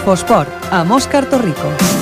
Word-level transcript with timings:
Infosport, 0.00 0.48
a 0.70 0.82
Moscar 0.82 1.26
Torrico. 1.28 1.99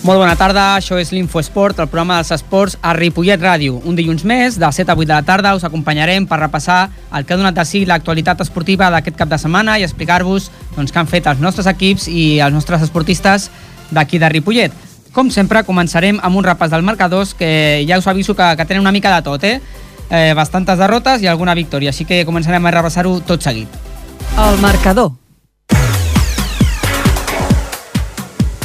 Molt 0.00 0.16
bona 0.16 0.32
tarda, 0.32 0.78
això 0.78 0.96
és 0.96 1.10
l'Infoesport, 1.12 1.76
el 1.82 1.88
programa 1.90 2.14
dels 2.16 2.30
esports 2.32 2.78
a 2.80 2.94
Ripollet 2.96 3.42
Ràdio. 3.42 3.82
Un 3.84 3.98
dilluns 3.98 4.22
més, 4.24 4.56
de 4.56 4.70
7 4.72 4.88
a 4.88 4.96
8 4.96 5.04
de 5.04 5.12
la 5.12 5.26
tarda, 5.28 5.52
us 5.58 5.66
acompanyarem 5.68 6.24
per 6.26 6.38
repassar 6.40 6.86
el 7.12 7.26
que 7.28 7.36
ha 7.36 7.36
donat 7.36 7.58
de 7.58 7.66
si 7.68 7.82
l'actualitat 7.84 8.40
esportiva 8.40 8.88
d'aquest 8.94 9.18
cap 9.20 9.28
de 9.28 9.36
setmana 9.36 9.76
i 9.76 9.84
explicar-vos 9.84 10.48
doncs, 10.72 10.88
què 10.88 11.02
han 11.02 11.10
fet 11.10 11.28
els 11.28 11.44
nostres 11.44 11.68
equips 11.68 12.08
i 12.08 12.40
els 12.40 12.56
nostres 12.56 12.88
esportistes 12.88 13.50
d'aquí 13.92 14.16
de 14.16 14.32
Ripollet. 14.32 14.72
Com 15.12 15.28
sempre, 15.28 15.66
començarem 15.68 16.16
amb 16.24 16.40
un 16.40 16.48
repàs 16.48 16.72
del 16.72 16.86
marcadors, 16.86 17.34
que 17.36 17.84
ja 17.84 18.00
us 18.00 18.08
aviso 18.08 18.32
que, 18.34 18.54
que 18.56 18.64
tenen 18.64 18.80
una 18.80 18.96
mica 18.96 19.12
de 19.18 19.22
tot, 19.28 19.44
eh? 19.44 19.58
eh 20.08 20.32
bastantes 20.32 20.80
derrotes 20.80 21.20
i 21.20 21.28
alguna 21.28 21.54
victòria, 21.54 21.92
així 21.92 22.08
que 22.08 22.24
començarem 22.24 22.64
a 22.64 22.78
repassar-ho 22.80 23.18
tot 23.20 23.44
seguit. 23.44 23.68
El 24.38 24.56
marcador. 24.64 25.12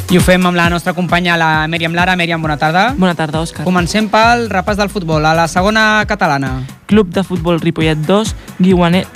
I 0.05 0.19
ho 0.19 0.21
fem 0.21 0.43
amb 0.45 0.53
la 0.53 0.67
nostra 0.69 0.93
companya, 0.93 1.33
la 1.33 1.65
Mèriam 1.65 1.95
Lara. 1.97 2.13
Mèriam, 2.15 2.41
bona 2.41 2.59
tarda. 2.61 2.91
Bona 2.93 3.15
tarda, 3.17 3.41
Òscar. 3.41 3.63
Comencem 3.65 4.05
pel 4.13 4.45
repàs 4.51 4.77
del 4.77 4.91
futbol, 4.93 5.25
a 5.25 5.33
la 5.33 5.47
segona 5.49 6.05
catalana. 6.05 6.59
Club 6.85 7.09
de 7.09 7.23
futbol 7.25 7.57
Ripollet 7.59 8.05
2, 8.05 8.35
Guiuanet, 8.59 9.09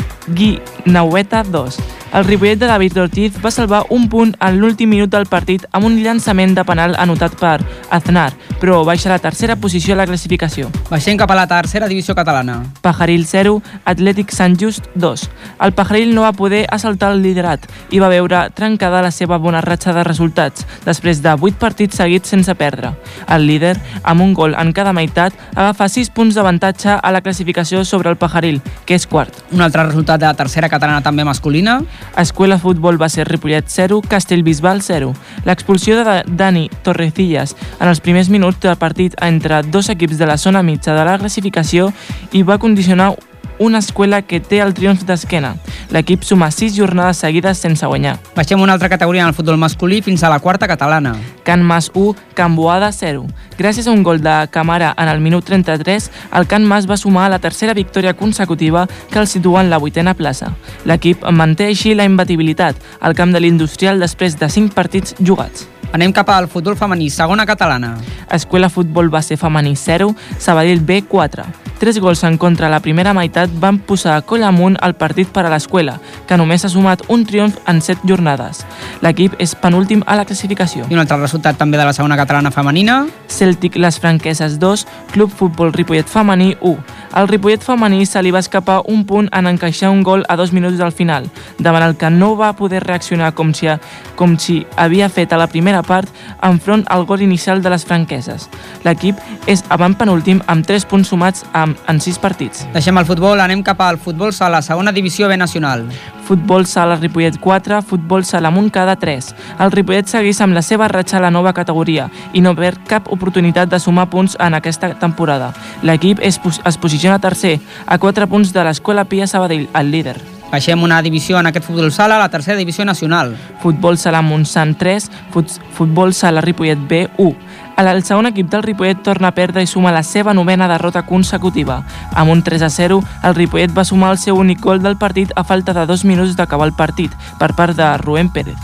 Guinaueta 0.89 1.43
2. 1.43 1.77
El 2.11 2.25
Ripollet 2.25 2.57
de 2.57 2.65
David 2.65 2.97
Ortiz 2.97 3.35
va 3.45 3.51
salvar 3.51 3.83
un 3.93 4.07
punt 4.09 4.31
en 4.41 4.55
l'últim 4.57 4.89
minut 4.89 5.11
del 5.13 5.27
partit 5.29 5.67
amb 5.77 5.85
un 5.85 5.99
llançament 6.01 6.55
de 6.57 6.63
penal 6.65 6.95
anotat 6.97 7.35
per 7.37 7.59
Aznar, 7.93 8.31
però 8.57 8.79
baixa 8.83 9.11
a 9.11 9.13
la 9.13 9.19
tercera 9.21 9.55
posició 9.61 9.93
a 9.93 9.99
la 9.99 10.07
classificació. 10.09 10.71
Baixem 10.89 11.19
cap 11.21 11.29
a 11.29 11.37
la 11.37 11.45
tercera 11.45 11.85
divisió 11.87 12.15
catalana. 12.17 12.63
Pajaril 12.81 13.27
0, 13.29 13.59
Atlètic 13.85 14.33
Sant 14.33 14.57
Just 14.57 14.89
2. 14.95 15.27
El 15.61 15.75
Pajaril 15.77 16.15
no 16.15 16.23
va 16.25 16.33
poder 16.33 16.63
assaltar 16.73 17.11
el 17.13 17.21
liderat 17.21 17.69
i 17.93 18.01
va 18.01 18.09
veure 18.09 18.47
trencada 18.57 19.03
la 19.05 19.13
seva 19.13 19.37
bona 19.37 19.61
ratxa 19.61 19.93
de 19.93 20.07
resultats 20.07 20.65
després 20.89 21.21
de 21.21 21.35
8 21.37 21.61
partits 21.61 22.01
seguits 22.01 22.33
sense 22.33 22.57
perdre. 22.57 22.95
El 23.29 23.45
líder, 23.45 23.75
amb 24.01 24.25
un 24.25 24.33
gol 24.33 24.57
en 24.57 24.73
cada 24.73 24.97
meitat, 24.97 25.37
agafa 25.53 25.85
6 25.85 26.09
punts 26.09 26.33
d'avantatge 26.33 26.97
a 26.97 27.13
la 27.13 27.21
classificació 27.21 27.85
sobre 27.85 28.09
el 28.09 28.17
Pajaril, 28.17 28.63
que 28.89 28.97
és 28.97 29.05
quart. 29.05 29.45
Un 29.53 29.61
altre 29.61 29.85
resultat 29.85 30.25
de 30.25 30.25
la 30.25 30.33
tercera 30.33 30.65
catalana 30.65 30.78
també 30.79 31.23
masculina. 31.23 31.81
Escuela 32.17 32.57
Futbol 32.57 32.97
va 33.01 33.09
ser 33.09 33.27
Ripollet 33.27 33.67
0, 33.67 34.01
Castellbisbal 34.07 34.81
0. 34.81 35.13
L'expulsió 35.45 36.03
de 36.03 36.23
Dani 36.27 36.69
Torrecillas 36.83 37.55
en 37.79 37.87
els 37.87 37.99
primers 38.01 38.29
minuts 38.29 38.59
del 38.59 38.77
partit 38.77 39.15
entre 39.21 39.61
dos 39.63 39.89
equips 39.89 40.17
de 40.17 40.25
la 40.25 40.37
zona 40.37 40.63
mitja 40.63 40.95
de 40.95 41.05
la 41.05 41.17
classificació 41.17 41.91
i 42.31 42.43
va 42.43 42.57
condicionar 42.57 43.13
una 43.59 43.77
escuela 43.77 44.21
que 44.23 44.39
té 44.39 44.61
el 44.63 44.73
triomf 44.73 45.03
d'esquena. 45.05 45.53
L'equip 45.91 46.23
suma 46.23 46.49
6 46.51 46.75
jornades 46.75 47.19
seguides 47.21 47.59
sense 47.59 47.85
guanyar. 47.85 48.17
Baixem 48.35 48.61
una 48.61 48.73
altra 48.73 48.89
categoria 48.89 49.23
en 49.23 49.29
el 49.29 49.35
futbol 49.37 49.57
masculí 49.57 50.01
fins 50.01 50.23
a 50.23 50.29
la 50.29 50.39
quarta 50.39 50.67
catalana. 50.67 51.15
Can 51.43 51.63
Mas 51.63 51.91
1, 51.93 52.15
Can 52.33 52.55
Boada 52.55 52.91
0. 52.91 53.25
Gràcies 53.57 53.87
a 53.87 53.91
un 53.91 54.03
gol 54.03 54.21
de 54.21 54.47
Camara 54.51 54.93
en 54.97 55.09
el 55.09 55.19
minut 55.19 55.45
33, 55.45 56.11
el 56.33 56.47
Can 56.47 56.65
Mas 56.65 56.89
va 56.89 56.97
sumar 56.97 57.29
la 57.29 57.39
tercera 57.39 57.73
victòria 57.73 58.13
consecutiva 58.13 58.87
que 59.11 59.19
el 59.19 59.27
situa 59.27 59.61
en 59.61 59.69
la 59.69 59.77
vuitena 59.77 60.15
plaça. 60.15 60.53
L'equip 60.85 61.25
manté 61.31 61.67
així 61.67 61.95
la 61.95 62.05
imbatibilitat 62.07 62.77
al 63.01 63.15
camp 63.15 63.33
de 63.33 63.41
l'Industrial 63.43 63.99
després 63.99 64.39
de 64.39 64.49
5 64.49 64.73
partits 64.73 65.15
jugats. 65.19 65.67
Anem 65.91 66.13
cap 66.13 66.29
al 66.29 66.47
futbol 66.47 66.77
femení, 66.77 67.09
segona 67.09 67.47
catalana. 67.49 67.95
Escuela 68.31 68.69
Futbol 68.69 69.09
va 69.13 69.23
ser 69.25 69.39
femení 69.41 69.73
0, 69.75 70.13
Sabadell 70.37 70.85
B 70.85 71.01
4. 71.09 71.68
Tres 71.79 71.97
gols 71.99 72.25
en 72.25 72.37
contra 72.37 72.67
a 72.67 72.69
la 72.69 72.81
primera 72.83 73.13
meitat 73.15 73.49
van 73.55 73.77
posar 73.79 74.17
a 74.17 74.21
coll 74.27 74.43
amunt 74.43 74.75
el 74.83 74.97
partit 74.99 75.29
per 75.31 75.45
a 75.47 75.51
l'escola, 75.53 75.93
que 76.27 76.35
només 76.35 76.65
ha 76.65 76.71
sumat 76.73 77.05
un 77.07 77.23
triomf 77.23 77.55
en 77.71 77.79
set 77.79 78.03
jornades. 78.03 78.65
L'equip 78.99 79.37
és 79.39 79.55
penúltim 79.55 80.03
a 80.05 80.17
la 80.19 80.25
classificació. 80.27 80.89
I 80.91 80.97
un 80.97 80.99
altre 80.99 81.21
resultat 81.21 81.55
també 81.55 81.79
de 81.79 81.87
la 81.87 81.95
segona 81.95 82.19
catalana 82.19 82.51
femenina. 82.51 83.05
Celtic 83.31 83.77
Les 83.79 83.99
Franqueses 83.99 84.59
2, 84.59 84.87
Club 85.13 85.31
Futbol 85.31 85.71
Ripollet 85.71 86.07
Femení 86.11 86.57
1. 86.59 86.99
Al 87.11 87.27
Ripollet 87.27 87.63
femení 87.63 88.05
se 88.05 88.21
li 88.21 88.31
va 88.31 88.39
escapar 88.39 88.81
un 88.85 89.05
punt 89.05 89.29
en 89.33 89.47
encaixar 89.47 89.89
un 89.89 90.03
gol 90.03 90.25
a 90.29 90.35
dos 90.35 90.51
minuts 90.53 90.77
del 90.77 90.91
final, 90.91 91.25
davant 91.57 91.83
el 91.83 91.95
que 91.97 92.09
no 92.09 92.35
va 92.37 92.53
poder 92.53 92.83
reaccionar 92.83 93.33
com 93.33 93.53
si, 93.53 93.67
com 94.15 94.37
si 94.37 94.65
havia 94.77 95.09
fet 95.09 95.33
a 95.33 95.39
la 95.41 95.47
primera 95.47 95.81
part 95.81 96.09
enfront 96.45 96.83
al 96.87 97.05
gol 97.05 97.23
inicial 97.25 97.63
de 97.63 97.71
les 97.73 97.85
franqueses. 97.85 98.49
L'equip 98.85 99.17
és 99.47 99.63
avant 99.69 99.95
penúltim 99.97 100.43
amb 100.45 100.65
3 100.67 100.85
punts 100.85 101.09
sumats 101.09 101.45
amb, 101.53 101.68
en 101.87 101.99
6 102.01 102.19
partits. 102.19 102.65
Deixem 102.73 102.97
el 102.97 103.07
futbol, 103.07 103.41
anem 103.41 103.63
cap 103.63 103.81
al 103.81 103.99
futbol 103.99 104.33
sala, 104.33 104.61
segona 104.61 104.93
divisió 104.95 105.27
B 105.27 105.37
nacional. 105.37 105.85
Futbol 106.29 106.67
sala 106.69 106.95
Ripollet 106.95 107.39
4, 107.41 107.81
futbol 107.81 108.25
sala 108.25 108.51
Montcada 108.53 108.95
3. 109.01 109.33
El 109.59 109.71
Ripollet 109.73 110.07
segueix 110.07 110.41
amb 110.45 110.53
la 110.53 110.61
seva 110.61 110.87
ratxa 110.87 111.17
a 111.17 111.23
la 111.25 111.31
nova 111.33 111.53
categoria 111.57 112.09
i 112.33 112.41
no 112.45 112.55
perd 112.55 112.83
cap 112.87 113.11
oportunitat 113.11 113.69
de 113.69 113.79
sumar 113.79 114.09
punts 114.09 114.37
en 114.39 114.53
aquesta 114.53 114.93
temporada. 115.01 115.53
L'equip 115.81 116.21
es, 116.21 116.39
es 116.65 116.77
posiciona 116.77 117.19
tercer, 117.19 117.57
a 117.85 117.97
4 117.97 118.27
punts 118.29 118.53
de 118.53 118.63
l'Escola 118.63 119.05
Pia 119.09 119.27
Sabadell, 119.27 119.69
el 119.73 119.91
líder. 119.91 120.19
Baixem 120.49 120.81
una 120.81 121.01
divisió 121.05 121.37
en 121.37 121.45
aquest 121.45 121.67
futbol 121.67 121.91
sala, 121.93 122.17
la 122.17 122.29
tercera 122.33 122.57
divisió 122.57 122.85
nacional. 122.85 123.35
Futbol 123.61 123.99
sala 124.01 124.23
Montsant 124.25 124.73
3, 124.79 125.05
fut, 125.29 125.51
futbol 125.77 126.13
sala 126.17 126.41
Ripollet 126.41 126.79
B 126.89 127.03
1. 127.17 127.35
El 127.79 128.03
segon 128.03 128.27
equip 128.27 128.49
del 128.51 128.63
Ripollet 128.65 128.99
torna 129.05 129.29
a 129.29 129.35
perdre 129.37 129.61
i 129.63 129.67
suma 129.71 129.93
la 129.95 130.01
seva 130.03 130.33
novena 130.35 130.67
derrota 130.67 131.05
consecutiva. 131.07 131.77
Amb 132.11 132.33
un 132.33 132.41
3 132.43 132.65
a 132.67 132.69
0, 132.69 132.97
el 133.23 133.35
Ripollet 133.37 133.71
va 133.71 133.85
sumar 133.87 134.11
el 134.11 134.19
seu 134.19 134.35
únic 134.35 134.59
gol 134.59 134.83
del 134.83 134.97
partit 134.99 135.31
a 135.39 135.45
falta 135.47 135.73
de 135.73 135.85
dos 135.87 136.03
minuts 136.03 136.35
d'acabar 136.35 136.67
el 136.67 136.75
partit, 136.75 137.15
per 137.39 137.53
part 137.55 137.77
de 137.79 137.87
Rubén 138.03 138.33
Pérez. 138.35 138.59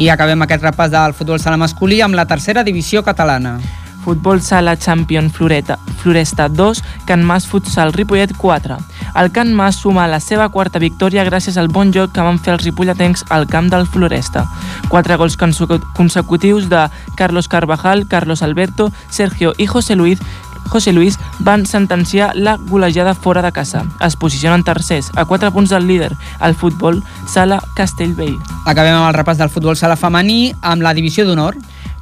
I 0.00 0.08
acabem 0.08 0.40
aquest 0.40 0.64
repàs 0.64 0.88
del 0.88 1.12
futbol 1.12 1.40
sala 1.40 1.60
masculí 1.60 2.00
amb 2.00 2.16
la 2.16 2.24
tercera 2.24 2.64
divisió 2.64 3.04
catalana. 3.04 3.58
Futbol 4.06 4.40
Sala 4.40 4.76
Champion 4.76 5.32
Floreta, 5.32 5.80
Floresta 5.98 6.48
2, 6.48 6.84
Can 7.06 7.24
Mas 7.24 7.48
Futsal 7.48 7.92
Ripollet 7.92 8.36
4. 8.36 8.76
El 9.16 9.32
Can 9.32 9.52
Mas 9.52 9.74
suma 9.74 10.06
la 10.06 10.20
seva 10.20 10.46
quarta 10.54 10.78
victòria 10.78 11.24
gràcies 11.26 11.58
al 11.58 11.66
bon 11.66 11.90
joc 11.90 12.12
que 12.14 12.22
van 12.22 12.38
fer 12.38 12.54
els 12.54 12.62
ripolletens 12.62 13.24
al 13.34 13.48
camp 13.50 13.66
del 13.66 13.88
Floresta. 13.90 14.44
Quatre 14.86 15.18
gols 15.18 15.34
consecutius 15.34 16.68
de 16.70 16.86
Carlos 17.18 17.48
Carvajal, 17.48 18.06
Carlos 18.06 18.46
Alberto, 18.46 18.92
Sergio 19.10 19.54
i 19.58 19.66
José 19.66 19.96
Luis 19.98 20.22
José 20.68 20.92
Luis 20.92 21.18
van 21.38 21.66
sentenciar 21.66 22.34
la 22.34 22.56
golejada 22.56 23.14
fora 23.14 23.42
de 23.42 23.52
casa. 23.52 23.84
Es 24.00 24.16
posicionen 24.16 24.64
tercers, 24.64 25.10
a 25.14 25.24
4 25.24 25.52
punts 25.52 25.70
del 25.70 25.86
líder, 25.86 26.12
el 26.40 26.54
futbol 26.54 27.02
Sala 27.26 27.62
Castellvell. 27.74 28.38
Acabem 28.66 28.94
amb 28.94 29.08
el 29.08 29.14
repàs 29.14 29.38
del 29.38 29.50
futbol 29.50 29.76
sala 29.76 29.96
femení 29.96 30.54
amb 30.62 30.82
la 30.82 30.94
divisió 30.94 31.26
d'honor. 31.26 31.56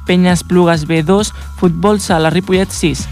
Penyes 0.05 0.43
Plugues 0.43 0.87
B2, 0.87 1.31
Futbol 1.57 1.99
Sala 1.99 2.29
Ripollet 2.29 2.71
6. 2.71 3.07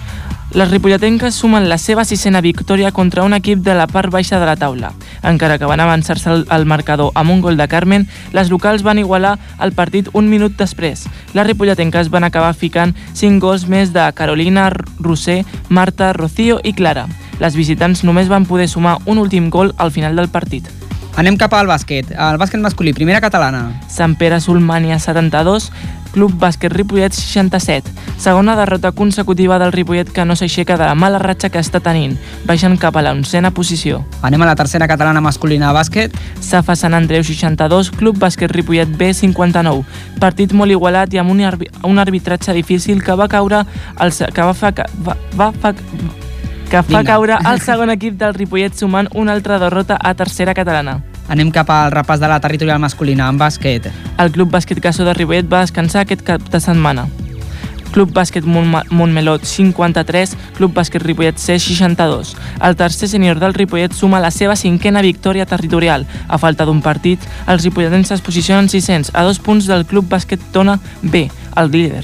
Les 0.54 0.70
ripolletenques 0.70 1.34
sumen 1.34 1.66
la 1.66 1.80
seva 1.82 2.04
sisena 2.06 2.38
victòria 2.40 2.92
contra 2.94 3.24
un 3.26 3.34
equip 3.34 3.64
de 3.66 3.74
la 3.74 3.88
part 3.90 4.12
baixa 4.14 4.38
de 4.38 4.46
la 4.46 4.54
taula. 4.56 4.92
Encara 5.26 5.58
que 5.58 5.66
van 5.66 5.82
avançar-se 5.82 6.30
al 6.46 6.66
marcador 6.70 7.10
amb 7.18 7.34
un 7.34 7.42
gol 7.42 7.58
de 7.58 7.66
Carmen, 7.68 8.06
les 8.38 8.52
locals 8.54 8.84
van 8.86 9.02
igualar 9.02 9.40
el 9.60 9.74
partit 9.74 10.12
un 10.14 10.30
minut 10.30 10.54
després. 10.60 11.08
Les 11.34 11.48
ripolletenques 11.48 12.12
van 12.14 12.30
acabar 12.30 12.54
ficant 12.54 12.94
5 13.18 13.42
gols 13.42 13.66
més 13.66 13.96
de 13.98 14.06
Carolina, 14.14 14.70
Roser, 15.00 15.42
Marta, 15.70 16.14
Rocío 16.14 16.60
i 16.64 16.76
Clara. 16.78 17.08
Les 17.42 17.58
visitants 17.58 18.04
només 18.06 18.30
van 18.30 18.46
poder 18.46 18.70
sumar 18.70 19.00
un 19.10 19.18
últim 19.18 19.50
gol 19.50 19.74
al 19.78 19.90
final 19.90 20.16
del 20.16 20.30
partit. 20.30 20.70
Anem 21.18 21.36
cap 21.38 21.54
al 21.54 21.66
bàsquet. 21.70 22.14
El 22.14 22.38
bàsquet 22.42 22.62
masculí, 22.62 22.94
primera 22.94 23.22
catalana. 23.22 23.68
Sant 23.90 24.14
Pere 24.18 24.40
Solmània 24.42 25.00
72, 25.02 25.72
Club 26.14 26.38
Bàsquet 26.40 26.72
Ripollet 26.72 27.12
67. 27.14 27.90
Segona 28.22 28.56
derrota 28.56 28.92
consecutiva 28.94 29.58
del 29.60 29.74
Ripollet 29.74 30.12
que 30.14 30.24
no 30.26 30.36
s'aixeca 30.38 30.78
de 30.78 30.86
la 30.86 30.96
mala 30.96 31.20
ratxa 31.20 31.50
que 31.50 31.60
està 31.60 31.82
tenint, 31.84 32.14
baixant 32.46 32.78
cap 32.80 32.96
a 32.96 33.02
la 33.02 33.12
oncena 33.18 33.52
posició. 33.52 34.04
Anem 34.22 34.46
a 34.46 34.52
la 34.52 34.56
tercera 34.56 34.88
catalana 34.88 35.24
masculina 35.26 35.72
de 35.72 35.78
bàsquet. 35.80 36.18
Safa 36.40 36.78
Sant 36.78 36.94
Andreu 36.94 37.26
62, 37.26 37.92
Club 37.98 38.20
Bàsquet 38.22 38.54
Ripollet 38.54 38.94
B 38.98 39.10
59. 39.14 39.82
Partit 40.22 40.54
molt 40.54 40.72
igualat 40.72 41.14
i 41.14 41.22
amb 41.22 41.34
un, 41.34 41.42
arbi 41.42 41.72
un 41.84 42.00
arbitratge 42.00 42.54
difícil 42.54 43.02
que 43.04 43.18
va 43.18 43.28
caure 43.28 43.64
el, 44.00 44.14
que 44.14 44.46
va, 44.46 44.54
fa, 44.54 44.72
va, 45.04 45.18
va, 45.40 45.50
fa, 45.52 45.74
que 46.70 46.84
fa 46.94 47.04
caure 47.04 47.42
el 47.42 47.64
segon 47.68 47.90
equip 47.94 48.22
del 48.22 48.38
Ripollet 48.38 48.78
sumant 48.78 49.10
una 49.16 49.34
altra 49.34 49.60
derrota 49.60 49.98
a 50.00 50.14
tercera 50.14 50.54
catalana. 50.54 51.02
Anem 51.32 51.52
cap 51.56 51.70
al 51.72 51.92
repàs 51.94 52.20
de 52.20 52.28
la 52.28 52.40
territorial 52.44 52.80
masculina 52.84 53.30
en 53.32 53.40
bàsquet. 53.40 53.90
El 54.20 54.32
Club 54.32 54.52
Bàsquet 54.52 54.82
Casso 54.84 55.06
de 55.08 55.14
Ripollet 55.16 55.48
va 55.50 55.64
descansar 55.64 56.04
aquest 56.04 56.24
cap 56.28 56.44
de 56.52 56.60
setmana. 56.60 57.08
Club 57.94 58.10
Bàsquet 58.12 58.44
Montmelot 58.44 59.46
53, 59.46 60.34
Club 60.58 60.74
Bàsquet 60.74 61.04
Ripollet 61.06 61.38
C 61.38 61.60
62. 61.62 62.34
El 62.60 62.76
tercer 62.76 63.08
sènior 63.12 63.40
del 63.40 63.54
Ripollet 63.54 63.94
suma 63.94 64.20
la 64.20 64.32
seva 64.34 64.58
cinquena 64.58 65.04
victòria 65.06 65.46
territorial. 65.46 66.08
A 66.28 66.40
falta 66.42 66.66
d'un 66.66 66.82
partit, 66.82 67.22
els 67.48 67.64
ripolletens 67.64 68.12
es 68.12 68.26
posicionen 68.26 68.68
600 68.70 69.14
a 69.14 69.24
dos 69.24 69.40
punts 69.40 69.70
del 69.70 69.86
Club 69.86 70.10
Bàsquet 70.10 70.42
Tona 70.52 70.80
B, 71.02 71.28
el 71.56 71.72
líder. 71.72 72.04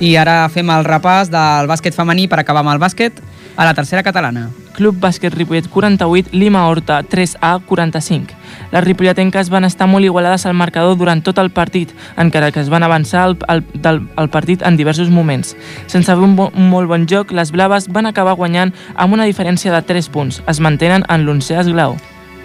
I 0.00 0.16
ara 0.18 0.44
fem 0.50 0.70
el 0.70 0.86
repàs 0.86 1.30
del 1.30 1.68
bàsquet 1.70 1.94
femení 1.94 2.28
per 2.30 2.40
acabar 2.40 2.64
amb 2.64 2.74
el 2.74 2.82
bàsquet 2.82 3.20
a 3.56 3.64
la 3.64 3.74
tercera 3.74 4.02
catalana. 4.02 4.50
Club 4.74 4.96
Bàsquet 4.98 5.34
Ripollet 5.34 5.68
48, 5.70 6.30
Lima 6.32 6.66
Horta 6.68 7.02
3A 7.02 7.60
45. 7.66 8.34
Les 8.72 8.84
ripolletenques 8.84 9.50
van 9.50 9.64
estar 9.64 9.86
molt 9.86 10.04
igualades 10.04 10.46
al 10.46 10.54
marcador 10.54 10.96
durant 10.98 11.22
tot 11.22 11.38
el 11.38 11.50
partit, 11.50 11.92
encara 12.16 12.50
que 12.50 12.60
es 12.60 12.70
van 12.70 12.82
avançar 12.82 13.28
el, 13.28 13.36
el, 13.48 13.62
del, 13.74 14.02
el 14.18 14.30
partit 14.30 14.62
en 14.62 14.76
diversos 14.76 15.10
moments. 15.10 15.54
Sense 15.86 16.16
un, 16.16 16.34
bo, 16.36 16.50
un 16.54 16.70
molt 16.70 16.90
bon 16.90 17.06
joc, 17.10 17.30
les 17.30 17.52
blaves 17.54 17.88
van 17.88 18.10
acabar 18.10 18.34
guanyant 18.34 18.74
amb 18.94 19.14
una 19.14 19.28
diferència 19.30 19.72
de 19.74 19.82
3 19.82 20.10
punts. 20.10 20.42
Es 20.50 20.60
mantenen 20.60 21.06
en 21.08 21.26
l'onzè 21.26 21.60
esglau. 21.62 21.96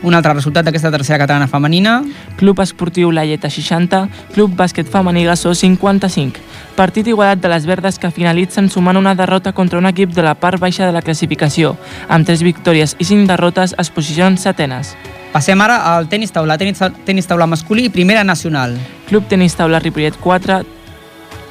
Un 0.02 0.16
altre 0.16 0.32
resultat 0.32 0.64
d'aquesta 0.64 0.94
tercera 0.94 1.20
catalana 1.20 1.50
femenina. 1.52 1.98
Club 2.40 2.62
Esportiu 2.64 3.12
Laieta 3.12 3.50
60, 3.52 4.06
Club 4.32 4.56
Bàsquet 4.56 4.88
Femení 4.88 5.26
Gassó 5.28 5.52
55. 5.54 6.40
Partit 6.78 7.08
igualat 7.12 7.42
de 7.44 7.52
les 7.52 7.66
verdes 7.68 8.00
que 8.00 8.12
finalitzen 8.12 8.70
sumant 8.72 8.96
una 8.96 9.16
derrota 9.16 9.52
contra 9.52 9.80
un 9.80 9.90
equip 9.92 10.16
de 10.16 10.24
la 10.24 10.38
part 10.40 10.60
baixa 10.60 10.86
de 10.88 10.96
la 10.96 11.02
classificació. 11.04 11.76
Amb 12.08 12.26
3 12.26 12.46
victòries 12.48 12.96
i 12.98 13.04
5 13.04 13.28
derrotes 13.28 13.76
es 13.78 13.92
posicionen 13.92 14.40
setenes. 14.40 14.96
Passem 15.34 15.60
ara 15.62 15.82
al 15.92 16.08
tenis 16.10 16.32
taula, 16.32 16.58
tenis, 16.58 16.80
tenis 17.06 17.28
taula 17.28 17.46
masculí 17.46 17.90
i 17.90 17.94
primera 17.94 18.24
nacional. 18.24 18.78
Club 19.10 19.28
Tenis 19.28 19.54
Taula 19.60 19.80
Ripollet 19.84 20.16
4, 20.18 20.64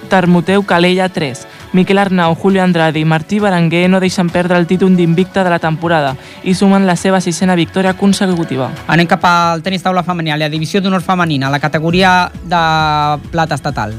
Termoteu 0.09 0.65
Calella 0.65 1.09
3. 1.09 1.45
Miquel 1.73 1.99
Arnau, 1.99 2.35
Julio 2.35 2.63
Andrade 2.63 2.99
i 2.99 3.05
Martí 3.05 3.39
Berenguer 3.41 3.91
no 3.91 4.01
deixen 4.01 4.31
perdre 4.33 4.57
el 4.57 4.67
títol 4.67 4.97
d'invicta 4.97 5.45
de 5.45 5.51
la 5.51 5.59
temporada 5.59 6.15
i 6.43 6.55
sumen 6.55 6.87
la 6.87 6.97
seva 6.97 7.21
sisena 7.21 7.57
victòria 7.59 7.93
consecutiva. 7.93 8.71
Anem 8.89 9.07
cap 9.07 9.25
al 9.29 9.63
tenis 9.63 9.85
taula 9.85 10.03
femení, 10.03 10.33
a 10.33 10.39
la 10.41 10.49
divisió 10.49 10.81
d'honor 10.81 11.05
femenina, 11.05 11.51
la 11.53 11.61
categoria 11.61 12.31
de 12.45 12.63
plata 13.31 13.55
estatal. 13.55 13.93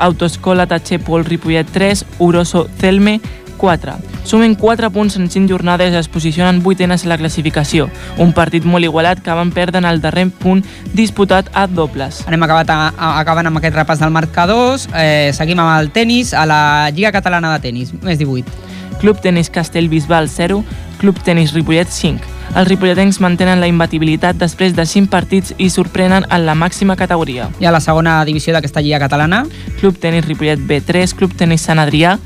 Autoescola 0.00 0.66
Tachepol 0.66 1.26
Ripollet 1.26 1.68
3, 1.68 2.06
Uroso 2.20 2.66
Celme 2.80 3.20
4. 3.60 3.92
Sumen 4.24 4.54
4 4.54 4.90
punts 4.90 5.16
en 5.20 5.28
5 5.28 5.48
jornades 5.48 5.92
i 5.92 5.98
es 6.00 6.08
posicionen 6.08 6.62
vuitenes 6.64 7.04
a 7.04 7.10
la 7.12 7.18
classificació. 7.20 7.90
Un 8.16 8.32
partit 8.32 8.64
molt 8.64 8.88
igualat 8.88 9.20
que 9.20 9.36
van 9.36 9.52
perdre 9.52 9.82
en 9.84 9.88
el 9.88 10.00
darrer 10.00 10.28
punt 10.32 10.64
disputat 10.96 11.52
a 11.52 11.66
dobles. 11.68 12.24
Anem 12.26 12.48
acabat 12.48 12.72
a, 12.72 12.80
a, 12.88 13.12
acabant 13.20 13.50
amb 13.50 13.60
aquest 13.60 13.76
repàs 13.76 14.00
del 14.00 14.14
marcadors. 14.16 14.88
Eh, 14.96 15.30
seguim 15.36 15.60
amb 15.60 15.76
el 15.76 15.92
tennis 15.92 16.32
a 16.32 16.46
la 16.48 16.62
Lliga 16.90 17.12
Catalana 17.12 17.52
de 17.52 17.62
Tenis, 17.68 17.92
més 18.00 18.18
18. 18.18 18.68
Club 19.00 19.20
Tenis 19.20 19.48
Castellbisbal 19.52 20.28
0, 20.28 20.64
Club 21.00 21.20
Tenis 21.24 21.54
Ripollet 21.56 21.88
5. 21.88 22.40
Els 22.50 22.66
ripolletens 22.66 23.20
mantenen 23.22 23.60
la 23.62 23.68
imbatibilitat 23.70 24.36
després 24.40 24.74
de 24.74 24.84
5 24.84 25.06
partits 25.12 25.54
i 25.56 25.68
sorprenen 25.70 26.26
en 26.28 26.46
la 26.48 26.56
màxima 26.58 26.96
categoria. 26.98 27.46
I 27.62 27.68
a 27.68 27.72
la 27.72 27.80
segona 27.80 28.18
divisió 28.26 28.52
d'aquesta 28.52 28.82
Lliga 28.82 28.98
Catalana? 28.98 29.44
Club 29.78 30.00
Tenis 30.02 30.26
Ripollet 30.26 30.58
B3, 30.58 31.14
Club 31.14 31.36
Tenis 31.38 31.62
Sant 31.68 31.78
Adrià 31.78 32.18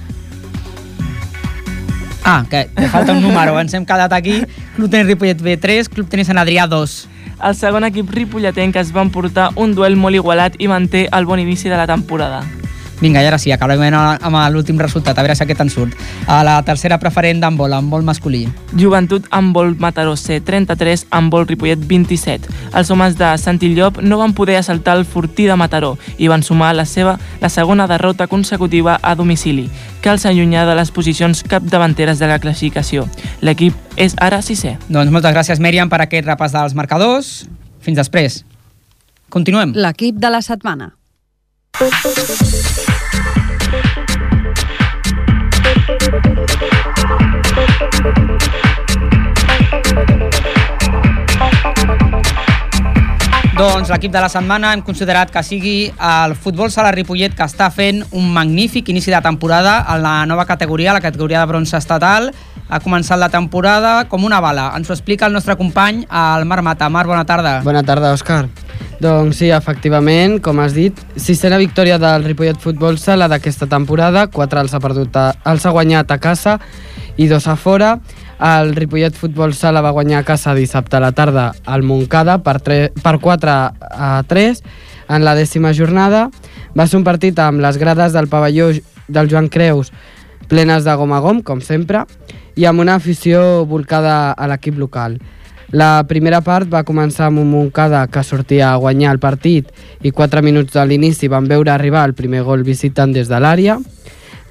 Ah, 2.24 2.44
que, 2.48 2.68
falta 2.88 3.12
un 3.12 3.20
número, 3.20 3.58
ens 3.60 3.74
hem 3.74 3.84
quedat 3.84 4.12
aquí. 4.16 4.40
Club 4.76 4.90
Tenis 4.90 5.06
Ripollet 5.06 5.40
B3, 5.44 5.90
Club 5.92 6.08
Tenis 6.08 6.32
Sant 6.32 6.40
Adrià 6.40 6.66
2. 6.66 6.96
El 7.44 7.56
segon 7.58 7.84
equip 7.84 8.10
ripolletenc 8.14 8.76
es 8.80 8.92
van 8.96 9.10
portar 9.12 9.50
un 9.60 9.74
duel 9.76 9.98
molt 10.00 10.16
igualat 10.16 10.56
i 10.58 10.70
manté 10.70 11.08
el 11.12 11.26
bon 11.28 11.42
inici 11.42 11.68
de 11.68 11.76
la 11.76 11.88
temporada. 11.90 12.40
Vinga, 13.00 13.22
i 13.22 13.26
ara 13.26 13.38
sí, 13.38 13.50
acabem 13.52 13.82
amb 13.94 14.38
l'últim 14.54 14.78
resultat, 14.78 15.18
a 15.18 15.22
veure 15.24 15.34
si 15.36 15.42
aquest 15.44 15.60
en 15.64 15.70
surt. 15.70 15.96
A 16.30 16.42
la 16.46 16.56
tercera 16.62 16.98
preferent 17.02 17.40
d'handbol, 17.42 17.72
handbol 17.74 18.04
masculí. 18.06 18.44
Joventut 18.78 19.26
handbol 19.30 19.74
Mataró 19.78 20.16
C 20.16 20.40
33, 20.40 21.06
handbol 21.10 21.46
Ripollet 21.48 21.82
27. 21.88 22.48
Els 22.74 22.90
homes 22.90 23.18
de 23.18 23.32
Santillop 23.38 24.00
no 24.02 24.18
van 24.18 24.34
poder 24.34 24.56
assaltar 24.60 24.96
el 24.98 25.04
fortí 25.04 25.48
de 25.50 25.56
Mataró 25.56 25.96
i 26.18 26.28
van 26.28 26.42
sumar 26.42 26.74
la 26.74 26.86
seva 26.86 27.18
la 27.40 27.48
segona 27.48 27.86
derrota 27.86 28.26
consecutiva 28.26 28.98
a 29.02 29.14
domicili, 29.14 29.68
que 30.00 30.10
els 30.14 30.24
allunyà 30.26 30.64
de 30.68 30.78
les 30.78 30.90
posicions 30.90 31.42
capdavanteres 31.42 32.18
de 32.18 32.30
la 32.30 32.38
classificació. 32.38 33.08
L'equip 33.42 33.74
és 33.96 34.16
ara 34.18 34.40
sisè. 34.42 34.76
Doncs 34.88 35.12
moltes 35.12 35.34
gràcies, 35.34 35.60
Mèriam, 35.60 35.90
per 35.90 36.00
aquest 36.04 36.26
repàs 36.28 36.54
dels 36.54 36.74
marcadors. 36.74 37.44
Fins 37.84 38.00
després. 38.00 38.44
Continuem. 39.28 39.74
L'equip 39.76 40.16
de 40.22 40.30
la 40.30 40.40
setmana. 40.42 40.94
Doncs 41.74 41.86
l'equip 53.90 54.12
de 54.12 54.20
la 54.22 54.28
setmana 54.30 54.70
hem 54.70 54.84
considerat 54.86 55.32
que 55.34 55.42
sigui 55.42 55.90
el 55.98 56.36
futbol 56.38 56.70
sala 56.70 56.92
Ripollet 56.94 57.34
que 57.34 57.42
està 57.42 57.72
fent 57.74 58.04
un 58.12 58.30
magnífic 58.30 58.92
inici 58.94 59.10
de 59.10 59.18
temporada 59.24 59.80
en 59.96 60.02
la 60.06 60.22
nova 60.30 60.46
categoria, 60.46 60.92
la 60.94 61.02
categoria 61.02 61.40
de 61.40 61.50
bronze 61.50 61.74
estatal. 61.76 62.30
Ha 62.70 62.78
començat 62.80 63.18
la 63.18 63.32
temporada 63.34 64.04
com 64.06 64.22
una 64.22 64.38
bala. 64.38 64.70
Ens 64.78 64.86
ho 64.86 64.94
explica 64.94 65.26
el 65.26 65.34
nostre 65.34 65.58
company, 65.58 66.06
el 66.06 66.46
Marc 66.46 66.62
Mata. 66.62 66.88
Marc, 66.88 67.10
bona 67.10 67.26
tarda. 67.26 67.62
Bona 67.66 67.82
tarda, 67.82 68.14
Òscar. 68.14 68.63
Doncs 69.02 69.40
sí, 69.42 69.50
efectivament, 69.52 70.38
com 70.42 70.60
has 70.62 70.74
dit, 70.76 70.98
sisena 71.20 71.58
victòria 71.60 71.98
del 72.00 72.24
Ripollet 72.24 72.60
Futbol 72.62 72.98
Sala 72.98 73.28
d'aquesta 73.28 73.68
temporada, 73.70 74.28
quatre 74.32 74.62
els 74.62 74.74
ha, 74.74 74.80
perdut 74.80 75.16
a, 75.18 75.26
els 75.50 75.66
ha 75.66 75.74
guanyat 75.74 76.14
a 76.14 76.20
casa 76.22 76.58
i 77.16 77.28
dos 77.28 77.48
a 77.50 77.56
fora. 77.56 77.98
El 78.40 78.74
Ripollet 78.76 79.14
Futbol 79.18 79.54
Sala 79.54 79.82
va 79.84 79.92
guanyar 79.94 80.22
a 80.22 80.26
casa 80.26 80.54
dissabte 80.54 80.96
a 80.96 81.02
la 81.04 81.12
tarda 81.12 81.52
al 81.64 81.82
Montcada 81.82 82.38
per, 82.42 82.58
3, 82.62 82.98
per 83.02 83.18
4 83.20 83.54
a 83.90 84.10
3 84.28 84.64
en 85.08 85.24
la 85.26 85.36
dècima 85.38 85.74
jornada. 85.74 86.28
Va 86.74 86.86
ser 86.86 86.98
un 86.98 87.06
partit 87.06 87.38
amb 87.38 87.62
les 87.62 87.78
grades 87.78 88.14
del 88.14 88.30
pavelló 88.32 88.72
del 89.08 89.30
Joan 89.30 89.50
Creus 89.52 89.92
plenes 90.48 90.84
de 90.84 90.94
gom 90.94 91.12
a 91.12 91.20
gom, 91.24 91.42
com 91.42 91.60
sempre, 91.64 92.04
i 92.56 92.66
amb 92.68 92.82
una 92.84 92.98
afició 93.00 93.64
volcada 93.66 94.32
a 94.32 94.48
l'equip 94.50 94.78
local. 94.78 95.18
La 95.74 96.04
primera 96.06 96.38
part 96.38 96.68
va 96.70 96.84
començar 96.86 97.26
amb 97.26 97.40
un 97.42 97.48
Montcada 97.50 98.04
que 98.06 98.22
sortia 98.22 98.68
a 98.70 98.76
guanyar 98.78 99.10
el 99.10 99.18
partit 99.18 99.72
i 100.06 100.12
4 100.14 100.42
minuts 100.46 100.76
de 100.76 100.84
l'inici 100.86 101.26
van 101.26 101.48
veure 101.50 101.72
arribar 101.72 102.04
el 102.06 102.14
primer 102.14 102.44
gol 102.46 102.62
visitant 102.62 103.10
des 103.10 103.26
de 103.26 103.40
l'àrea. 103.42 103.74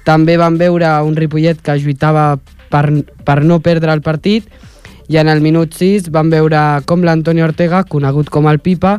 També 0.04 0.34
van 0.36 0.58
veure 0.60 0.90
un 1.00 1.16
Ripollet 1.16 1.62
que 1.64 1.78
lluitava 1.80 2.26
per, 2.68 2.84
per 3.24 3.38
no 3.40 3.56
perdre 3.64 3.94
el 3.96 4.02
partit 4.04 4.52
i 5.08 5.16
en 5.16 5.32
el 5.32 5.40
minut 5.40 5.72
6 5.72 6.10
van 6.12 6.28
veure 6.28 6.60
com 6.84 7.00
l'Antoni 7.00 7.40
Ortega, 7.40 7.86
conegut 7.88 8.28
com 8.28 8.44
el 8.52 8.60
Pipa, 8.60 8.98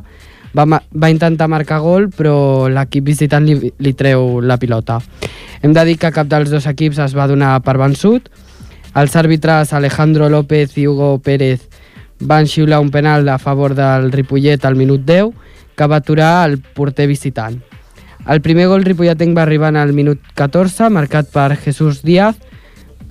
va, 0.57 0.65
va 0.81 1.13
intentar 1.13 1.45
marcar 1.45 1.77
gol 1.85 2.09
però 2.09 2.65
l'equip 2.73 3.05
visitant 3.05 3.45
li, 3.45 3.69
li 3.69 3.93
treu 3.93 4.41
la 4.41 4.57
pilota. 4.57 4.97
Hem 5.61 5.77
de 5.77 5.85
dir 5.85 5.99
que 6.01 6.09
cap 6.09 6.25
dels 6.25 6.49
dos 6.49 6.65
equips 6.65 7.05
es 7.05 7.13
va 7.13 7.29
donar 7.29 7.59
per 7.61 7.77
vençut. 7.77 8.33
Els 8.97 9.13
àrbitres 9.13 9.77
Alejandro 9.77 10.25
López 10.33 10.73
i 10.81 10.89
Hugo 10.89 11.19
Pérez 11.21 11.74
van 12.19 12.47
xiular 12.47 12.79
un 12.79 12.91
penal 12.91 13.27
a 13.29 13.37
favor 13.37 13.75
del 13.75 14.11
Ripollet 14.11 14.65
al 14.65 14.75
minut 14.75 15.05
10 15.05 15.33
que 15.75 15.87
va 15.87 15.97
aturar 15.97 16.49
el 16.49 16.59
porter 16.59 17.07
visitant. 17.07 17.59
El 18.25 18.41
primer 18.41 18.65
gol 18.71 18.85
ripolletenc 18.85 19.35
va 19.37 19.43
arribar 19.43 19.75
el 19.77 19.93
minut 19.93 20.21
14, 20.33 20.89
marcat 20.89 21.29
per 21.29 21.55
Jesús 21.61 22.01
Díaz, 22.01 22.39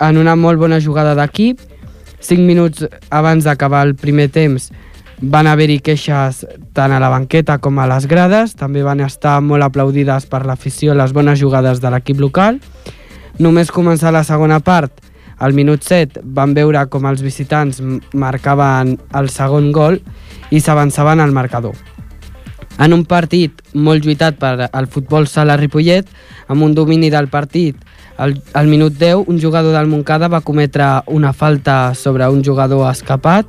en 0.01 0.17
una 0.17 0.35
molt 0.35 0.59
bona 0.59 0.81
jugada 0.81 1.15
d'equip. 1.15 1.61
Cinc 2.19 2.41
minuts 2.41 2.83
abans 3.09 3.45
d'acabar 3.45 3.85
el 3.87 3.95
primer 3.95 4.27
temps 4.27 4.71
van 5.21 5.47
haver-hi 5.47 5.79
queixes 5.79 6.41
tant 6.75 6.91
a 6.91 6.99
la 6.99 7.09
banqueta 7.13 7.59
com 7.63 7.79
a 7.79 7.87
les 7.87 8.07
grades. 8.11 8.57
També 8.59 8.83
van 8.83 8.99
estar 9.05 9.39
molt 9.41 9.63
aplaudides 9.63 10.27
per 10.27 10.43
l'afició 10.45 10.93
les 10.93 11.13
bones 11.13 11.39
jugades 11.39 11.79
de 11.79 11.91
l'equip 11.93 12.19
local. 12.19 12.59
Només 13.39 13.71
començar 13.71 14.11
la 14.11 14.23
segona 14.23 14.59
part, 14.59 14.91
al 15.37 15.53
minut 15.53 15.83
7 15.83 16.21
van 16.23 16.53
veure 16.55 16.85
com 16.91 17.05
els 17.09 17.23
visitants 17.25 17.81
marcaven 18.13 18.95
el 19.15 19.29
segon 19.29 19.71
gol 19.75 19.99
i 20.51 20.61
s'avançaven 20.61 21.19
al 21.19 21.35
marcador. 21.35 21.75
En 22.79 22.91
un 22.91 23.05
partit 23.07 23.61
molt 23.73 24.03
lluitat 24.03 24.39
per 24.39 24.67
al 24.67 24.87
futbol 24.91 25.27
sala 25.31 25.55
Ripollet, 25.55 26.07
amb 26.47 26.63
un 26.63 26.73
domini 26.75 27.09
del 27.09 27.29
partit 27.31 27.79
al, 28.17 28.41
al 28.53 28.67
minut 28.67 28.93
10, 28.97 29.27
un 29.27 29.39
jugador 29.41 29.75
del 29.75 29.87
Montcada 29.87 30.27
va 30.27 30.41
cometre 30.41 30.85
una 31.07 31.33
falta 31.33 31.93
sobre 31.95 32.27
un 32.29 32.43
jugador 32.43 32.89
escapat 32.91 33.47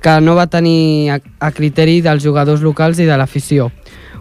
que 0.00 0.20
no 0.20 0.36
va 0.38 0.46
tenir 0.46 1.10
a, 1.10 1.18
a 1.40 1.50
criteri 1.50 2.00
dels 2.00 2.22
jugadors 2.22 2.62
locals 2.62 3.00
i 3.02 3.08
de 3.08 3.16
l'afició. 3.18 3.72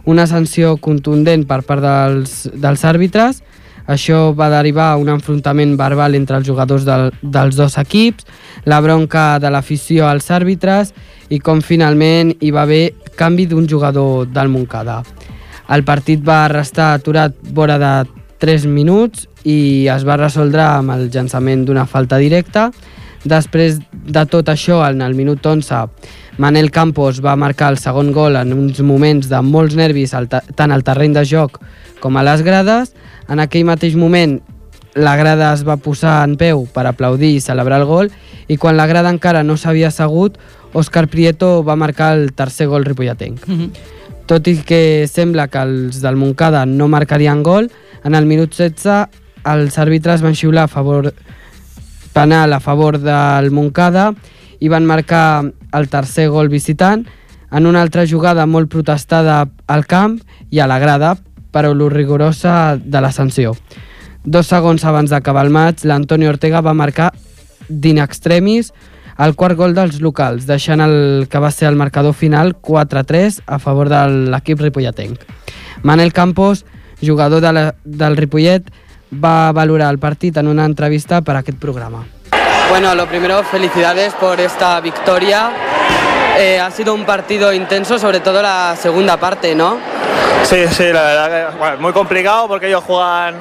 Una 0.05 0.25
sanció 0.25 0.77
contundent 0.81 1.45
per 1.45 1.61
part 1.67 1.83
dels, 1.83 2.47
dels 2.53 2.85
àrbitres. 2.87 3.43
Això 3.87 4.33
va 4.35 4.49
derivar 4.51 4.91
a 4.91 4.97
un 4.99 5.09
enfrontament 5.09 5.77
verbal 5.79 6.15
entre 6.15 6.37
els 6.37 6.47
jugadors 6.47 6.83
del, 6.87 7.09
dels 7.21 7.55
dos 7.55 7.77
equips, 7.79 8.27
la 8.65 8.81
bronca 8.83 9.39
de 9.39 9.51
l'afició 9.51 10.09
als 10.09 10.27
àrbitres 10.31 10.93
i 11.31 11.39
com 11.39 11.61
finalment 11.63 12.33
hi 12.39 12.51
va 12.51 12.65
haver 12.67 12.91
canvi 13.15 13.47
d'un 13.47 13.67
jugador 13.67 14.27
del 14.27 14.51
Montcada. 14.51 15.01
El 15.71 15.83
partit 15.87 16.21
va 16.23 16.45
restar 16.51 16.93
aturat 16.93 17.33
vora 17.51 17.79
de 17.79 17.93
3 18.39 18.67
minuts 18.69 19.25
i 19.47 19.87
es 19.91 20.05
va 20.07 20.19
resoldre 20.19 20.63
amb 20.63 20.93
el 20.95 21.09
llançament 21.11 21.65
d'una 21.65 21.87
falta 21.87 22.19
directa. 22.21 22.69
Després 23.27 23.79
de 23.91 24.23
tot 24.29 24.47
això, 24.51 24.79
en 24.87 25.01
el 25.01 25.15
minut 25.17 25.43
11, 25.43 25.87
Manel 26.37 26.69
Campos 26.71 27.19
va 27.23 27.35
marcar 27.35 27.71
el 27.73 27.79
segon 27.81 28.11
gol 28.15 28.37
en 28.37 28.53
uns 28.53 28.79
moments 28.85 29.27
de 29.27 29.41
molts 29.41 29.75
nervis 29.75 30.13
tant 30.55 30.71
al 30.71 30.85
terreny 30.85 31.15
de 31.17 31.25
joc 31.25 31.59
com 31.99 32.17
a 32.17 32.23
les 32.23 32.43
grades. 32.45 32.93
En 33.27 33.39
aquell 33.39 33.65
mateix 33.67 33.95
moment 33.95 34.39
la 34.97 35.15
grada 35.15 35.51
es 35.53 35.63
va 35.67 35.77
posar 35.77 36.23
en 36.25 36.35
peu 36.37 36.65
per 36.73 36.87
aplaudir 36.89 37.35
i 37.35 37.43
celebrar 37.43 37.81
el 37.81 37.85
gol 37.85 38.09
i 38.47 38.57
quan 38.57 38.77
la 38.77 38.87
grada 38.89 39.11
encara 39.13 39.43
no 39.43 39.57
s'havia 39.57 39.91
assegut, 39.91 40.37
Òscar 40.73 41.07
Prieto 41.07 41.63
va 41.63 41.75
marcar 41.75 42.15
el 42.17 42.33
tercer 42.33 42.67
gol 42.67 42.85
ripolletenc. 42.85 43.47
Mm 43.47 43.57
-hmm. 43.57 43.69
Tot 44.25 44.47
i 44.47 44.57
que 44.57 45.07
sembla 45.07 45.47
que 45.47 45.59
els 45.59 46.01
del 46.01 46.15
Montcada 46.15 46.65
no 46.65 46.87
marcarien 46.87 47.43
gol, 47.43 47.71
en 48.03 48.15
el 48.15 48.25
minut 48.25 48.55
16 48.55 49.07
els 49.45 49.77
àrbitres 49.77 50.21
van 50.21 50.35
xiular 50.35 50.63
a 50.63 50.67
favor 50.67 51.13
penal 52.13 52.53
a 52.53 52.59
favor 52.59 52.97
del 52.99 53.51
Montcada 53.51 54.13
i 54.59 54.67
van 54.67 54.85
marcar 54.85 55.45
el 55.71 55.89
tercer 55.89 56.29
gol 56.29 56.49
visitant 56.49 57.05
en 57.51 57.65
una 57.65 57.81
altra 57.81 58.05
jugada 58.07 58.45
molt 58.45 58.69
protestada 58.69 59.49
al 59.67 59.85
camp 59.85 60.19
i 60.49 60.59
a 60.59 60.67
la 60.67 60.79
grada, 60.79 61.17
però 61.57 61.73
lo 61.73 61.89
rigorosa 61.89 62.77
de 62.77 63.01
la 63.01 63.09
sanció. 63.11 63.55
Dos 64.23 64.45
segons 64.51 64.83
abans 64.85 65.09
d'acabar 65.09 65.47
el 65.47 65.49
maig, 65.49 65.81
l'Antoni 65.89 66.27
Ortega 66.29 66.61
va 66.61 66.75
marcar 66.77 67.09
d'in 67.67 67.97
extremis 68.03 68.69
el 69.17 69.33
quart 69.33 69.57
gol 69.57 69.73
dels 69.73 69.97
locals, 70.03 70.45
deixant 70.45 70.83
el 70.85 71.25
que 71.31 71.41
va 71.41 71.49
ser 71.49 71.71
el 71.71 71.79
marcador 71.79 72.13
final 72.13 72.53
4-3 72.61 73.39
a 73.47 73.57
favor 73.57 73.89
de 73.89 74.03
l'equip 74.29 74.61
ripolletenc. 74.61 75.23
Manel 75.81 76.13
Campos, 76.13 76.65
jugador 77.01 77.41
de 77.41 77.53
la, 77.53 77.63
del 77.83 78.17
Ripollet, 78.17 78.69
va 79.09 79.51
valorar 79.51 79.89
el 79.89 79.97
partit 79.97 80.37
en 80.37 80.47
una 80.53 80.65
entrevista 80.69 81.23
per 81.25 81.37
a 81.37 81.41
aquest 81.41 81.57
programa. 81.57 82.05
Bueno, 82.69 82.93
lo 82.93 83.07
primero, 83.07 83.41
felicidades 83.43 84.13
por 84.13 84.39
esta 84.39 84.79
victoria. 84.81 85.49
Eh, 86.37 86.59
ha 86.59 86.69
sido 86.69 86.93
un 86.93 87.05
partido 87.05 87.51
intenso, 87.51 87.97
sobre 87.97 88.19
todo 88.19 88.43
la 88.43 88.75
segunda 88.79 89.17
parte, 89.17 89.55
¿no? 89.55 89.77
Sí, 90.43 90.65
sí, 90.69 90.91
la 90.93 91.01
verdad 91.01 91.51
que 91.51 91.57
bueno, 91.57 91.77
muy 91.79 91.93
complicado 91.93 92.47
porque 92.47 92.67
ellos 92.67 92.83
juegan, 92.85 93.35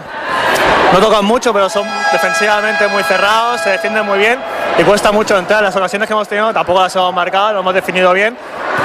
no 0.93 0.99
tocan 0.99 1.25
mucho, 1.25 1.53
pero 1.53 1.69
son 1.69 1.87
defensivamente 2.11 2.89
muy 2.89 3.03
cerrados, 3.05 3.61
se 3.61 3.71
defienden 3.71 4.05
muy 4.05 4.19
bien 4.19 4.39
y 4.79 4.83
cuesta 4.83 5.13
mucho 5.13 5.39
entrar. 5.39 5.63
Las 5.63 5.77
ocasiones 5.77 6.07
que 6.09 6.13
hemos 6.13 6.29
tenido 6.29 6.53
tampoco 6.53 6.83
las 6.83 6.95
hemos 6.97 7.15
marcado, 7.15 7.53
lo 7.55 7.61
hemos 7.61 7.75
definido 7.75 8.13
bien 8.13 8.37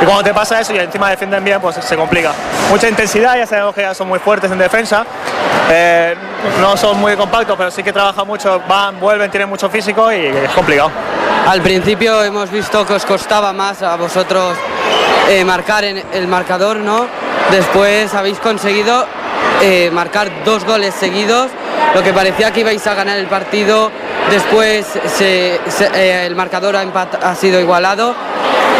y 0.01 0.05
cuando 0.05 0.23
te 0.23 0.33
pasa 0.33 0.59
eso 0.59 0.73
y 0.73 0.79
encima 0.79 1.09
defienden 1.09 1.43
bien, 1.43 1.59
pues 1.61 1.75
se 1.75 1.95
complica. 1.95 2.31
Mucha 2.69 2.87
intensidad, 2.87 3.37
ya 3.37 3.45
sabemos 3.45 3.75
que 3.75 3.81
ya 3.81 3.93
son 3.93 4.07
muy 4.07 4.19
fuertes 4.19 4.51
en 4.51 4.57
defensa, 4.57 5.05
eh, 5.69 6.15
no 6.59 6.75
son 6.77 6.99
muy 6.99 7.15
compactos, 7.15 7.55
pero 7.57 7.69
sí 7.71 7.83
que 7.83 7.93
trabajan 7.93 8.25
mucho, 8.25 8.61
van, 8.67 8.99
vuelven, 8.99 9.29
tienen 9.29 9.49
mucho 9.49 9.69
físico 9.69 10.11
y 10.11 10.25
es 10.25 10.51
complicado. 10.51 10.91
Al 11.47 11.61
principio 11.61 12.23
hemos 12.23 12.49
visto 12.49 12.85
que 12.85 12.93
os 12.93 13.05
costaba 13.05 13.51
más 13.53 13.81
a 13.81 13.95
vosotros 13.95 14.55
eh, 15.29 15.43
marcar 15.43 15.83
en 15.83 16.03
el 16.13 16.27
marcador, 16.27 16.77
¿no? 16.77 17.07
Después 17.49 18.13
habéis 18.13 18.39
conseguido 18.39 19.05
eh, 19.61 19.89
marcar 19.91 20.43
dos 20.45 20.63
goles 20.65 20.93
seguidos, 20.93 21.49
lo 21.93 22.03
que 22.03 22.13
parecía 22.13 22.51
que 22.51 22.61
ibais 22.61 22.85
a 22.87 22.93
ganar 22.93 23.17
el 23.17 23.27
partido. 23.27 23.91
Después 24.29 24.87
eh, 25.19 25.59
el 26.25 26.35
marcador 26.35 26.75
ha 26.75 27.35
sido 27.35 27.59
igualado, 27.59 28.15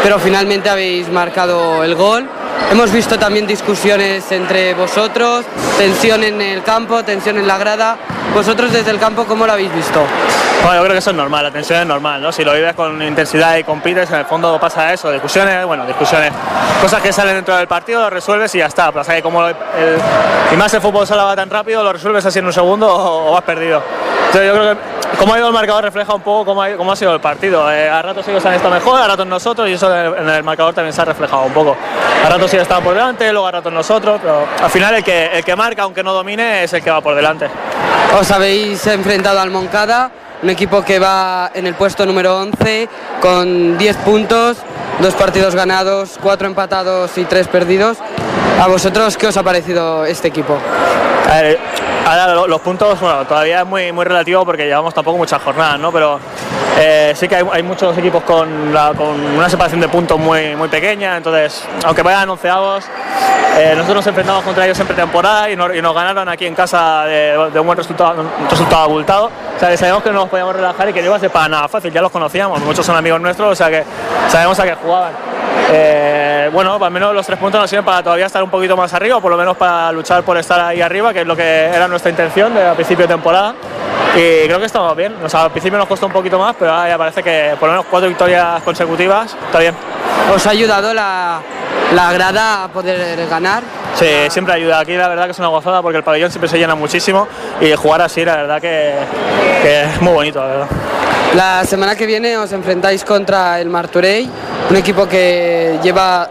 pero 0.03 0.19
finalmente 0.19 0.69
habéis 0.69 1.09
marcado 1.09 1.83
el 1.83 1.95
gol. 1.95 2.29
Hemos 2.71 2.91
visto 2.91 3.19
también 3.19 3.45
discusiones 3.45 4.31
entre 4.31 4.73
vosotros, 4.73 5.45
tensión 5.77 6.23
en 6.23 6.41
el 6.41 6.63
campo, 6.63 7.03
tensión 7.03 7.37
en 7.37 7.47
la 7.47 7.57
grada. 7.57 7.97
¿Vosotros 8.33 8.71
desde 8.71 8.91
el 8.91 8.99
campo 8.99 9.25
cómo 9.25 9.45
lo 9.45 9.53
habéis 9.53 9.73
visto? 9.73 10.01
Bueno, 10.63 10.75
yo 10.77 10.81
creo 10.83 10.93
que 10.93 10.99
eso 10.99 11.09
es 11.09 11.15
normal, 11.15 11.43
la 11.43 11.51
tensión 11.51 11.81
es 11.81 11.85
normal, 11.85 12.21
¿no? 12.21 12.31
Si 12.31 12.45
lo 12.45 12.53
vives 12.53 12.73
con 12.75 13.01
intensidad 13.01 13.57
y 13.57 13.63
compites, 13.63 14.09
en 14.11 14.19
el 14.19 14.25
fondo 14.25 14.59
pasa 14.59 14.93
eso, 14.93 15.11
discusiones, 15.11 15.65
bueno, 15.65 15.85
discusiones, 15.85 16.31
cosas 16.81 17.01
que 17.01 17.11
salen 17.11 17.35
dentro 17.35 17.57
del 17.57 17.67
partido, 17.67 18.01
lo 18.01 18.09
resuelves 18.09 18.53
y 18.55 18.59
ya 18.59 18.67
está. 18.67 18.91
Que 18.91 19.21
como 19.21 19.47
el, 19.47 19.55
y 20.51 20.55
más 20.55 20.73
el 20.73 20.81
fútbol 20.81 21.05
sala 21.05 21.25
va 21.25 21.35
tan 21.35 21.49
rápido, 21.49 21.83
lo 21.83 21.91
resuelves 21.91 22.25
así 22.25 22.39
en 22.39 22.45
un 22.45 22.53
segundo 22.53 22.87
o, 22.87 23.31
o 23.31 23.37
has 23.37 23.43
perdido. 23.43 23.81
Yo 24.33 24.39
creo 24.39 24.75
que 24.75 24.81
como 25.17 25.33
ha 25.33 25.37
ido 25.37 25.47
el 25.47 25.53
marcador 25.53 25.83
refleja 25.83 26.15
un 26.15 26.21
poco 26.21 26.45
cómo 26.45 26.63
ha, 26.63 26.71
cómo 26.75 26.91
ha 26.91 26.95
sido 26.95 27.13
el 27.13 27.19
partido. 27.19 27.71
Eh, 27.71 27.89
a 27.89 28.01
ratos 28.01 28.27
ellos 28.27 28.45
han 28.45 28.53
estado 28.53 28.73
mejor, 28.73 29.01
a 29.01 29.07
ratos 29.07 29.27
nosotros 29.27 29.67
y 29.67 29.73
eso 29.73 29.93
en 29.93 30.29
el 30.29 30.43
marcador 30.43 30.73
también 30.73 30.93
se 30.93 31.01
ha 31.01 31.05
reflejado 31.05 31.43
un 31.43 31.53
poco. 31.53 31.75
A 32.25 32.29
ratos 32.29 32.51
ellos 32.53 32.63
estaban 32.63 32.83
por 32.83 32.93
delante, 32.93 33.31
luego 33.31 33.47
a 33.47 33.51
ratos 33.51 33.73
nosotros, 33.73 34.19
pero 34.21 34.47
al 34.63 34.69
final 34.69 34.95
el 34.95 35.03
que, 35.03 35.25
el 35.25 35.43
que 35.43 35.55
marca, 35.55 35.83
aunque 35.83 36.01
no 36.01 36.13
domine, 36.13 36.63
es 36.63 36.73
el 36.73 36.81
que 36.81 36.89
va 36.89 37.01
por 37.01 37.13
delante. 37.13 37.49
Os 38.19 38.29
habéis 38.31 38.85
enfrentado 38.87 39.39
al 39.39 39.49
Moncada, 39.51 40.11
un 40.43 40.49
equipo 40.49 40.83
que 40.83 40.99
va 40.99 41.51
en 41.53 41.65
el 41.65 41.75
puesto 41.75 42.05
número 42.05 42.37
11 42.39 42.89
con 43.21 43.77
10 43.77 43.97
puntos, 43.97 44.57
dos 44.99 45.13
partidos 45.13 45.55
ganados, 45.55 46.19
cuatro 46.21 46.47
empatados 46.47 47.17
y 47.17 47.25
tres 47.25 47.47
perdidos. 47.47 47.97
¿A 48.59 48.67
vosotros 48.67 49.17
qué 49.17 49.27
os 49.27 49.37
ha 49.37 49.43
parecido 49.43 50.05
este 50.05 50.27
equipo? 50.27 50.57
A 51.29 51.41
ver, 51.41 51.59
ahora 52.05 52.47
los 52.47 52.61
puntos, 52.61 52.99
bueno, 52.99 53.25
todavía 53.25 53.61
es 53.61 53.67
muy, 53.67 53.91
muy 53.91 54.05
relativo 54.05 54.45
porque 54.45 54.65
llevamos 54.65 54.93
tampoco 54.93 55.17
muchas 55.17 55.41
jornadas, 55.41 55.79
¿no? 55.79 55.91
Pero 55.91 56.19
eh, 56.79 57.13
sí 57.15 57.27
que 57.27 57.35
hay, 57.35 57.45
hay, 57.51 57.63
muchos 57.63 57.97
equipos 57.97 58.23
con, 58.23 58.73
la, 58.73 58.93
con, 58.93 59.19
una 59.19 59.49
separación 59.49 59.81
de 59.81 59.87
puntos 59.87 60.19
muy, 60.19 60.55
muy 60.55 60.69
pequeña, 60.69 61.17
entonces, 61.17 61.63
aunque 61.83 62.01
vayan 62.01 62.29
onceavos, 62.29 62.85
eh, 63.57 63.73
nosotros 63.75 63.97
nos 63.97 64.07
enfrentamos 64.07 64.43
contra 64.43 64.65
ellos 64.65 64.79
en 64.79 64.87
pretemporada 64.87 65.49
y, 65.49 65.55
no, 65.55 65.73
y 65.73 65.81
nos 65.81 65.93
ganaron 65.93 66.27
aquí 66.29 66.45
en 66.45 66.55
casa 66.55 67.03
de, 67.05 67.49
de, 67.51 67.59
un 67.59 67.65
buen 67.65 67.77
resultado, 67.77 68.21
un 68.21 68.49
resultado 68.49 68.83
abultado. 68.83 69.25
O 69.55 69.59
sea, 69.59 69.69
que 69.69 69.77
sabemos 69.77 70.01
que 70.01 70.09
no 70.09 70.21
nos 70.21 70.29
podíamos 70.29 70.55
relajar 70.55 70.89
y 70.89 70.93
que 70.93 71.01
no 71.01 71.07
iba 71.07 71.15
a 71.17 71.19
ser 71.19 71.29
para 71.29 71.49
nada 71.49 71.67
fácil, 71.67 71.91
ya 71.91 72.01
los 72.01 72.11
conocíamos, 72.11 72.59
muchos 72.61 72.85
son 72.85 72.95
amigos 72.95 73.19
nuestros, 73.21 73.51
o 73.51 73.55
sea 73.55 73.69
que 73.69 73.83
sabemos 74.29 74.59
a 74.59 74.63
qué 74.63 74.75
jugaban. 74.75 75.13
Eh, 75.73 76.49
bueno, 76.51 76.83
al 76.83 76.91
menos 76.91 77.13
los 77.13 77.25
tres 77.25 77.39
puntos 77.39 77.61
nos 77.61 77.69
sirven 77.69 77.85
para 77.85 78.03
todavía 78.03 78.25
estar 78.25 78.43
un 78.43 78.49
poquito 78.49 78.75
más 78.75 78.93
arriba, 78.93 79.17
o 79.17 79.21
por 79.21 79.31
lo 79.31 79.37
menos 79.37 79.55
para 79.57 79.91
luchar 79.91 80.23
por 80.23 80.37
estar 80.37 80.59
ahí 80.59 80.81
arriba, 80.81 81.13
que 81.13 81.21
es 81.21 81.27
lo 81.27 81.35
que 81.35 81.65
era 81.65 81.87
nuestra 81.91 82.09
intención 82.09 82.53
de, 82.53 82.65
a 82.65 82.73
principio 82.73 83.05
de 83.07 83.13
temporada. 83.13 83.53
Y 84.15 84.45
creo 84.45 84.59
que 84.59 84.65
estamos 84.65 84.95
bien. 84.95 85.15
O 85.23 85.29
sea, 85.29 85.43
al 85.43 85.51
principio 85.51 85.77
nos 85.77 85.87
costó 85.87 86.07
un 86.07 86.11
poquito 86.11 86.37
más, 86.37 86.55
pero 86.57 86.71
ahora 86.71 86.89
ya 86.89 86.97
parece 86.97 87.23
que 87.23 87.55
por 87.59 87.69
lo 87.69 87.73
menos 87.73 87.85
cuatro 87.89 88.09
victorias 88.09 88.61
consecutivas 88.63 89.35
está 89.45 89.59
bien. 89.59 89.75
¿Os 90.33 90.45
ha 90.45 90.49
ayudado 90.49 90.93
la, 90.93 91.39
la 91.93 92.13
grada 92.13 92.63
a 92.65 92.67
poder 92.67 93.27
ganar? 93.27 93.63
Sí, 93.95 94.07
siempre 94.29 94.53
ayuda. 94.53 94.79
Aquí 94.79 94.95
la 94.95 95.07
verdad 95.07 95.25
que 95.25 95.31
es 95.31 95.39
una 95.39 95.47
gozada 95.47 95.81
porque 95.81 95.97
el 95.97 96.03
pabellón 96.03 96.29
siempre 96.29 96.49
se 96.49 96.57
llena 96.57 96.75
muchísimo 96.75 97.27
y 97.59 97.73
jugar 97.75 98.01
así 98.01 98.25
la 98.25 98.35
verdad 98.35 98.61
que, 98.61 98.93
que 99.61 99.83
es 99.83 100.01
muy 100.01 100.13
bonito, 100.13 100.39
la 100.39 100.47
verdad. 100.47 100.67
La 101.35 101.63
semana 101.63 101.95
que 101.95 102.05
viene 102.05 102.37
os 102.37 102.51
enfrentáis 102.51 103.05
contra 103.05 103.61
el 103.61 103.69
Martorell, 103.69 104.29
un 104.69 104.75
equipo 104.75 105.07
que 105.07 105.79
lleva 105.81 106.27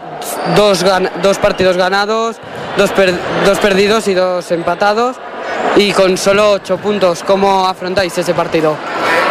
dos, 0.55 0.85
dos 1.23 1.37
partidos 1.39 1.75
ganados, 1.75 2.37
dos, 2.77 2.91
per 2.91 3.13
dos 3.43 3.57
perdidos 3.57 4.07
y 4.07 4.13
dos 4.13 4.51
empatados 4.51 5.17
y 5.75 5.91
con 5.93 6.17
solo 6.17 6.51
ocho 6.51 6.77
puntos. 6.77 7.23
¿Cómo 7.23 7.65
afrontáis 7.65 8.17
ese 8.17 8.33
partido? 8.33 8.75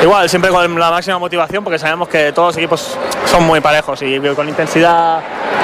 Igual, 0.03 0.29
siempre 0.31 0.51
con 0.51 0.79
la 0.79 0.91
máxima 0.91 1.19
motivación 1.19 1.63
porque 1.63 1.79
sabemos 1.79 2.09
que 2.09 2.33
todos 2.33 2.49
los 2.49 2.57
equipos 2.57 2.97
son 3.27 3.45
muy 3.45 3.61
parejos 3.61 4.01
y 4.03 4.19
con 4.35 4.49
intensidad 4.49 5.21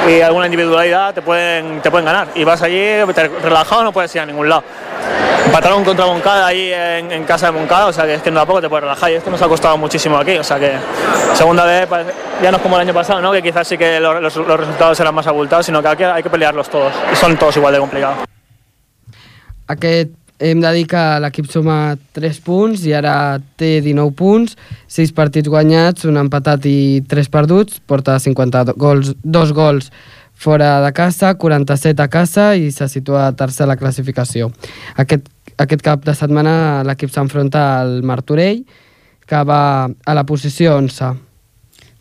y 0.08 0.20
alguna 0.20 0.46
individualidad 0.46 1.14
te 1.14 1.22
pueden, 1.22 1.80
te 1.80 1.90
pueden 1.90 2.04
ganar. 2.04 2.28
Y 2.34 2.44
vas 2.44 2.62
allí 2.62 3.02
relajado, 3.42 3.84
no 3.84 3.92
puedes 3.92 4.14
ir 4.14 4.20
a 4.20 4.26
ningún 4.26 4.48
lado. 4.48 4.62
Empataron 5.46 5.84
contra 5.84 6.06
Moncada 6.06 6.46
ahí 6.46 6.72
en, 6.72 7.10
en, 7.12 7.24
casa 7.24 7.46
de 7.46 7.52
Moncada, 7.52 7.86
o 7.86 7.92
sea 7.92 8.04
que 8.04 8.14
es 8.14 8.22
que 8.22 8.30
no 8.30 8.40
tampoco 8.40 8.60
te 8.60 8.68
puedes 8.68 8.82
relajar 8.82 9.10
y 9.12 9.14
esto 9.14 9.30
nos 9.30 9.40
ha 9.40 9.48
costado 9.48 9.78
muchísimo 9.78 10.18
aquí, 10.18 10.36
o 10.36 10.44
sea 10.44 10.58
que 10.58 10.72
segunda 11.34 11.64
vez 11.64 11.88
ya 12.42 12.50
no 12.50 12.56
es 12.56 12.62
como 12.62 12.74
el 12.76 12.82
año 12.82 12.92
pasado, 12.92 13.20
¿no? 13.22 13.30
que 13.30 13.42
quizás 13.42 13.66
sí 13.66 13.78
que 13.78 14.00
los, 14.00 14.20
los, 14.20 14.36
los 14.36 14.60
resultados 14.60 14.98
eran 14.98 15.14
más 15.14 15.26
abultados, 15.28 15.64
sino 15.64 15.80
que 15.80 15.88
aquí 15.88 16.02
hay 16.02 16.22
que 16.22 16.30
pelearlos 16.30 16.68
todos 16.68 16.92
y 17.12 17.16
son 17.16 17.36
todos 17.36 17.56
igual 17.56 17.72
de 17.72 17.78
complicados. 17.78 18.18
Aquest 19.68 20.25
hem 20.38 20.60
de 20.60 20.72
dir 20.76 20.84
que 20.90 21.02
l'equip 21.22 21.48
suma 21.50 21.96
3 22.16 22.40
punts 22.44 22.84
i 22.88 22.92
ara 22.96 23.38
té 23.56 23.80
19 23.84 24.12
punts, 24.16 24.56
6 24.92 25.14
partits 25.16 25.48
guanyats, 25.48 26.04
un 26.08 26.20
empatat 26.20 26.66
i 26.68 27.02
3 27.08 27.30
perduts, 27.32 27.80
porta 27.86 28.18
50 28.20 28.76
gols, 28.76 29.14
2 29.24 29.54
gols 29.56 29.90
fora 30.36 30.80
de 30.84 30.92
casa, 30.92 31.34
47 31.34 32.02
a 32.02 32.08
casa 32.12 32.50
i 32.56 32.70
se 32.70 32.88
situa 32.92 33.30
tercer 33.32 33.64
a 33.64 33.72
la 33.72 33.78
classificació. 33.80 34.50
Aquest, 35.00 35.30
aquest 35.56 35.82
cap 35.82 36.04
de 36.04 36.14
setmana 36.14 36.84
l'equip 36.84 37.12
s'enfronta 37.12 37.80
al 37.80 38.02
Martorell, 38.04 38.66
que 39.26 39.40
va 39.48 39.88
a 39.88 40.14
la 40.14 40.26
posició 40.28 40.76
11. 40.76 41.14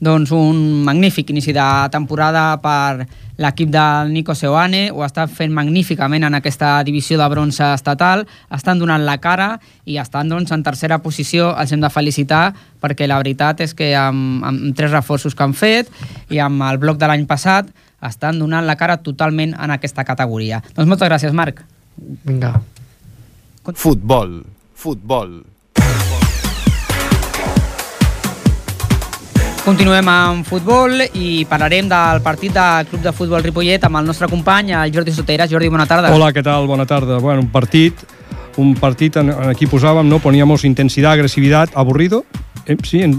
Doncs 0.05 0.29
un 0.35 0.83
magnífic 0.85 1.31
inici 1.33 1.53
de 1.55 1.65
temporada 1.89 2.59
per 2.61 3.07
l'equip 3.41 3.71
del 3.73 4.11
Nico 4.13 4.35
Seoane, 4.37 4.91
ho 4.93 5.01
està 5.01 5.25
fent 5.25 5.53
magníficament 5.55 6.27
en 6.27 6.37
aquesta 6.37 6.77
divisió 6.85 7.17
de 7.17 7.25
bronze 7.31 7.65
estatal, 7.73 8.21
estan 8.53 8.77
donant 8.79 9.01
la 9.07 9.17
cara 9.23 9.55
i 9.89 9.97
estan 9.97 10.29
doncs, 10.29 10.53
en 10.53 10.61
tercera 10.63 10.99
posició, 11.01 11.49
els 11.57 11.73
hem 11.73 11.81
de 11.81 11.89
felicitar 11.89 12.43
perquè 12.83 13.09
la 13.09 13.17
veritat 13.23 13.65
és 13.65 13.73
que 13.73 13.89
amb, 13.97 14.45
amb 14.45 14.77
tres 14.77 14.93
reforços 14.93 15.33
que 15.33 15.43
han 15.47 15.57
fet 15.57 15.89
i 16.29 16.39
amb 16.43 16.61
el 16.69 16.77
bloc 16.77 17.01
de 17.01 17.09
l'any 17.09 17.25
passat 17.25 17.73
estan 18.05 18.37
donant 18.39 18.67
la 18.67 18.77
cara 18.77 18.99
totalment 19.01 19.57
en 19.57 19.73
aquesta 19.73 20.05
categoria. 20.05 20.61
Doncs 20.75 20.91
moltes 20.91 21.09
gràcies, 21.09 21.33
Marc. 21.33 21.65
Vinga. 22.29 22.53
Futbol, 23.73 24.43
futbol. 24.77 25.39
Continuem 29.65 30.05
amb 30.11 30.45
futbol 30.45 30.99
i 31.17 31.41
parlarem 31.49 31.87
del 31.89 32.19
partit 32.21 32.53
del 32.53 32.85
Club 32.85 33.01
de 33.01 33.11
Futbol 33.17 33.41
Ripollet 33.41 33.83
amb 33.87 33.97
el 33.97 34.05
nostre 34.05 34.27
company, 34.29 34.69
el 34.77 34.93
Jordi 34.93 35.11
Soteras. 35.11 35.49
Jordi, 35.49 35.71
bona 35.73 35.87
tarda. 35.89 36.11
Hola, 36.13 36.29
què 36.35 36.43
tal? 36.45 36.67
Bona 36.69 36.85
tarda. 36.85 37.17
Bueno, 37.17 37.41
un 37.41 37.49
partit, 37.49 38.03
un 38.61 38.75
partit 38.77 39.17
en, 39.17 39.31
en 39.33 39.49
aquí 39.49 39.65
posàvem, 39.65 40.05
¿no? 40.07 40.19
Poníamos 40.21 40.65
intensidad, 40.69 41.13
agresividad, 41.17 41.69
aburrido. 41.73 42.25
Eh, 42.67 42.77
sí, 42.83 43.01
en, 43.01 43.17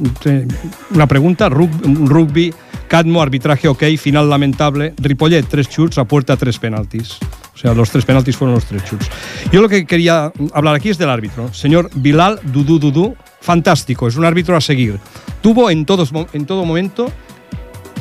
una 0.94 1.08
pregunta, 1.08 1.48
Rug- 1.50 1.82
rugby, 2.06 2.54
Cadmo, 2.86 3.20
arbitraje 3.22 3.66
ok, 3.66 3.82
final 3.98 4.30
lamentable, 4.30 4.94
Ripollet, 4.98 5.48
tres 5.48 5.68
chuts, 5.68 5.98
a 5.98 6.04
puerta, 6.04 6.36
tres 6.36 6.60
penaltis. 6.60 7.18
O 7.54 7.58
sea, 7.58 7.74
los 7.74 7.90
tres 7.90 8.04
penaltis 8.04 8.36
fueron 8.36 8.54
los 8.54 8.66
tres 8.66 8.84
chuts. 8.84 9.10
Yo 9.50 9.60
lo 9.62 9.68
que 9.68 9.84
quería 9.84 10.30
hablar 10.52 10.76
aquí 10.76 10.90
es 10.90 10.98
del 10.98 11.10
árbitro. 11.10 11.52
Señor 11.52 11.90
Bilal 11.94 12.38
Dudu 12.44 12.78
Dudu, 12.78 13.16
fantástico, 13.46 14.08
es 14.08 14.16
un 14.16 14.24
árbitro 14.24 14.56
a 14.56 14.60
seguir. 14.60 14.98
Tuvo 15.40 15.70
en, 15.70 15.86
todos, 15.86 16.10
en 16.32 16.46
todo 16.46 16.64
momento 16.64 17.12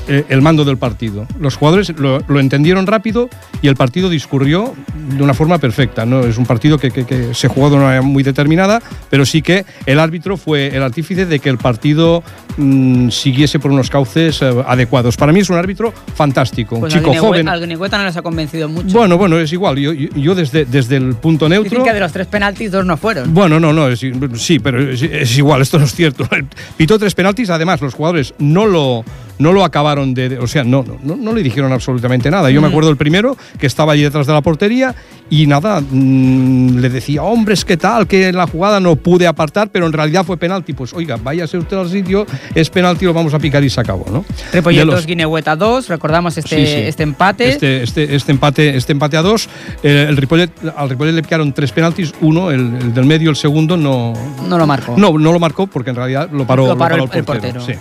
eh, 0.08 0.26
el 0.30 0.42
mando 0.42 0.66
del 0.66 0.78
partido. 0.78 1.26
Los 1.40 1.56
jugadores 1.56 1.90
lo, 1.98 2.20
lo 2.28 2.40
entendieron 2.40 2.88
rápido 2.88 3.30
y 3.62 3.68
el 3.68 3.76
partido 3.76 4.10
discurrió 4.10 4.74
de 5.16 5.24
una 5.24 5.34
forma 5.34 5.58
perfecta. 5.58 6.06
¿no? 6.06 6.22
Es 6.22 6.38
un 6.38 6.46
partido 6.46 6.78
que, 6.78 6.92
que- 6.92 7.06
que 7.06 7.34
se 7.34 7.48
jugó 7.48 7.70
de 7.70 7.76
una 7.76 7.86
manera 7.86 8.02
muy 8.02 8.24
determinada, 8.24 8.82
pero 9.10 9.26
sí 9.26 9.42
que 9.42 9.66
el 9.86 10.00
árbitro 10.00 10.38
fue 10.38 10.68
el 10.76 10.84
artífice 10.84 11.26
de 11.26 11.40
que 11.40 11.50
el 11.50 11.58
partido 11.58 12.24
mm, 12.58 13.10
siguiese 13.10 13.60
por 13.60 13.72
unos 13.72 13.90
cauces 13.90 14.42
eh, 14.42 14.54
adecuados. 14.68 15.18
Para 15.18 15.32
mí 15.32 15.40
es 15.42 15.50
un 15.50 15.58
árbitro 15.58 15.94
fantástico, 16.16 16.76
un 16.76 16.82
Pues 16.82 16.94
chico 16.94 17.12
al 17.12 17.18
Guinegüe- 17.18 17.20
joven. 17.22 17.48
Al 17.50 17.60
Guinegüeta 17.60 17.98
no 17.98 18.06
les 18.06 18.18
ha 18.18 18.22
convencido 18.22 18.70
mucho. 18.70 18.98
Bueno, 18.98 19.18
bueno, 19.18 19.38
es 19.40 19.52
igual. 19.54 19.78
Yo, 19.78 19.94
yo- 19.94 20.10
yo 20.16 20.36
desde, 20.36 20.66
desde 20.66 20.98
el 20.98 21.16
punto 21.16 21.48
neutro... 21.50 21.70
Dicen 21.70 21.84
que 21.86 21.94
de 21.94 22.00
los 22.00 22.12
tres 22.12 22.28
penaltis, 22.28 22.72
dos 22.72 22.86
no 22.86 22.98
fueron. 22.98 23.34
Bueno, 23.34 23.60
no, 23.60 23.74
no, 23.74 23.88
es- 23.90 24.02
sí, 24.36 24.60
pero 24.60 24.82
es, 24.92 25.02
es 25.02 25.38
igual, 25.38 25.62
esto 25.62 25.78
no 25.80 25.86
es 25.86 25.94
cierto. 25.94 26.28
Pitó 26.78 26.98
tres 27.00 27.14
penaltis, 27.16 27.50
además 27.50 27.82
los 27.82 27.94
jugadores 27.94 28.34
no 28.40 28.66
lo, 28.66 29.04
no 29.38 29.52
lo 29.54 29.64
acabaron 29.64 30.14
de, 30.14 30.38
o 30.40 30.48
sea, 30.48 30.64
no, 30.64 30.84
no, 31.04 31.16
no, 31.16 31.34
le 31.34 31.44
dijeron 31.44 31.72
absolutamente 31.74 32.32
nada. 32.32 32.50
Yo 32.52 32.62
me 32.62 32.68
Mm. 32.68 32.72
acuerdo 32.72 32.90
el 32.90 32.98
primero 32.98 33.38
que 33.60 33.68
estaba 33.68 33.94
allí 33.94 34.04
detrás 34.04 34.28
de 34.28 34.34
la 34.34 34.42
portería 34.42 34.96
y 35.30 35.46
nada, 35.48 35.82
mm, 35.82 36.78
le 36.80 36.90
decía, 36.90 37.24
hombres, 37.24 37.66
¿qué 37.66 37.78
tal? 37.78 38.08
Que 38.08 38.30
en 38.30 38.36
la 38.38 38.48
jugada 38.48 38.80
no 38.80 38.96
pude 38.96 39.28
apartar, 39.28 39.70
pero 39.72 39.86
en 39.88 39.94
realidad 39.94 40.24
fue 40.26 40.38
penalti. 40.38 40.74
Pues 40.74 40.94
oiga, 40.94 41.18
váyase 41.22 41.58
usted 41.58 41.78
al 41.78 41.90
sitio, 41.90 42.26
es 42.54 42.70
penalti, 42.70 43.06
lo 43.06 43.14
vamos 43.14 43.34
a 43.34 43.40
picar 43.40 43.64
y 43.64 43.70
se 43.70 43.82
acabó, 43.82 44.06
¿no? 44.12 44.24
Ripollet 44.54 44.80
De 44.80 44.86
los- 44.86 44.96
2, 44.96 45.06
Guinegüeta 45.06 45.56
2. 45.56 45.90
Recordamos 45.90 46.38
este, 46.38 46.56
Sí, 46.58 46.66
sí. 46.66 46.80
este 46.88 47.04
empate. 47.04 47.50
Este, 47.50 47.84
este, 47.84 48.16
este 48.16 48.32
empate, 48.32 48.76
este 48.78 48.92
empate 48.94 49.18
a 49.18 49.22
dos. 49.22 49.50
Eh, 49.84 50.06
el 50.08 50.18
Ripollet, 50.18 50.50
al 50.78 50.90
Ripollet 50.90 51.14
le 51.14 51.22
picaron 51.24 51.52
tres 51.54 51.72
penaltis, 51.72 52.14
uno, 52.22 52.52
el, 52.52 52.60
el 52.76 52.94
del 52.94 53.06
medio, 53.06 53.30
el 53.30 53.36
segundo 53.36 53.76
no, 53.78 54.14
No 54.48 54.58
lo 54.58 54.66
marcó. 54.68 54.96
no, 54.98 55.18
no 55.18 55.32
lo 55.34 55.40
marcó 55.40 55.68
porque 55.68 55.90
en 55.90 55.96
realidad 55.98 56.30
lo 56.32 56.46
paró, 56.48 56.68
Lo 56.68 56.78
paró 56.78 56.96
el- 56.96 57.02
el, 57.02 57.18
el 57.18 57.24
portero. 57.24 57.54
portero. 57.60 57.66
sí. 57.66 57.74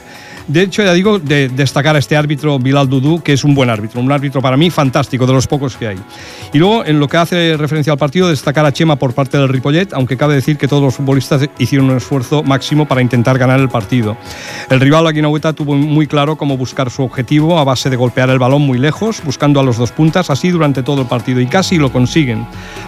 De 0.47 0.63
hecho, 0.63 0.83
ya 0.83 0.93
digo, 0.93 1.19
de 1.19 1.49
destacar 1.49 1.97
a 1.97 1.99
este 1.99 2.17
árbitro 2.17 2.59
Bilal 2.59 2.89
Dudu, 2.89 3.23
que 3.23 3.33
es 3.33 3.45
un 3.45 3.55
buen 3.55 3.71
árbitro, 3.71 4.01
un 4.01 4.13
árbitro 4.13 4.43
para 4.43 4.59
mí 4.59 4.71
fantástico, 4.71 5.27
de 5.27 5.33
los 5.33 5.47
pocos 5.47 5.77
que 5.77 5.89
hay. 5.89 5.97
Y 6.53 6.59
luego, 6.59 6.85
en 6.85 7.01
lo 7.01 7.09
que 7.09 7.17
hace 7.17 7.57
referencia 7.57 7.93
al 7.95 7.99
partido, 7.99 8.29
destacar 8.29 8.67
a 8.67 8.73
Chema 8.73 8.97
por 8.97 9.15
parte 9.15 9.39
del 9.39 9.49
Ripollet, 9.49 9.95
aunque 9.95 10.19
cabe 10.19 10.35
decir 10.35 10.59
que 10.59 10.69
todos 10.69 10.83
los 10.83 10.95
futbolistas 10.95 11.49
hicieron 11.59 11.89
un 11.89 11.97
esfuerzo 11.97 12.43
máximo 12.43 12.87
para 12.87 13.01
intentar 13.01 13.39
ganar 13.39 13.59
el 13.59 13.71
partido. 13.71 14.19
El 14.69 14.81
rival, 14.81 15.05
la 15.05 15.13
Guinaueta, 15.13 15.55
tuvo 15.55 15.77
muy 15.77 16.07
claro 16.07 16.37
cómo 16.37 16.59
buscar 16.59 16.91
su 16.91 17.03
objetivo 17.03 17.59
a 17.59 17.65
base 17.65 17.89
de 17.89 17.97
golpear 17.97 18.29
el 18.29 18.39
balón 18.39 18.63
muy 18.63 18.79
lejos, 18.79 19.23
buscando 19.25 19.61
a 19.61 19.63
los 19.63 19.79
dos 19.79 19.93
puntas, 19.93 20.29
así 20.29 20.51
durante 20.51 20.83
todo 20.83 21.03
el 21.03 21.09
partido, 21.09 21.41
y 21.41 21.47
casi 21.47 21.79
lo 21.79 21.91
consiguen. 21.91 22.47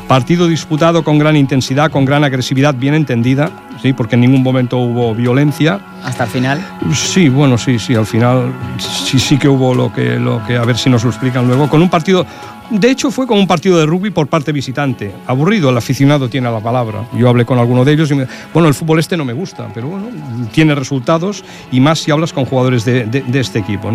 Partido 0.09 0.47
disputado 0.47 1.03
con 1.03 1.19
gran 1.19 1.37
intensidad, 1.37 1.91
con 1.91 2.05
gran 2.05 2.23
agresividad 2.23 2.75
bien 2.75 2.95
entendida, 2.95 3.51
¿sí? 3.87 3.93
porque 3.93 4.17
en 4.17 4.23
ningún 4.23 4.43
momento 4.43 4.79
hubo 4.79 5.15
violencia. 5.15 5.81
Hasta 6.05 6.25
el 6.25 6.31
final. 6.31 6.67
Sí, 6.93 7.29
bueno, 7.29 7.57
sí, 7.59 7.79
sí, 7.79 7.95
al 7.95 8.07
final 8.07 8.53
sí, 8.79 9.19
sí 9.19 9.39
que 9.39 9.49
hubo 9.49 9.75
lo 9.75 9.93
que, 9.93 10.19
lo 10.19 10.45
que, 10.47 10.57
a 10.57 10.65
ver 10.65 10.77
si 10.77 10.91
nos 10.91 11.05
lo 11.05 11.11
explican 11.11 11.47
luego, 11.47 11.69
con 11.69 11.83
un 11.83 11.89
partido, 11.89 12.27
de 12.71 12.91
hecho 12.91 13.11
fue 13.11 13.27
como 13.27 13.41
un 13.41 13.47
partido 13.47 13.79
de 13.79 13.87
rugby 13.87 14.11
por 14.11 14.27
parte 14.27 14.53
visitante, 14.53 15.13
aburrido, 15.27 15.71
el 15.71 15.77
aficionado 15.77 16.29
tiene 16.29 16.51
la 16.51 16.61
palabra, 16.61 17.05
yo 17.17 17.29
hablé 17.29 17.45
con 17.45 17.59
alguno 17.59 17.85
de 17.85 17.93
ellos 17.93 18.11
y 18.11 18.15
me, 18.15 18.27
bueno, 18.53 18.69
el 18.69 18.75
fútbol 18.75 18.99
este 18.99 19.17
no 19.17 19.25
me 19.25 19.33
gusta, 19.33 19.69
pero 19.75 19.89
bueno, 19.89 20.09
tiene 20.53 20.75
resultados 20.75 21.45
y 21.73 21.81
más 21.81 22.01
si 22.01 22.11
hablas 22.11 22.33
con 22.33 22.45
jugadores 22.45 22.85
de, 22.85 23.25
este 23.35 23.59
equipo. 23.59 23.91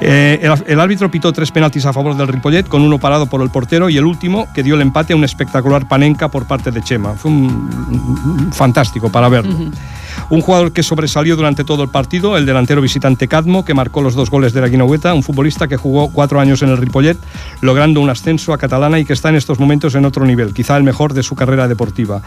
Eh, 0.00 0.40
el, 0.66 0.80
árbitro 0.80 1.10
pitó 1.10 1.32
tres 1.32 1.52
penaltis 1.52 1.86
a 1.86 1.92
favor 1.92 2.16
del 2.16 2.26
Ripollet, 2.26 2.66
con 2.66 2.82
uno 2.82 2.98
parado 2.98 3.26
por 3.26 3.40
el 3.42 3.50
portero 3.50 3.88
y 3.88 3.96
el 3.96 4.04
último 4.04 4.48
que 4.52 4.62
dio 4.62 4.74
el 4.74 4.80
empate 4.80 5.12
a 5.12 5.16
un 5.16 5.24
espectacular 5.24 5.86
panenca 5.86 6.28
por 6.28 6.46
parte 6.46 6.72
de 6.72 6.82
Chema. 6.82 7.14
Fue 7.14 7.30
fantástico 8.50 9.10
para 9.10 9.28
verlo. 9.28 9.54
Un 10.30 10.40
jugador 10.40 10.72
que 10.72 10.82
sobresalió 10.82 11.36
durante 11.36 11.64
todo 11.64 11.82
el 11.82 11.88
partido, 11.90 12.36
el 12.36 12.46
delantero 12.46 12.80
visitante 12.80 13.28
Cadmo, 13.28 13.64
que 13.64 13.74
marcó 13.74 14.00
los 14.02 14.14
dos 14.14 14.30
goles 14.30 14.52
de 14.52 14.60
la 14.60 14.68
Guinaueta, 14.68 15.12
un 15.14 15.22
futbolista 15.22 15.68
que 15.68 15.76
jugó 15.76 16.10
cuatro 16.10 16.40
años 16.40 16.62
en 16.62 16.70
el 16.70 16.76
Ripollet, 16.78 17.16
logrando 17.60 18.00
un 18.00 18.08
ascenso 18.10 18.52
a 18.52 18.58
Catalana 18.58 18.98
y 18.98 19.04
que 19.04 19.12
está 19.12 19.28
en 19.28 19.34
estos 19.36 19.58
momentos 19.58 19.94
en 19.94 20.04
otro 20.04 20.24
nivel, 20.24 20.54
quizá 20.54 20.76
el 20.76 20.82
mejor 20.84 21.12
de 21.14 21.22
su 21.22 21.34
carrera 21.34 21.68
deportiva. 21.68 22.22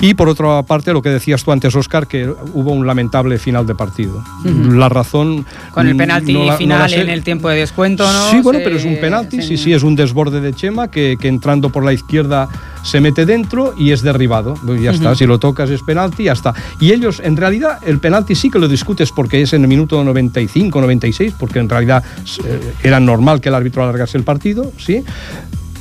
Y 0.00 0.14
por 0.14 0.28
otra 0.28 0.62
parte, 0.62 0.92
lo 0.92 1.02
que 1.02 1.10
decías 1.10 1.44
tú 1.44 1.52
antes, 1.52 1.74
Oscar, 1.76 2.06
que 2.06 2.28
hubo 2.52 2.72
un 2.72 2.86
lamentable 2.86 3.38
final 3.38 3.66
de 3.66 3.74
partido. 3.74 4.22
La 4.44 4.88
razón... 4.88 5.44
Con 5.72 5.86
el 5.86 5.96
penalti 5.96 6.32
no 6.32 6.44
la- 6.44 6.56
final 6.56 6.92
en 6.92 7.10
el 7.10 7.22
tiempo 7.22 7.48
de 7.48 7.56
descuento, 7.56 8.10
¿no? 8.10 8.30
Sí, 8.30 8.40
bueno, 8.40 8.58
Se- 8.60 8.64
pero 8.64 8.76
es 8.76 8.84
un 8.84 8.96
penalti, 9.00 9.36
se- 9.36 9.42
sí, 9.48 9.56
sí, 9.58 9.72
es 9.72 9.82
un 9.82 9.96
desborde 9.96 10.40
de 10.40 10.52
Chema 10.54 10.88
que, 10.88 11.16
que 11.20 11.28
entrando 11.28 11.70
por 11.70 11.84
la 11.84 11.92
izquierda 11.92 12.48
se 12.82 13.00
mete 13.00 13.26
dentro 13.26 13.74
y 13.76 13.90
es 13.92 14.02
derribado. 14.02 14.54
Pues 14.64 14.80
ya 14.82 14.90
está, 14.90 15.14
si 15.14 15.26
lo 15.26 15.38
tocas 15.38 15.70
es 15.70 15.82
penalti, 15.82 16.24
ya 16.24 16.32
está. 16.32 16.54
Y 16.80 16.92
ellos, 16.92 17.20
en 17.24 17.36
realidad, 17.36 17.78
el 17.86 17.98
penalti 18.00 18.34
sí 18.34 18.50
que 18.50 18.58
lo 18.58 18.68
discutes 18.68 19.12
porque 19.12 19.42
es 19.42 19.52
en 19.52 19.62
el 19.62 19.68
minuto 19.68 20.02
95, 20.02 20.80
96, 20.80 21.34
porque 21.38 21.58
en 21.58 21.68
realidad 21.68 22.02
eh, 22.44 22.60
era 22.82 23.00
normal 23.00 23.40
que 23.40 23.48
el 23.50 23.54
árbitro 23.54 23.82
alargase 23.82 24.16
el 24.18 24.24
partido, 24.24 24.72
¿sí? 24.78 25.02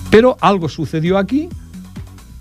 Pero 0.10 0.38
algo 0.42 0.68
sucedió 0.70 1.18
aquí 1.18 1.50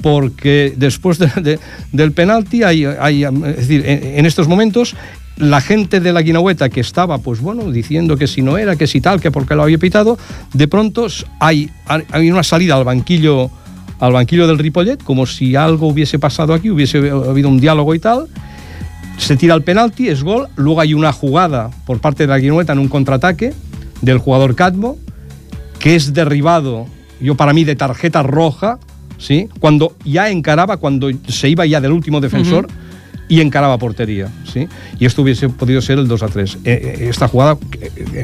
porque 0.03 0.75
después 0.77 1.19
de- 1.19 1.27
de- 1.43 1.59
del 1.93 2.13
penalti 2.13 2.63
hay, 2.63 2.85
hay, 2.85 3.25
es 3.25 3.57
decir, 3.57 3.85
en, 3.87 4.19
en 4.19 4.27
estos 4.27 4.47
momentos 4.49 4.95
la 5.37 5.61
gente 5.61 6.01
de 6.01 6.13
la 6.13 6.23
Guinaueta 6.23 6.69
que 6.69 6.81
estaba, 6.81 7.19
pues 7.19 7.41
bueno, 7.41 7.71
diciendo 7.71 8.17
que 8.17 8.27
si 8.27 8.43
no 8.43 8.59
era, 8.59 8.75
que 8.77 8.87
si 8.89 9.01
tal, 9.01 9.21
que 9.21 9.31
porque 9.31 9.55
lo 9.55 9.63
había 9.63 9.79
pitado, 9.79 10.19
de 10.53 10.67
pronto 10.67 11.07
hay, 11.41 11.71
hay 11.87 12.31
una 12.31 12.43
salida 12.43 12.75
al 12.77 12.85
banquillo 12.85 13.51
al 14.01 14.13
banquillo 14.13 14.47
del 14.47 14.59
Ripollet, 14.59 15.03
como 15.03 15.27
si 15.27 15.57
algo 15.57 15.89
hubiese 15.89 16.19
pasado 16.19 16.55
aquí, 16.55 16.71
hubiese 16.71 16.99
habido 16.99 17.49
un 17.49 17.61
diálogo 17.61 17.95
y 17.95 17.99
tal. 17.99 18.29
Se 19.17 19.37
tira 19.37 19.55
el 19.55 19.63
penalti, 19.63 20.09
es 20.09 20.23
gol. 20.23 20.49
Luego 20.57 20.81
hay 20.81 20.95
una 20.95 21.13
jugada 21.13 21.71
por 21.87 22.01
parte 22.01 22.23
de 22.23 22.29
la 22.29 22.39
Guinaueta 22.39 22.73
en 22.73 22.79
un 22.79 22.89
contraataque 22.89 23.53
del 24.01 24.19
jugador 24.19 24.55
Cadmo, 24.55 24.97
que 25.81 25.97
es 25.97 26.15
derribado, 26.15 26.87
yo 27.21 27.35
para 27.35 27.53
mí, 27.53 27.65
de 27.65 27.75
tarjeta 27.75 28.23
roja, 28.23 28.79
¿sí? 29.19 29.49
Cuando 29.59 29.97
ya 30.05 30.31
encaraba, 30.31 30.77
cuando 30.77 31.11
se 31.27 31.49
iba 31.49 31.67
ya 31.67 31.81
del 31.81 31.93
último 31.93 32.21
defensor 32.21 32.69
y 33.29 33.41
encaraba 33.41 33.77
portería, 33.79 34.29
¿sí? 34.51 34.69
Y 35.01 35.07
esto 35.07 35.23
hubiese 35.23 35.49
podido 35.49 35.81
ser 35.83 35.99
el 35.99 36.07
2 36.07 36.23
a 36.23 36.29
3. 36.29 36.55
Eh, 36.55 36.59
eh, 36.65 37.09
esta 37.11 37.27
jugada, 37.27 37.59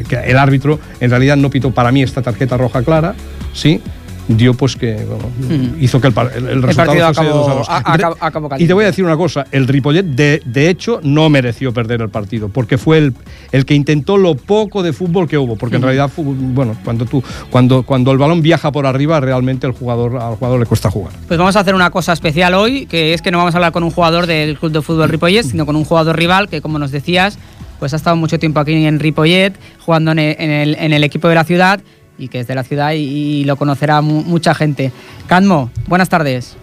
que 0.09 0.17
el 0.27 0.39
árbitro 0.39 0.79
en 1.01 1.11
realidad 1.11 1.37
no 1.37 1.51
pitó 1.51 1.73
para 1.73 1.91
mí 1.91 2.03
esta 2.03 2.23
tarjeta 2.23 2.57
roja 2.57 2.83
clara, 2.83 3.15
¿sí? 3.53 3.81
Dio 4.27 4.55
pues 4.55 4.75
que 4.77 4.95
bueno, 5.05 5.25
Ujú. 5.43 5.77
hizo 5.81 6.01
que 6.01 6.07
el, 6.09 6.15
el- 6.37 6.49
el 6.49 6.63
resultado 6.63 6.87
partido 6.99 7.07
fuese 7.15 7.21
de 7.23 7.29
acabó- 7.29 7.39
2 7.39 7.49
a 7.49 7.55
2. 7.57 7.69
a- 7.69 7.93
acabó- 7.93 8.17
acabó 8.21 8.49
y 8.59 8.67
te 8.67 8.73
voy 8.73 8.85
a 8.85 8.87
decir 8.87 9.05
una 9.05 9.17
cosa, 9.19 9.45
el 9.53 9.69
Ripollet 9.69 10.03
de, 10.05 10.41
de 10.47 10.71
hecho 10.71 11.01
no 11.03 11.29
mereció 11.29 11.73
perder 11.75 12.01
el 12.01 12.09
partido, 12.09 12.49
porque 12.49 12.79
fue 12.79 12.97
el, 12.99 13.15
el 13.53 13.67
que 13.67 13.75
intentó 13.75 14.17
lo 14.17 14.35
poco 14.35 14.83
de 14.83 14.95
fútbol 14.95 15.29
que 15.29 15.37
hubo, 15.37 15.57
porque 15.57 15.77
en 15.77 15.83
realidad, 15.83 16.09
fu- 16.09 16.23
bueno, 16.39 16.75
cuando, 16.85 17.05
tú, 17.05 17.23
cuando, 17.51 17.83
cuando 17.83 18.13
el 18.13 18.19
balón 18.19 18.41
viaja 18.41 18.73
por 18.73 18.87
arriba, 18.87 19.21
realmente 19.21 19.67
el 19.67 19.75
jugador, 19.75 20.17
al 20.17 20.37
jugador 20.37 20.59
le 20.59 20.65
cuesta 20.67 20.91
jugar. 20.91 21.13
Pues 21.29 21.39
vamos 21.39 21.57
a 21.57 21.61
hacer 21.61 21.75
una 21.75 21.91
cosa 21.91 22.15
especial 22.15 22.55
hoy, 22.55 22.87
que 22.87 23.13
es 23.13 23.21
que 23.21 23.31
no 23.31 23.37
vamos 23.39 23.55
a 23.55 23.59
hablar 23.59 23.73
con 23.73 23.83
un 23.83 23.91
jugador 23.91 24.27
del 24.27 24.59
Club 24.59 24.73
de 24.73 24.81
Fútbol 24.81 25.09
Ripollet, 25.11 25.43
sino 25.45 25.67
con 25.67 25.77
un 25.77 25.85
jugador 25.85 26.17
rival 26.17 26.49
que, 26.49 26.63
como 26.63 26.79
nos 26.79 26.91
decías, 26.93 27.39
pues 27.79 27.93
ha 27.93 27.97
estado 27.97 28.17
mucho 28.17 28.39
tiempo 28.39 28.59
aquí 28.61 28.73
en 28.87 28.99
Ripollet, 29.01 29.53
jugando 29.85 30.13
en 30.13 30.19
el, 30.19 30.37
en 30.39 30.51
el- 30.51 30.77
en 30.77 30.93
el 30.95 31.05
equipo 31.05 31.29
de 31.29 31.35
la 31.35 31.45
ciudad 31.45 31.81
y 32.19 32.29
que 32.29 32.41
es 32.41 32.47
de 32.47 32.55
la 32.55 32.63
ciudad 32.65 32.93
y, 32.93 32.99
y 33.41 33.45
lo 33.45 33.57
conocerá 33.57 34.01
mu- 34.01 34.23
mucha 34.23 34.55
gente. 34.55 34.93
Cadmo, 35.27 35.71
buenas 35.89 36.09
tardes. 36.09 36.57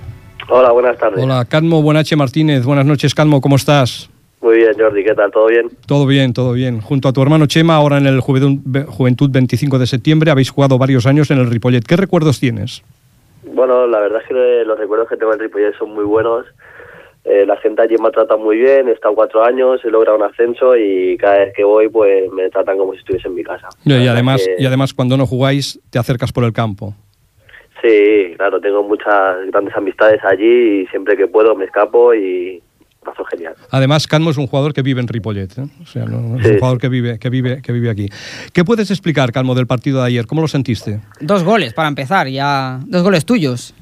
Hola, 0.50 0.72
buenas 0.72 0.98
tardes. 0.98 1.24
Hola, 1.24 1.46
Cadmo 1.46 1.82
Buenache 1.82 2.16
Martínez, 2.16 2.64
buenas 2.66 2.86
noches, 2.86 3.14
Cadmo, 3.16 3.40
¿cómo 3.42 3.56
estás? 3.56 4.10
Muy 4.42 4.56
bien, 4.58 4.72
Jordi, 4.78 5.04
¿qué 5.04 5.14
tal? 5.14 5.32
¿Todo 5.32 5.48
bien? 5.48 5.70
Todo 5.86 6.06
bien, 6.08 6.34
todo 6.34 6.54
bien. 6.54 6.82
Junto 6.82 7.08
a 7.08 7.14
tu 7.14 7.22
hermano 7.22 7.46
Chema, 7.46 7.76
ahora 7.76 8.00
en 8.00 8.08
el 8.08 8.20
Juventud, 8.22 8.86
Juventud 8.88 9.30
25 9.32 9.78
de 9.78 9.86
septiembre, 9.86 10.32
habéis 10.32 10.50
jugado 10.50 10.80
varios 10.80 11.06
años 11.06 11.30
en 11.30 11.38
el 11.38 11.48
Ripollet. 11.50 11.82
¿Qué 11.86 11.96
recuerdos 11.96 12.40
tienes? 12.40 12.82
Bueno, 13.54 13.86
la 13.86 14.00
verdad 14.00 14.20
es 14.24 14.28
que 14.28 14.64
los 14.66 14.80
recuerdos 14.80 15.08
que 15.10 15.18
tengo 15.18 15.32
en 15.34 15.40
Ripollet 15.40 15.78
son 15.78 15.94
muy 15.94 16.06
buenos. 16.06 16.46
Eh, 17.24 17.46
la 17.46 17.56
gente 17.58 17.82
allí 17.84 17.96
me 18.02 18.08
ha 18.08 18.12
tratado 18.12 18.40
muy 18.40 18.58
bien, 18.58 18.88
he 18.88 18.94
estado 18.94 19.14
cuatro 19.14 19.44
años, 19.46 19.80
he 19.86 19.90
logrado 19.92 20.18
un 20.18 20.24
ascenso 20.24 20.76
y 20.76 21.16
cada 21.18 21.38
vez 21.40 21.54
que 21.56 21.64
voy 21.64 21.88
pues 21.88 22.32
me 22.32 22.50
tratan 22.50 22.78
como 22.80 22.94
si 22.94 23.00
estuviese 23.00 23.28
en 23.28 23.36
mi 23.36 23.44
casa. 23.44 23.70
Y 23.86 24.08
además, 24.08 24.44
que- 24.44 24.62
y 24.62 24.66
además 24.66 24.94
cuando 24.94 25.16
no 25.18 25.28
jugáis, 25.28 25.80
te 25.92 26.00
acercas 26.00 26.32
por 26.32 26.44
el 26.46 26.52
campo. 26.54 26.96
Sí, 27.82 28.34
claro, 28.38 28.60
tengo 28.60 28.84
muchas 28.84 29.38
grandes 29.52 29.76
amistades 29.76 30.20
allí 30.24 30.82
y 30.82 30.88
siempre 30.88 31.16
que 31.18 31.28
puedo 31.28 31.56
me 31.56 31.66
escapo 31.66 32.14
y 32.14 32.62
paso 33.04 33.24
genial. 33.26 33.56
Además, 33.72 34.06
Canmo 34.08 34.30
es 34.30 34.38
un 34.38 34.46
jugador 34.48 34.74
que 34.74 34.84
vive 34.84 35.02
en 35.02 35.08
Ripollet, 35.08 35.58
¿eh? 35.58 35.64
o 35.82 35.86
sea, 35.88 36.06
no, 36.06 36.38
es 36.38 36.46
Sí, 36.46 36.52
un 36.54 36.58
jugador 36.60 36.78
que 36.80 36.90
vive, 36.90 37.18
que, 37.18 37.30
vive, 37.32 37.62
que 37.62 37.72
vive 37.72 37.90
aquí. 37.90 38.08
¿Qué 38.54 38.64
puedes 38.64 38.92
explicar, 38.92 39.32
Calmo, 39.32 39.56
del 39.56 39.66
partido 39.66 40.00
de 40.02 40.08
ayer? 40.08 40.28
¿Cómo 40.28 40.42
lo 40.42 40.48
sentiste? 40.48 41.00
Dos 41.20 41.44
goles 41.44 41.74
para 41.74 41.88
empezar, 41.88 42.28
ya. 42.28 42.80
Dos 42.86 43.02
goles 43.02 43.26
tuyos. 43.26 43.74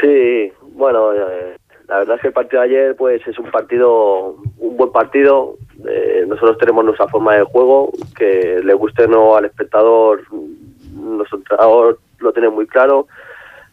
Sí, 0.00 0.52
bueno, 0.74 1.12
eh, 1.12 1.56
la 1.90 1.98
verdad 1.98 2.16
es 2.16 2.22
que 2.22 2.28
el 2.28 2.32
partido 2.32 2.62
de 2.62 2.68
ayer 2.68 2.96
pues 2.96 3.26
es 3.26 3.36
un 3.36 3.50
partido, 3.50 4.36
un 4.58 4.76
buen 4.76 4.92
partido. 4.92 5.56
Eh, 5.88 6.24
nosotros 6.28 6.56
tenemos 6.58 6.84
nuestra 6.84 7.08
forma 7.08 7.34
de 7.34 7.42
juego, 7.42 7.90
que 8.16 8.60
le 8.62 8.74
guste 8.74 9.06
o 9.06 9.08
no 9.08 9.36
al 9.36 9.46
espectador, 9.46 10.22
entrenador 11.32 11.98
lo 12.20 12.32
tiene 12.32 12.48
muy 12.48 12.68
claro. 12.68 13.08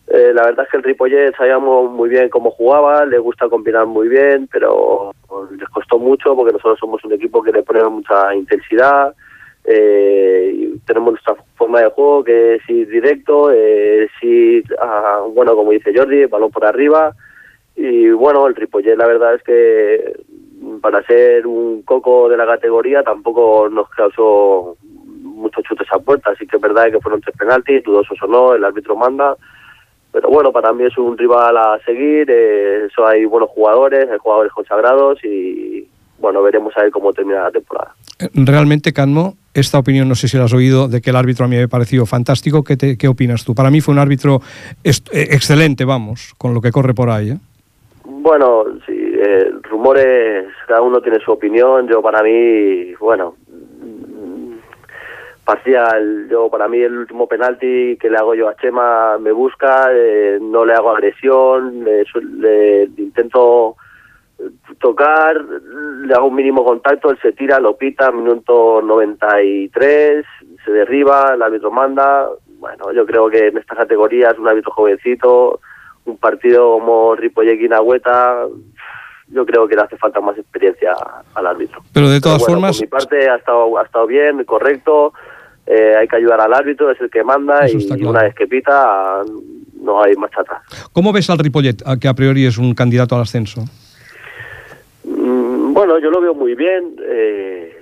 Eh, 0.08 0.32
la 0.34 0.46
verdad 0.46 0.66
es 0.66 0.72
que 0.72 0.78
el 0.78 0.84
Ripollet 0.84 1.36
sabíamos 1.36 1.92
muy 1.92 2.10
bien 2.10 2.30
cómo 2.30 2.50
jugaba, 2.50 3.06
le 3.06 3.20
gusta 3.20 3.50
combinar 3.50 3.86
muy 3.86 4.08
bien, 4.08 4.50
pero 4.52 5.14
les 5.52 5.70
costó 5.70 6.00
mucho 6.00 6.36
porque 6.36 6.54
nosotros 6.54 6.80
somos 6.80 7.04
un 7.04 7.14
equipo 7.14 7.44
que 7.44 7.52
le 7.52 7.62
pone 7.62 7.84
mucha 7.84 8.34
intensidad. 8.34 9.14
Eh, 9.64 10.74
tenemos 10.88 11.12
nuestra 11.12 11.36
forma 11.56 11.82
de 11.82 11.90
juego 11.90 12.24
que 12.24 12.56
es 12.56 12.68
ir 12.68 12.90
directo, 12.90 13.52
eh, 13.52 14.06
es 14.06 14.24
ir, 14.24 14.64
bueno, 15.36 15.56
como 15.56 15.70
dice 15.70 15.94
Jordi, 15.96 16.26
balón 16.26 16.50
por 16.50 16.66
arriba. 16.66 17.14
Y 17.78 18.10
bueno, 18.10 18.48
el 18.48 18.56
Ripollet 18.56 18.98
la 18.98 19.06
verdad 19.08 19.36
es 19.36 19.44
que 19.44 20.20
para 20.82 21.04
ser 21.04 21.46
un 21.46 21.84
coco 21.84 22.28
de 22.28 22.36
la 22.36 22.46
categoría 22.48 23.04
tampoco 23.04 23.70
nos 23.70 23.88
causó 23.90 24.76
muchos 25.24 25.64
chutes 25.64 25.88
a 25.92 26.00
puerta, 26.00 26.32
así 26.32 26.48
que 26.48 26.56
es 26.56 26.62
verdad 26.62 26.92
que 26.92 27.00
fueron 27.00 27.22
tres 27.22 27.36
penaltis, 27.38 27.84
dudosos 27.84 28.18
o 28.24 28.28
no, 28.28 28.54
el 28.56 28.64
árbitro 28.66 28.96
manda. 28.96 29.36
Pero 30.12 30.30
bueno, 30.30 30.52
para 30.52 30.74
mí 30.74 30.86
es 30.86 30.98
un 30.98 31.16
rival 31.18 31.56
a 31.58 31.78
seguir, 31.86 32.28
eh, 32.32 32.86
eso 32.90 33.06
hay 33.06 33.26
buenos 33.26 33.50
jugadores, 33.52 34.10
hay 34.10 34.18
jugadores 34.18 34.52
consagrados 34.52 35.24
y 35.24 35.88
bueno, 36.18 36.42
veremos 36.42 36.76
a 36.76 36.82
ver 36.82 36.92
cómo 36.92 37.14
termina 37.14 37.44
la 37.44 37.52
temporada. 37.52 37.94
Realmente, 38.34 38.94
Canmo, 38.94 39.36
esta 39.54 39.78
opinión, 39.78 40.10
no 40.10 40.16
sé 40.16 40.28
si 40.28 40.38
la 40.38 40.46
has 40.46 40.54
oído, 40.54 40.88
de 40.88 41.02
que 41.02 41.12
el 41.12 41.16
árbitro 41.16 41.46
a 41.46 41.48
mí 41.48 41.56
me 41.58 41.64
ha 41.64 41.68
parecido 41.68 42.08
fantástico. 42.08 42.64
¿Qué, 42.64 42.76
te- 42.76 42.98
qué 42.98 43.08
opinas 43.08 43.46
tú? 43.46 43.54
Para 43.54 43.70
mí 43.70 43.80
fue 43.82 43.94
un 43.94 44.00
árbitro 44.00 44.42
eh, 44.84 44.92
excelente, 45.14 45.86
vamos, 45.86 46.34
con 46.40 46.56
lo 46.56 46.62
que 46.62 46.72
corre 46.72 46.96
por 46.96 47.12
ahí. 47.12 47.32
¿eh? 47.32 47.38
Bueno, 48.20 48.66
sí, 48.86 48.94
eh, 48.96 49.52
rumores, 49.64 50.48
cada 50.68 50.82
uno 50.82 51.02
tiene 51.02 51.20
su 51.20 51.32
opinión. 51.32 51.88
Yo 51.88 52.02
para 52.02 52.24
mí, 52.24 52.94
bueno, 52.96 53.36
parcial. 55.46 56.28
Yo 56.30 56.50
para 56.50 56.68
mí 56.68 56.80
el 56.80 56.98
último 56.98 57.28
penalti 57.28 57.96
que 57.98 58.10
le 58.10 58.18
hago 58.18 58.36
yo 58.36 58.50
a 58.50 58.56
Chema 58.56 59.18
me 59.18 59.32
busca, 59.32 59.90
eh, 59.92 60.40
no 60.42 60.66
le 60.66 60.74
hago 60.74 60.90
agresión, 60.92 61.84
le, 61.84 62.04
le 62.40 62.84
intento 62.98 63.76
tocar, 64.80 65.44
le 65.44 66.14
hago 66.14 66.28
un 66.28 66.36
mínimo 66.36 66.66
contacto, 66.66 67.12
él 67.12 67.20
se 67.22 67.34
tira, 67.34 67.60
lo 67.60 67.78
pita, 67.78 68.12
minuto 68.12 68.82
93, 68.82 70.26
se 70.66 70.72
derriba, 70.72 71.34
el 71.34 71.42
árbitro 71.42 71.72
manda. 71.72 72.30
Bueno, 72.60 72.92
yo 72.92 73.06
creo 73.06 73.30
que 73.30 73.48
en 73.48 73.58
esta 73.58 73.76
categoría 73.76 74.32
es 74.32 74.40
un 74.40 74.48
árbitro 74.48 74.72
jovencito, 74.72 75.60
un 76.08 76.18
partido 76.18 76.72
como 76.74 77.16
Ripollet 77.16 77.58
Guinagüeta, 77.58 78.46
yo 79.30 79.46
creo 79.46 79.68
que 79.68 79.76
le 79.76 79.82
hace 79.82 79.98
falta 79.98 80.22
más 80.22 80.38
experiencia 80.38 80.94
al 81.36 81.48
árbitro. 81.48 81.82
Pero 81.94 82.10
de 82.10 82.22
todas 82.22 82.40
bueno, 82.40 82.54
formas, 82.56 82.78
Por 82.78 82.86
mi 82.86 82.90
parte 82.90 83.30
ha 83.30 83.36
estado, 83.36 83.78
ha 83.78 83.84
estado 83.84 84.08
bien, 84.08 84.44
correcto, 84.46 85.14
eh, 85.66 85.96
hay 86.00 86.08
que 86.08 86.16
ayudar 86.16 86.40
al 86.42 86.54
árbitro, 86.54 86.90
es 86.92 87.00
el 87.02 87.10
que 87.10 87.24
manda 87.24 87.70
y 87.70 87.86
claro. 87.86 88.10
una 88.10 88.24
vez 88.24 88.34
que 88.36 88.48
pita 88.48 89.22
no 89.82 90.02
hay 90.02 90.16
marcha 90.16 90.42
atrás. 90.42 90.62
¿cómo 90.94 91.12
ves 91.14 91.30
al 91.30 91.40
Ripollet, 91.40 91.84
a- 91.86 91.98
que 91.98 92.08
a 92.08 92.14
priori 92.14 92.46
es 92.46 92.58
un 92.58 92.74
candidato 92.74 93.16
al 93.16 93.22
ascenso? 93.22 93.62
Mm, 95.04 95.74
Bueno, 95.74 96.00
yo 96.00 96.10
lo 96.10 96.22
veo 96.22 96.34
muy 96.34 96.56
bien. 96.56 96.96
Eh, 97.06 97.74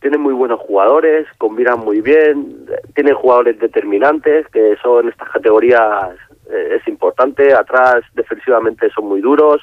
tienen 0.00 0.20
muy 0.20 0.34
buenos 0.34 0.58
jugadores, 0.60 1.26
combinan 1.38 1.78
muy 1.78 2.00
bien, 2.00 2.66
tienen 2.94 3.14
jugadores 3.14 3.58
determinantes, 3.60 4.46
que 4.48 4.72
eso 4.72 5.00
en 5.00 5.08
estas 5.08 5.28
categorías 5.30 6.10
eh, 6.50 6.78
es 6.80 6.88
importante. 6.88 7.54
Atrás, 7.54 8.02
defensivamente, 8.14 8.90
son 8.90 9.06
muy 9.06 9.20
duros. 9.20 9.60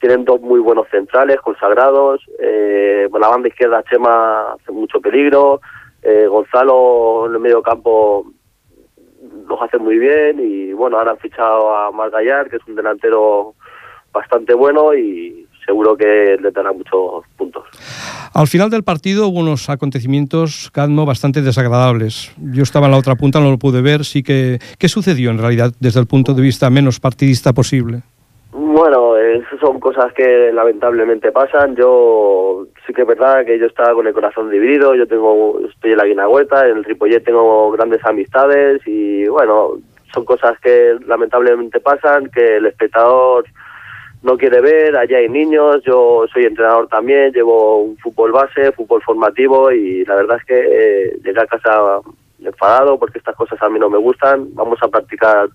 Tienen 0.00 0.24
dos 0.24 0.40
muy 0.40 0.60
buenos 0.60 0.88
centrales, 0.90 1.40
consagrados. 1.40 2.20
Eh, 2.38 3.08
la 3.12 3.28
banda 3.28 3.48
izquierda, 3.48 3.82
Chema 3.84 4.52
hace 4.52 4.72
mucho 4.72 5.00
peligro. 5.00 5.60
Eh, 6.02 6.26
Gonzalo 6.26 7.26
en 7.26 7.34
el 7.34 7.40
medio 7.40 7.62
campo 7.62 8.26
los 9.48 9.62
hace 9.62 9.78
muy 9.78 9.98
bien. 9.98 10.40
Y 10.40 10.72
bueno, 10.72 10.98
ahora 10.98 11.12
han 11.12 11.18
fichado 11.18 11.74
a 11.74 11.90
Margallar, 11.90 12.50
que 12.50 12.56
es 12.56 12.66
un 12.66 12.74
delantero 12.74 13.54
bastante 14.12 14.54
bueno 14.54 14.94
y 14.94 15.43
seguro 15.64 15.96
que 15.96 16.36
le 16.40 16.50
dará 16.50 16.72
muchos 16.72 17.24
puntos. 17.36 17.64
Al 18.32 18.46
final 18.46 18.70
del 18.70 18.82
partido 18.82 19.28
hubo 19.28 19.40
unos 19.40 19.70
acontecimientos, 19.70 20.70
Cadmo, 20.72 21.06
bastante 21.06 21.42
desagradables. 21.42 22.32
Yo 22.38 22.62
estaba 22.62 22.86
en 22.86 22.92
la 22.92 22.98
otra 22.98 23.14
punta, 23.14 23.40
no 23.40 23.50
lo 23.50 23.58
pude 23.58 23.80
ver. 23.80 24.04
Sí 24.04 24.22
que, 24.22 24.58
¿Qué 24.78 24.88
sucedió 24.88 25.30
en 25.30 25.38
realidad 25.38 25.72
desde 25.80 26.00
el 26.00 26.06
punto 26.06 26.34
de 26.34 26.42
vista 26.42 26.70
menos 26.70 27.00
partidista 27.00 27.52
posible? 27.52 28.02
Bueno, 28.52 29.14
son 29.60 29.80
cosas 29.80 30.12
que 30.12 30.52
lamentablemente 30.52 31.32
pasan. 31.32 31.74
Yo 31.76 32.66
sí 32.86 32.92
que 32.92 33.02
es 33.02 33.08
verdad 33.08 33.44
que 33.44 33.58
yo 33.58 33.66
estaba 33.66 33.94
con 33.94 34.06
el 34.06 34.12
corazón 34.12 34.50
dividido. 34.50 34.94
Yo 34.94 35.06
tengo, 35.06 35.60
estoy 35.68 35.92
en 35.92 35.98
la 35.98 36.04
Guinagüeta, 36.04 36.68
en 36.68 36.78
el 36.78 36.84
Ripollet 36.84 37.24
tengo 37.24 37.70
grandes 37.72 38.04
amistades 38.04 38.82
y 38.86 39.26
bueno, 39.26 39.72
son 40.12 40.24
cosas 40.24 40.58
que 40.60 40.96
lamentablemente 41.06 41.80
pasan, 41.80 42.30
que 42.30 42.56
el 42.56 42.66
espectador 42.66 43.44
no 44.24 44.36
quiere 44.36 44.60
ver. 44.60 44.96
Allá 44.96 45.18
hay 45.18 45.28
niños, 45.28 45.82
yo 45.86 46.24
soy 46.32 46.44
entrenador 46.46 46.88
también, 46.88 47.32
llevo 47.32 47.82
un 47.82 47.96
fútbol 47.98 48.32
base, 48.32 48.72
fútbol 48.72 49.02
formativo 49.02 49.70
y 49.70 50.04
la 50.04 50.16
verdad 50.16 50.38
es 50.40 50.44
que 50.44 50.58
eh, 50.58 51.16
llegué 51.24 51.40
a 51.40 51.46
casa 51.46 52.00
enfadado 52.42 52.98
porque 52.98 53.18
estas 53.18 53.36
cosas 53.36 53.62
a 53.62 53.68
mí 53.68 53.78
no 53.78 53.88
me 53.88 53.98
gustan. 53.98 54.48
Vamos 54.54 54.78
a 54.82 54.88
practicar 54.88 55.48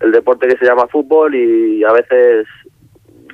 el 0.00 0.12
deporte 0.12 0.46
que 0.46 0.56
se 0.58 0.66
llama 0.66 0.86
fútbol 0.88 1.34
y 1.34 1.82
a 1.84 1.92
veces 1.92 2.46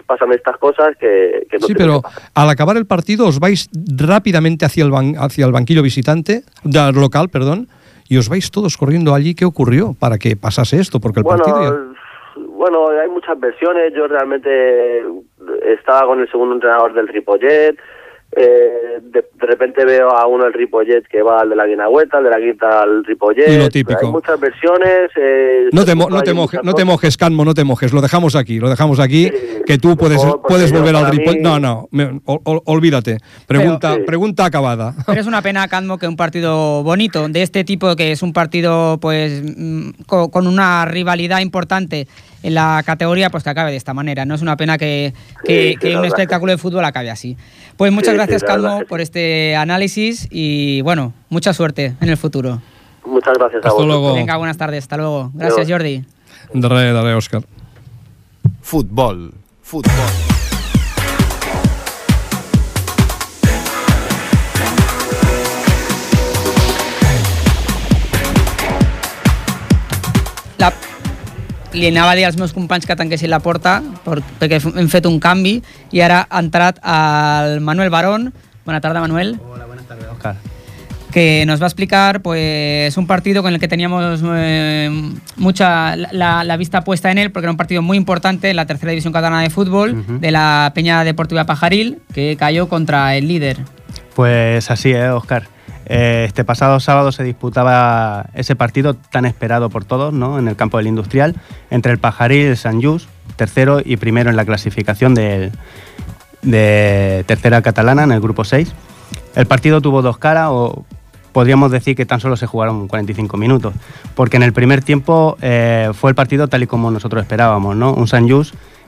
pasan 0.07 0.33
estas 0.33 0.57
cosas 0.59 0.95
que, 1.01 1.47
que 1.51 1.59
no 1.59 1.67
Sí, 1.67 1.75
pero 1.75 2.03
que 2.03 2.09
al 2.35 2.51
acabar 2.51 2.77
el 2.77 2.87
partido 2.87 3.27
os 3.27 3.39
vais 3.41 3.69
rápidamente 3.97 4.65
hacia 4.67 4.85
el, 4.85 4.91
ban- 4.91 5.17
hacia 5.19 5.47
el 5.47 5.53
banquillo 5.53 5.83
visitante, 5.83 6.43
del 6.65 6.95
local, 6.95 7.29
perdón, 7.31 7.69
y 8.09 8.19
os 8.19 8.29
vais 8.29 8.51
todos 8.51 8.77
corriendo 8.77 9.15
allí. 9.15 9.35
¿Qué 9.35 9.45
ocurrió 9.47 9.95
para 9.99 10.19
que 10.19 10.37
pasase 10.37 10.79
esto? 10.81 11.01
Porque 11.01 11.21
el 11.21 11.25
Bueno, 11.25 11.43
partido 11.45 11.63
ya- 11.63 11.99
bueno, 12.37 12.89
hay 12.89 13.09
muchas 13.09 13.39
versiones. 13.39 13.93
Yo 13.95 14.07
realmente 14.07 15.05
estaba 15.63 16.07
con 16.07 16.21
el 16.21 16.31
segundo 16.31 16.55
entrenador 16.55 16.93
del 16.95 17.09
Ripollet. 17.09 17.77
Eh, 18.35 19.01
de, 19.03 19.25
de 19.39 19.47
repente 19.47 19.85
veo 19.85 20.09
a 20.11 20.27
uno 20.27 20.45
del 20.45 20.55
Ripollet 20.55 21.03
que 21.07 21.21
va 21.21 21.41
al 21.43 21.51
de 21.51 21.57
la 21.57 21.67
Guinagüeta, 21.67 22.17
al 22.17 22.25
de 22.25 22.31
la 22.31 22.39
Guita 22.39 22.83
al 22.83 23.05
Ripollet. 23.05 23.47
Y 23.47 23.59
lo 23.59 23.69
típico. 23.69 24.07
Hay 24.07 24.11
muchas 24.11 24.41
versiones. 24.41 25.11
eh, 25.17 25.69
No 25.71 25.85
te, 25.85 25.95
mo- 25.95 26.09
no, 26.09 26.23
te 26.23 26.33
moje- 26.33 26.61
no 26.63 26.73
mojes, 26.87 27.17
Canmo, 27.19 27.45
no 27.45 27.53
te 27.53 27.65
mojes. 27.65 27.93
Lo 27.93 28.01
dejamos 28.01 28.35
aquí, 28.35 28.59
lo 28.59 28.71
dejamos 28.71 29.01
aquí. 29.01 29.25
Sí, 29.29 29.63
que 29.67 29.77
tú 29.77 29.97
puedes, 29.99 30.25
mejor, 30.25 30.41
puedes 30.49 30.73
volver 30.73 30.97
al 30.97 31.03
para 31.03 31.11
Ripoll. 31.15 31.35
mí- 31.35 31.41
No, 31.43 31.61
no, 31.61 31.89
me- 31.91 32.21
ol- 32.25 32.41
ol- 32.45 32.63
olvídate. 32.65 33.19
Pregunta, 33.47 33.93
Pero- 33.95 34.07
pregunta 34.07 34.45
acabada. 34.47 34.95
Pero 35.07 35.21
es 35.21 35.27
una 35.27 35.43
pena, 35.43 35.69
Cadmo, 35.69 35.99
que 35.99 36.09
un 36.09 36.17
partido 36.17 36.83
bonito 36.83 37.29
de 37.29 37.43
este 37.43 37.65
tipo, 37.65 37.95
que 37.97 38.13
es 38.13 38.23
un 38.23 38.33
partido 38.33 38.99
pues 39.01 39.43
mm, 39.45 39.91
co- 40.07 40.31
con 40.31 40.47
una 40.47 40.87
rivalidad 40.87 41.41
importante 41.41 42.07
en 42.43 42.55
la 42.55 42.83
categoría, 42.85 43.31
pues 43.31 43.45
que 43.45 43.51
acabe 43.51 43.71
de 43.71 43.77
esta 43.77 43.95
manera. 43.95 44.25
No 44.25 44.35
es 44.35 44.43
una 44.43 44.57
pena 44.57 44.79
que, 44.79 45.13
que- 45.45 45.69
Sí, 45.69 45.73
sí, 45.75 45.77
que 45.79 45.91
la 45.91 45.99
un 46.01 46.05
espectáculo 46.07 46.53
de 46.53 46.59
fútbol 46.59 46.85
acabe 46.85 47.11
así. 47.11 47.37
Pues 47.77 47.93
muchas 47.93 48.11
Sí, 48.11 48.17
gracias, 48.17 48.43
sí. 48.43 48.85
por 48.89 49.01
este 49.01 49.57
análisis 49.57 50.29
y 50.31 50.81
bueno, 50.83 51.13
mucha 51.29 51.53
suerte 51.53 51.95
en 52.01 52.09
el 52.09 52.17
futuro. 52.17 52.61
Muchas 53.05 53.35
gracias 53.39 53.55
a 53.65 53.69
Hasta 53.69 53.71
vosotros. 53.73 53.87
luego. 53.87 54.15
Venga, 54.15 54.37
buenas 54.37 54.57
tardes, 54.57 54.85
hasta 54.85 54.97
luego. 54.97 55.31
Gracias. 55.35 55.69
Jordi. 55.69 56.05
Daré, 56.55 56.93
daré, 56.93 57.15
Òscar. 57.15 57.43
Futbol. 58.61 59.33
Futbol. 59.63 60.32
Li 71.73 71.89
anava 71.89 72.13
a 72.13 72.17
dir 72.19 72.27
als 72.29 72.37
meus 72.37 72.53
companys 72.53 72.85
que 72.87 72.97
tanquessin 72.97 73.31
la 73.33 73.41
porta 73.41 73.81
per, 74.05 74.21
perquè 74.41 74.61
hem 74.61 74.89
fet 74.93 75.07
un 75.09 75.19
canvi 75.21 75.59
i 75.91 76.03
ara 76.05 76.27
ha 76.29 76.41
entrat 76.45 76.79
el 76.85 77.61
Manuel 77.65 77.91
Barón. 77.91 78.33
Bona 78.67 78.81
tarda, 78.81 79.01
Manuel. 79.01 79.39
Hola, 79.49 79.67
buenas 79.67 79.87
tardes, 79.89 80.07
Oscar. 80.13 80.37
que 81.13 81.45
nos 81.47 81.61
va 81.61 81.67
a 81.67 81.69
explicar 81.69 82.23
pues 82.23 82.97
un 82.97 83.07
partido 83.07 83.43
con 83.43 83.53
el 83.53 83.61
que 83.61 83.69
teníamos 83.69 84.23
eh, 84.35 84.91
mucha 85.37 85.95
la, 85.95 86.43
la 86.43 86.57
vista 86.57 86.85
puesta 86.85 87.11
en 87.11 87.19
él 87.19 87.31
porque 87.31 87.45
era 87.45 87.51
un 87.51 87.59
partido 87.59 87.83
muy 87.83 87.99
importante 87.99 88.49
en 88.49 88.57
la 88.57 88.65
tercera 88.65 88.91
división 88.93 89.13
catalana 89.13 89.43
de 89.43 89.51
fútbol 89.51 90.21
de 90.21 90.31
la 90.31 90.73
Peña 90.75 91.05
Deportiva 91.05 91.45
Pajaril 91.45 92.01
que 92.15 92.37
cayó 92.39 92.69
contra 92.69 93.15
el 93.15 93.29
líder. 93.29 93.59
Pues 94.15 94.71
así 94.71 94.93
es, 94.93 95.11
Oscar. 95.11 95.52
Eh, 95.87 96.25
este 96.27 96.45
pasado 96.45 96.79
sábado 96.81 97.13
se 97.13 97.25
disputaba 97.25 98.27
ese 98.35 98.55
partido 98.57 98.95
tan 98.95 99.25
esperado 99.25 99.69
por 99.71 99.85
todos 99.85 100.13
¿no? 100.13 100.39
en 100.39 100.49
el 100.49 100.57
campo 100.57 100.79
del 100.79 100.87
Industrial 100.87 101.35
entre 101.71 101.93
el 101.93 101.99
Pajaril 101.99 102.43
y 102.43 102.47
el 102.47 102.57
San 102.57 102.83
Just, 102.83 103.09
tercero 103.37 103.81
y 103.85 103.97
primero 103.97 104.31
en 104.31 104.37
la 104.37 104.45
clasificación 104.45 105.15
del- 105.15 105.53
de 106.43 107.25
tercera 107.27 107.63
catalana 107.63 108.05
en 108.05 108.13
el 108.13 108.21
grupo 108.21 108.45
6. 108.45 108.73
El 109.35 109.47
partido 109.47 109.81
tuvo 109.81 110.03
dos 110.03 110.19
caras 110.19 110.49
o 110.51 110.85
podríamos 111.33 111.71
decir 111.71 111.97
que 111.97 112.05
tan 112.05 112.21
solo 112.21 112.37
se 112.37 112.47
jugaron 112.47 112.89
45 112.89 113.37
minutos, 113.37 113.73
porque 114.15 114.37
en 114.37 114.43
el 114.43 114.53
primer 114.53 114.83
tiempo 114.83 115.37
eh, 115.41 115.91
fue 115.95 116.11
el 116.11 116.15
partido 116.15 116.49
tal 116.49 116.63
y 116.63 116.67
como 116.67 116.91
nosotros 116.91 117.23
esperábamos, 117.23 117.77
¿no? 117.77 117.95
Un 117.95 118.07
San 118.09 118.27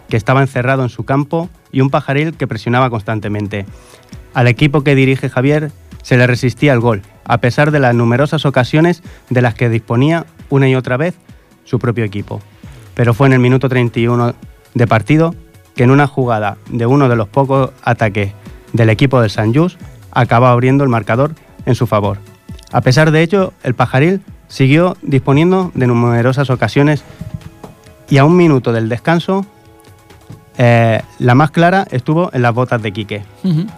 que 0.08 0.16
estaba 0.18 0.42
encerrado 0.42 0.82
en 0.82 0.90
su 0.90 1.04
campo 1.04 1.48
y 1.72 1.80
un 1.80 1.88
Pajaril 1.90 2.34
que 2.34 2.46
presionaba 2.46 2.90
constantemente. 2.90 3.64
Al 4.34 4.48
equipo 4.48 4.82
que 4.82 4.94
dirige 4.94 5.30
Javier 5.30 5.70
se 6.04 6.18
le 6.18 6.26
resistía 6.26 6.72
el 6.74 6.80
gol, 6.80 7.02
a 7.24 7.38
pesar 7.38 7.70
de 7.70 7.80
las 7.80 7.94
numerosas 7.94 8.44
ocasiones 8.44 9.02
de 9.30 9.42
las 9.42 9.54
que 9.54 9.70
disponía 9.70 10.26
una 10.50 10.68
y 10.68 10.76
otra 10.76 10.98
vez 10.98 11.14
su 11.64 11.78
propio 11.78 12.04
equipo. 12.04 12.40
Pero 12.94 13.14
fue 13.14 13.26
en 13.26 13.32
el 13.32 13.40
minuto 13.40 13.68
31 13.68 14.34
de 14.74 14.86
partido 14.86 15.34
que 15.74 15.82
en 15.82 15.90
una 15.90 16.06
jugada 16.06 16.58
de 16.68 16.84
uno 16.86 17.08
de 17.08 17.16
los 17.16 17.28
pocos 17.28 17.70
ataques 17.82 18.32
del 18.74 18.90
equipo 18.90 19.20
del 19.20 19.30
San 19.30 19.54
Just 19.54 19.80
acabó 20.12 20.46
abriendo 20.46 20.84
el 20.84 20.90
marcador 20.90 21.34
en 21.64 21.74
su 21.74 21.86
favor. 21.86 22.18
A 22.70 22.82
pesar 22.82 23.10
de 23.10 23.22
ello, 23.22 23.54
el 23.62 23.74
Pajaril 23.74 24.20
siguió 24.48 24.98
disponiendo 25.00 25.72
de 25.74 25.86
numerosas 25.86 26.50
ocasiones 26.50 27.02
y 28.10 28.18
a 28.18 28.26
un 28.26 28.36
minuto 28.36 28.72
del 28.72 28.90
descanso, 28.90 29.46
eh, 30.58 31.00
la 31.18 31.34
más 31.34 31.50
clara 31.50 31.86
estuvo 31.90 32.30
en 32.34 32.42
las 32.42 32.54
botas 32.54 32.82
de 32.82 32.92
Quique 32.92 33.22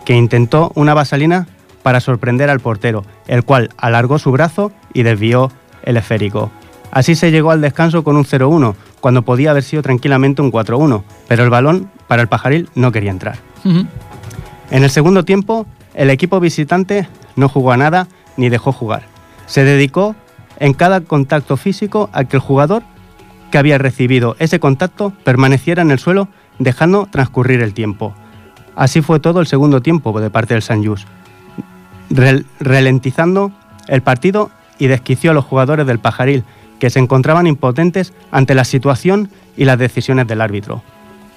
que 0.04 0.14
intentó 0.14 0.72
una 0.74 0.92
vaselina 0.92 1.46
para 1.86 2.00
sorprender 2.00 2.50
al 2.50 2.58
portero, 2.58 3.04
el 3.28 3.44
cual 3.44 3.70
alargó 3.76 4.18
su 4.18 4.32
brazo 4.32 4.72
y 4.92 5.04
desvió 5.04 5.52
el 5.84 5.96
esférico. 5.96 6.50
Así 6.90 7.14
se 7.14 7.30
llegó 7.30 7.52
al 7.52 7.60
descanso 7.60 8.02
con 8.02 8.16
un 8.16 8.24
0-1, 8.24 8.74
cuando 8.98 9.22
podía 9.22 9.52
haber 9.52 9.62
sido 9.62 9.84
tranquilamente 9.84 10.42
un 10.42 10.50
4-1, 10.50 11.04
pero 11.28 11.44
el 11.44 11.50
balón 11.50 11.88
para 12.08 12.22
el 12.22 12.26
pajaril 12.26 12.68
no 12.74 12.90
quería 12.90 13.12
entrar. 13.12 13.38
En 13.62 14.82
el 14.82 14.90
segundo 14.90 15.24
tiempo, 15.24 15.64
el 15.94 16.10
equipo 16.10 16.40
visitante 16.40 17.06
no 17.36 17.48
jugó 17.48 17.70
a 17.70 17.76
nada 17.76 18.08
ni 18.36 18.48
dejó 18.48 18.72
jugar. 18.72 19.04
Se 19.46 19.62
dedicó 19.62 20.16
en 20.58 20.74
cada 20.74 21.02
contacto 21.02 21.56
físico 21.56 22.10
a 22.12 22.24
que 22.24 22.38
el 22.38 22.42
jugador 22.42 22.82
que 23.52 23.58
había 23.58 23.78
recibido 23.78 24.34
ese 24.40 24.58
contacto 24.58 25.12
permaneciera 25.22 25.82
en 25.82 25.92
el 25.92 26.00
suelo 26.00 26.26
dejando 26.58 27.06
transcurrir 27.06 27.62
el 27.62 27.74
tiempo. 27.74 28.12
Así 28.74 29.02
fue 29.02 29.20
todo 29.20 29.38
el 29.38 29.46
segundo 29.46 29.82
tiempo 29.82 30.20
de 30.20 30.30
parte 30.30 30.54
del 30.54 30.62
San 30.62 30.84
Just, 30.84 31.06
rel- 32.10 32.44
ralentizando 32.60 33.52
el 33.88 34.02
partido 34.02 34.50
y 34.78 34.86
desquició 34.88 35.30
a 35.30 35.34
los 35.34 35.44
jugadores 35.44 35.86
del 35.86 35.98
Pajaril, 35.98 36.44
que 36.78 36.90
se 36.90 36.98
encontraban 36.98 37.46
impotentes 37.46 38.12
ante 38.30 38.54
la 38.54 38.64
situación 38.64 39.30
y 39.56 39.64
las 39.64 39.78
decisiones 39.78 40.26
del 40.26 40.40
árbitro. 40.42 40.82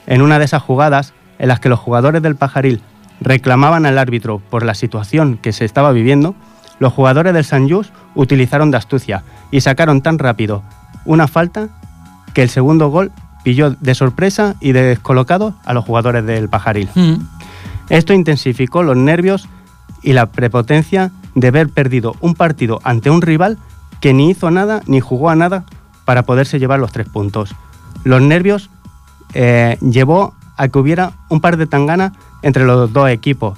En 0.07 0.21
una 0.21 0.39
de 0.39 0.45
esas 0.45 0.61
jugadas, 0.61 1.13
en 1.37 1.47
las 1.47 1.59
que 1.59 1.69
los 1.69 1.79
jugadores 1.79 2.21
del 2.21 2.35
Pajaril 2.35 2.81
reclamaban 3.21 3.85
al 3.85 3.97
árbitro 3.97 4.39
por 4.49 4.65
la 4.65 4.73
situación 4.73 5.37
que 5.37 5.53
se 5.53 5.65
estaba 5.65 5.91
viviendo, 5.91 6.35
los 6.79 6.93
jugadores 6.93 7.33
del 7.33 7.45
San 7.45 7.69
Just 7.69 7.93
utilizaron 8.15 8.71
de 8.71 8.77
astucia 8.77 9.23
y 9.51 9.61
sacaron 9.61 10.01
tan 10.01 10.19
rápido 10.19 10.63
una 11.05 11.27
falta 11.27 11.69
que 12.33 12.41
el 12.41 12.49
segundo 12.49 12.89
gol 12.89 13.11
pilló 13.43 13.71
de 13.71 13.95
sorpresa 13.95 14.55
y 14.59 14.73
de 14.73 14.83
descolocado 14.83 15.55
a 15.65 15.73
los 15.73 15.85
jugadores 15.85 16.25
del 16.25 16.49
Pajaril. 16.49 16.89
Ujú. 16.95 17.21
Esto 17.89 18.13
intensificó 18.13 18.83
los 18.83 18.97
nervios 18.97 19.47
y 20.01 20.13
la 20.13 20.27
prepotencia 20.27 21.11
de 21.35 21.47
haber 21.47 21.69
perdido 21.69 22.15
un 22.21 22.35
partido 22.35 22.79
ante 22.83 23.09
un 23.09 23.21
rival 23.21 23.57
que 24.01 24.13
ni 24.13 24.29
hizo 24.29 24.51
nada 24.51 24.81
ni 24.87 24.99
jugó 24.99 25.29
a 25.29 25.35
nada 25.35 25.65
para 26.05 26.23
poderse 26.23 26.59
llevar 26.59 26.79
los 26.79 26.91
tres 26.91 27.07
puntos. 27.07 27.55
Los 28.03 28.21
nervios 28.21 28.69
eh, 29.33 29.77
llevó 29.81 30.33
a 30.57 30.67
que 30.67 30.79
hubiera 30.79 31.13
un 31.29 31.41
par 31.41 31.57
de 31.57 31.67
tanganas 31.67 32.13
entre 32.41 32.65
los 32.65 32.91
dos 32.91 33.09
equipos 33.09 33.57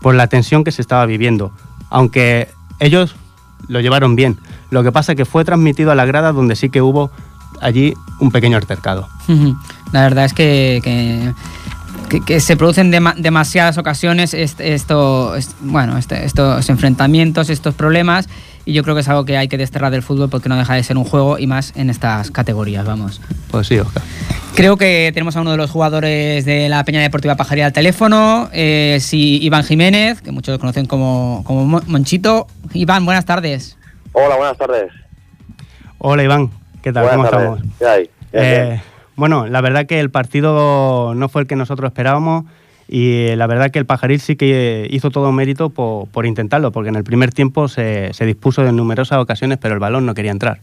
por 0.00 0.14
la 0.14 0.26
tensión 0.26 0.64
que 0.64 0.72
se 0.72 0.82
estaba 0.82 1.06
viviendo, 1.06 1.52
aunque 1.90 2.48
ellos 2.78 3.16
lo 3.66 3.80
llevaron 3.80 4.16
bien. 4.16 4.38
Lo 4.70 4.82
que 4.82 4.92
pasa 4.92 5.14
que 5.14 5.24
fue 5.24 5.44
transmitido 5.44 5.90
a 5.90 5.94
la 5.94 6.04
grada 6.04 6.32
donde 6.32 6.56
sí 6.56 6.68
que 6.68 6.82
hubo 6.82 7.10
allí 7.60 7.94
un 8.20 8.30
pequeño 8.30 8.56
altercado. 8.56 9.08
La 9.92 10.02
verdad 10.02 10.24
es 10.24 10.34
que, 10.34 11.32
que- 12.08 12.20
que 12.20 12.40
se 12.40 12.56
producen 12.56 12.90
dema- 12.92 13.14
demasiadas 13.16 13.78
ocasiones 13.78 14.34
est- 14.34 14.60
esto, 14.60 15.34
est- 15.36 15.52
bueno, 15.60 15.98
este- 15.98 16.24
estos 16.24 16.68
enfrentamientos, 16.70 17.50
estos 17.50 17.74
problemas, 17.74 18.28
y 18.64 18.72
yo 18.72 18.82
creo 18.82 18.94
que 18.94 19.00
es 19.02 19.08
algo 19.08 19.24
que 19.24 19.36
hay 19.36 19.48
que 19.48 19.56
desterrar 19.58 19.90
del 19.90 20.02
fútbol 20.02 20.28
porque 20.30 20.48
no 20.48 20.56
deja 20.56 20.74
de 20.74 20.82
ser 20.82 20.96
un 20.96 21.04
juego 21.04 21.38
y 21.38 21.46
más 21.46 21.72
en 21.76 21.90
estas 21.90 22.30
categorías, 22.30 22.84
vamos. 22.86 23.20
Pues 23.50 23.66
sí, 23.66 23.78
Oscar. 23.78 24.02
Creo 24.54 24.76
que 24.76 25.10
tenemos 25.14 25.36
a 25.36 25.40
uno 25.40 25.52
de 25.52 25.56
los 25.56 25.70
jugadores 25.70 26.44
de 26.44 26.68
la 26.68 26.82
Peña 26.84 27.00
Deportiva 27.00 27.36
Pajaría 27.36 27.66
al 27.66 27.72
teléfono, 27.72 28.48
eh, 28.52 28.98
sí, 29.00 29.38
Iván 29.42 29.62
Jiménez, 29.64 30.20
que 30.20 30.32
muchos 30.32 30.52
lo 30.54 30.58
conocen 30.58 30.86
como, 30.86 31.42
como 31.44 31.64
Mo- 31.64 31.82
Monchito. 31.86 32.46
Iván, 32.72 33.04
buenas 33.04 33.24
tardes. 33.24 33.76
Hola, 34.12 34.36
buenas 34.36 34.56
tardes. 34.58 34.90
Hola 35.98 36.22
Iván, 36.24 36.50
¿qué 36.82 36.92
tal? 36.92 37.04
buenas 37.04 37.16
¿Cómo 37.30 37.30
tardes. 37.30 37.50
estamos? 37.62 37.78
¿Qué 37.78 37.86
hay? 37.86 38.10
Bien, 38.32 38.44
Eh. 38.72 38.82
Bueno, 39.18 39.48
la 39.48 39.60
verdad 39.60 39.86
que 39.86 39.98
el 39.98 40.10
partido 40.10 41.12
no 41.14 41.28
fue 41.28 41.42
el 41.42 41.48
que 41.48 41.56
nosotros 41.56 41.88
esperábamos 41.88 42.44
y 42.86 43.34
la 43.34 43.48
verdad 43.48 43.72
que 43.72 43.80
el 43.80 43.84
Pajaril 43.84 44.20
sí 44.20 44.36
que 44.36 44.86
hizo 44.90 45.10
todo 45.10 45.32
mérito 45.32 45.70
por, 45.70 46.24
intentarlo, 46.24 46.70
porque 46.70 46.90
en 46.90 46.94
el 46.94 47.02
primer 47.02 47.32
tiempo 47.32 47.66
se, 47.66 48.14
se 48.14 48.24
dispuso 48.24 48.64
en 48.64 48.76
numerosas 48.76 49.18
ocasiones, 49.18 49.58
pero 49.60 49.74
el 49.74 49.80
balón 49.80 50.06
no 50.06 50.14
quería 50.14 50.30
entrar. 50.30 50.58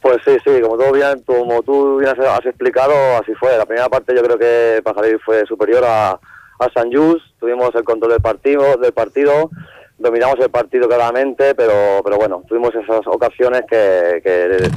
Pues 0.00 0.16
sí, 0.24 0.32
sí, 0.42 0.60
como, 0.62 0.78
todo 0.78 0.90
bien, 0.90 1.22
como 1.26 1.62
tú 1.62 1.98
bien 1.98 2.10
has, 2.18 2.46
explicado, 2.46 2.94
así 3.20 3.34
fue. 3.34 3.58
La 3.58 3.66
primera 3.66 3.90
parte 3.90 4.16
yo 4.16 4.22
creo 4.22 4.38
que 4.38 4.80
Pajaril 4.82 5.20
fue 5.20 5.44
superior 5.46 5.84
a, 5.86 6.12
a 6.12 6.70
San 6.74 6.90
Just, 6.90 7.26
tuvimos 7.38 7.74
el 7.74 7.84
control 7.84 8.12
del 8.12 8.22
partido, 8.22 8.78
del 8.78 8.92
partido, 8.94 9.50
dominamos 9.98 10.40
el 10.40 10.50
partido 10.50 10.88
claramente, 10.88 11.54
pero, 11.54 12.00
pero 12.02 12.16
bueno, 12.16 12.42
tuvimos 12.48 12.74
esas 12.74 13.06
ocasiones 13.06 13.64
que, 13.68 14.22
que 14.24 14.70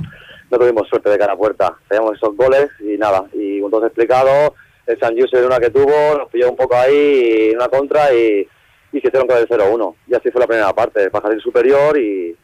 no 0.51 0.57
tuvimos 0.57 0.87
suerte 0.87 1.09
de 1.09 1.17
cara 1.17 1.33
a 1.33 1.37
puerta. 1.37 1.75
Teníamos 1.87 2.15
esos 2.15 2.35
goles 2.35 2.67
y 2.79 2.97
nada, 2.97 3.25
y 3.33 3.61
todo 3.61 3.81
has 3.81 3.87
explicado, 3.87 4.55
el 4.85 4.99
San 4.99 5.17
Just 5.17 5.33
de 5.33 5.45
una 5.45 5.59
que 5.59 5.69
tuvo, 5.69 6.17
nos 6.17 6.29
pilló 6.29 6.49
un 6.49 6.55
poco 6.55 6.75
ahí, 6.75 7.51
una 7.55 7.67
contra 7.67 8.13
y, 8.13 8.47
y 8.91 9.01
se 9.01 9.07
hicieron 9.07 9.27
con 9.27 9.37
el 9.37 9.47
0-1. 9.47 9.95
Y 10.07 10.15
así 10.15 10.29
fue 10.31 10.41
la 10.41 10.47
primera 10.47 10.73
parte, 10.73 11.09
Pajaril 11.09 11.41
superior 11.41 11.97
y... 11.97 12.35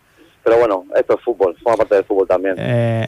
Pero 0.43 0.57
bueno, 0.57 0.85
esto 0.95 1.13
es 1.13 1.23
fútbol, 1.23 1.55
forma 1.61 1.77
parte 1.77 1.95
del 1.95 2.03
fútbol 2.03 2.27
también. 2.27 2.55
Eh, 2.57 3.07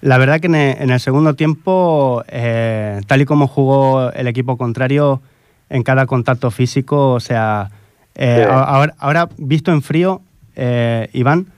la 0.00 0.16
verdad 0.16 0.40
que 0.40 0.46
en 0.46 0.54
el, 0.54 0.90
el 0.90 1.00
segundo 1.00 1.34
tiempo, 1.34 2.24
eh, 2.28 3.00
tal 3.06 3.20
y 3.20 3.26
como 3.26 3.46
jugó 3.46 4.10
el 4.12 4.26
equipo 4.28 4.56
contrario 4.56 5.20
en 5.68 5.82
cada 5.82 6.06
contacto 6.06 6.50
físico, 6.50 7.12
o 7.12 7.20
sea, 7.20 7.70
eh, 8.14 8.46
ahora, 8.48 8.94
ahora 8.98 9.28
visto 9.36 9.72
en 9.72 9.82
frío, 9.82 10.22
eh, 10.56 11.08
Iván, 11.12 11.52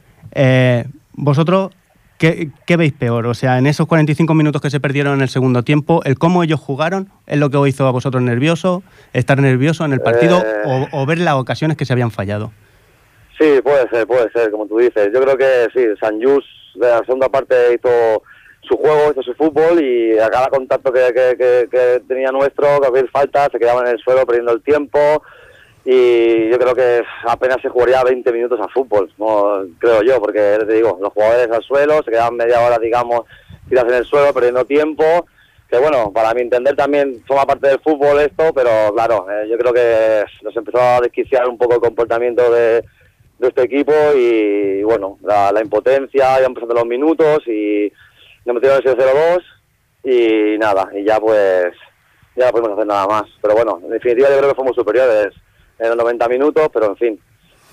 vosotros, 1.13 1.71
¿qué, 2.23 2.49
qué 2.67 2.77
veis 2.77 2.93
peor? 2.93 3.27
O 3.27 3.35
sea, 3.35 3.59
en 3.59 3.67
esos 3.67 3.87
45 3.87 4.33
minutos 4.35 4.63
que 4.63 4.71
se 4.71 4.79
perdieron 4.81 5.15
en 5.15 5.21
el 5.23 5.29
segundo 5.29 5.63
tiempo, 5.65 6.01
el 6.05 6.17
cómo 6.19 6.43
ellos 6.45 6.61
jugaron 6.61 7.09
es 7.27 7.39
lo 7.39 7.51
que 7.51 7.57
os 7.57 7.69
hizo 7.69 7.87
a 7.87 7.91
vosotros 7.91 8.23
nervioso, 8.23 8.83
estar 9.13 9.39
nervioso 9.41 9.85
en 9.85 9.93
el 9.93 10.01
partido 10.01 10.39
Eh. 10.39 10.63
o, 10.93 11.03
o 11.03 11.07
ver 11.07 11.19
las 11.19 11.35
ocasiones 11.35 11.77
que 11.77 11.85
se 11.85 11.93
habían 11.93 12.11
fallado. 12.11 12.53
Sí, 13.39 13.61
puede 13.65 13.89
ser, 13.89 14.07
puede 14.07 14.31
ser, 14.31 14.51
como 14.53 14.67
tú 14.67 14.79
dices. 14.79 15.09
Yo 15.13 15.21
creo 15.21 15.37
que 15.37 15.67
sí, 15.75 15.85
San 16.01 16.23
Just 16.23 16.47
de 16.77 16.89
la 16.89 16.99
segunda 17.05 17.29
parte 17.29 17.55
hizo 17.75 18.23
su 18.63 18.77
juego, 18.77 19.11
hizo 19.11 19.23
su 19.23 19.35
fútbol 19.35 19.83
y 19.83 20.17
a 20.19 20.29
cada 20.31 20.47
contacto 20.49 20.93
que, 20.93 21.01
que, 21.13 21.37
que- 21.37 21.69
que 21.71 22.03
tenía 22.07 22.31
nuestro, 22.31 22.81
que 22.81 22.87
había 22.87 23.05
falta, 23.13 23.49
se 23.51 23.59
quedaba 23.59 23.81
en 23.83 23.89
el 23.89 23.99
suelo 23.99 24.25
perdiendo 24.25 24.53
el 24.53 24.63
tiempo 24.63 24.99
y 25.85 26.49
yo 26.51 26.59
creo 26.59 26.75
que 26.75 27.03
apenas 27.27 27.59
se 27.61 27.69
jugaría 27.69 28.05
20 28.05 28.33
minutos 28.33 28.61
a 28.61 28.69
fútbol, 28.69 29.13
no, 29.19 29.65
creo 29.79 30.03
yo, 30.03 30.21
porque 30.21 30.59
te 30.67 30.75
digo, 30.75 30.99
los 31.01 31.13
jugadores 31.13 31.51
al 31.51 31.63
suelo, 31.63 32.03
se 32.05 32.11
quedaban 32.11 32.37
media 32.37 32.61
hora, 32.61 32.79
digamos, 32.79 33.23
tirados 33.69 33.93
en 33.93 33.99
el 33.99 34.05
suelo, 34.05 34.33
perdiendo 34.33 34.65
tiempo, 34.65 35.05
que 35.69 35.79
bueno, 35.79 36.13
para 36.13 36.35
mi 36.35 36.43
entender 36.43 36.77
también 36.77 37.25
forma 37.27 37.47
parte 37.47 37.69
del 37.69 37.81
fútbol 37.81 38.21
esto, 38.21 38.53
pero 38.55 38.93
claro, 38.95 39.27
eh, 39.31 39.49
yo 39.49 39.59
creo 39.59 39.73
que 39.73 40.25
nos 40.43 40.57
empezó 40.57 40.79
a 40.79 41.01
desquiciar 41.01 41.49
un 41.49 41.59
poco 41.59 41.75
el 41.75 41.81
comportamiento 41.81 42.53
de, 42.53 42.85
de 43.39 43.49
este 43.49 43.63
equipo 43.63 43.93
y 44.15 44.83
bueno, 44.85 45.19
la, 45.23 45.51
la 45.51 45.63
impotencia, 45.63 46.39
ya 46.39 46.47
empezando 46.47 46.75
los 46.75 46.87
minutos 46.87 47.41
y 47.49 47.93
nos 48.45 48.55
metieron 48.55 48.81
ese 48.85 48.97
0-2 48.97 49.43
y 50.05 50.59
nada, 50.59 50.91
y 50.95 51.05
ya 51.05 51.19
pues 51.19 51.75
ya 52.37 52.47
no 52.47 52.53
podemos 52.53 52.73
hacer 52.73 52.87
nada 52.87 53.07
más. 53.07 53.25
Pero 53.41 53.55
bueno, 53.55 53.81
en 53.83 53.91
definitiva 53.91 54.29
yo 54.31 54.39
creo 54.39 54.51
que 54.51 54.57
fuimos 54.57 54.77
superiores 54.77 55.33
en 55.83 55.89
los 55.89 55.97
90 55.97 56.29
minutos, 56.29 56.69
pero 56.73 56.87
en 56.87 56.97
fin, 56.97 57.21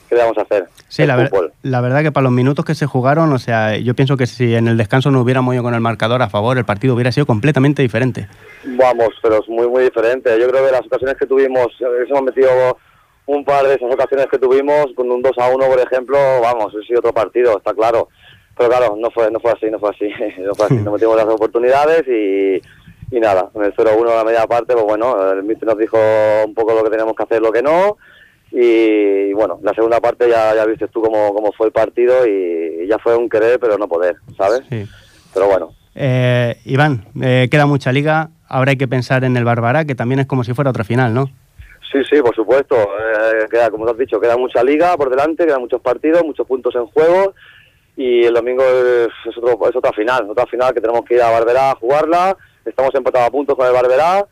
¿qué 0.09 0.15
le 0.15 0.21
vamos 0.21 0.37
a 0.37 0.41
hacer? 0.41 0.65
Sí, 0.87 1.03
Es 1.03 1.07
la, 1.07 1.15
ver- 1.15 1.31
la 1.63 1.81
verdad 1.81 2.01
que 2.01 2.11
para 2.11 2.23
los 2.23 2.31
minutos 2.33 2.65
que 2.65 2.75
se 2.75 2.85
jugaron, 2.85 3.31
o 3.33 3.39
sea, 3.39 3.77
yo 3.77 3.93
pienso 3.95 4.17
que 4.17 4.25
si 4.25 4.55
en 4.55 4.67
el 4.67 4.77
descanso 4.77 5.11
no 5.11 5.21
hubiéramos 5.21 5.53
ido 5.53 5.63
con 5.63 5.73
el 5.73 5.81
marcador 5.81 6.21
a 6.21 6.29
favor, 6.29 6.57
el 6.57 6.65
partido 6.65 6.95
hubiera 6.95 7.11
sido 7.11 7.25
completamente 7.25 7.81
diferente. 7.81 8.27
Vamos, 8.65 9.09
pero 9.21 9.39
es 9.41 9.47
muy, 9.49 9.67
muy 9.67 9.83
diferente. 9.83 10.37
Yo 10.39 10.49
creo 10.49 10.65
que 10.65 10.71
las 10.71 10.85
ocasiones 10.85 11.15
que 11.17 11.25
tuvimos, 11.25 11.67
eh, 11.79 12.05
hemos 12.09 12.23
metido 12.23 12.77
un 13.27 13.45
par 13.45 13.63
de 13.65 13.75
esas 13.75 13.93
ocasiones 13.93 14.25
que 14.31 14.39
tuvimos, 14.39 14.87
con 14.95 15.09
un 15.11 15.21
2 15.21 15.31
a 15.37 15.49
1, 15.49 15.65
por 15.67 15.79
ejemplo, 15.79 16.17
vamos, 16.41 16.73
ese 16.73 16.87
sí 16.87 16.95
otro 16.95 17.13
partido, 17.13 17.57
está 17.57 17.73
claro. 17.73 18.09
Pero 18.57 18.69
claro, 18.71 18.95
no 18.99 19.09
fue, 19.11 19.29
no 19.31 19.39
fue 19.39 19.51
así, 19.51 19.67
no 19.71 19.79
fue 19.79 19.91
así. 19.91 20.09
No 20.41 20.53
fue 20.55 20.65
así, 20.65 20.75
no 20.77 20.91
metimos 20.91 21.15
las 21.15 21.27
oportunidades 21.27 22.03
y, 22.07 22.59
y 23.11 23.19
nada, 23.19 23.49
con 23.51 23.63
el 23.65 23.73
0-1 23.75 24.11
a 24.11 24.15
la 24.17 24.23
media 24.23 24.45
parte, 24.47 24.73
pues 24.73 24.85
bueno, 24.85 25.31
el 25.31 25.43
míster 25.43 25.67
nos 25.67 25.77
dijo 25.77 25.97
un 26.45 26.53
poco 26.53 26.73
lo 26.73 26.83
que 26.83 26.89
teníamos 26.91 27.15
que 27.15 27.23
hacer, 27.23 27.41
lo 27.41 27.51
que 27.51 27.61
no. 27.63 27.97
Y, 28.51 29.31
bueno, 29.33 29.59
la 29.61 29.73
segunda 29.73 29.99
parte 29.99 30.27
ya, 30.27 30.55
ya 30.55 30.65
viste 30.65 30.87
tú 30.87 31.01
cómo, 31.01 31.33
cómo 31.33 31.51
fue 31.53 31.67
el 31.67 31.71
partido 31.73 32.25
y, 32.25 32.83
y 32.83 32.87
ya 32.87 32.97
fue 32.97 33.15
un 33.15 33.29
querer, 33.29 33.59
pero 33.59 33.77
no 33.77 33.87
poder, 33.87 34.15
¿sabes? 34.37 34.61
Sí. 34.69 34.85
Pero 35.33 35.47
bueno, 35.47 35.71
Eh, 35.95 36.55
Iván, 36.65 37.05
eh, 37.21 37.47
queda 37.51 37.65
mucha 37.67 37.91
liga, 37.91 38.29
ahora 38.47 38.71
hay 38.71 38.77
que 38.77 38.87
pensar 38.87 39.23
en 39.23 39.37
el 39.37 39.43
Barbará, 39.45 39.85
que 39.85 39.95
también 39.95 40.19
es 40.19 40.25
como 40.27 40.43
si 40.43 40.53
fuera 40.53 40.71
otra 40.71 40.83
final, 40.83 41.13
¿no? 41.13 41.25
Sí, 41.91 41.99
sí, 42.09 42.21
por 42.21 42.35
supuesto. 42.35 42.75
Eh, 42.75 43.45
queda, 43.51 43.69
como 43.69 43.85
te 43.85 43.91
has 43.91 43.97
dicho, 43.97 44.19
queda 44.19 44.37
mucha 44.37 44.63
liga 44.63 44.95
por 44.97 45.09
delante, 45.09 45.45
quedan 45.45 45.61
muchos 45.61 45.81
partidos, 45.81 46.23
muchos 46.23 46.47
puntos 46.47 46.73
en 46.75 46.85
juego 46.87 47.33
y 47.97 48.23
el 48.23 48.33
domingo 48.33 48.63
es, 48.63 49.09
es 49.29 49.37
otro- 49.37 49.69
es 49.69 49.75
otra 49.75 49.91
final, 49.93 50.29
otra 50.29 50.45
final 50.47 50.73
que 50.73 50.81
tenemos 50.81 51.03
que 51.05 51.15
ir 51.15 51.21
a 51.21 51.31
Barberá 51.31 51.71
a 51.71 51.75
jugarla. 51.75 52.37
Estamos 52.65 52.93
empatados 52.95 53.27
a 53.27 53.31
puntos 53.31 53.55
con 53.55 53.65
el 53.67 53.73
Barberá 53.73 54.25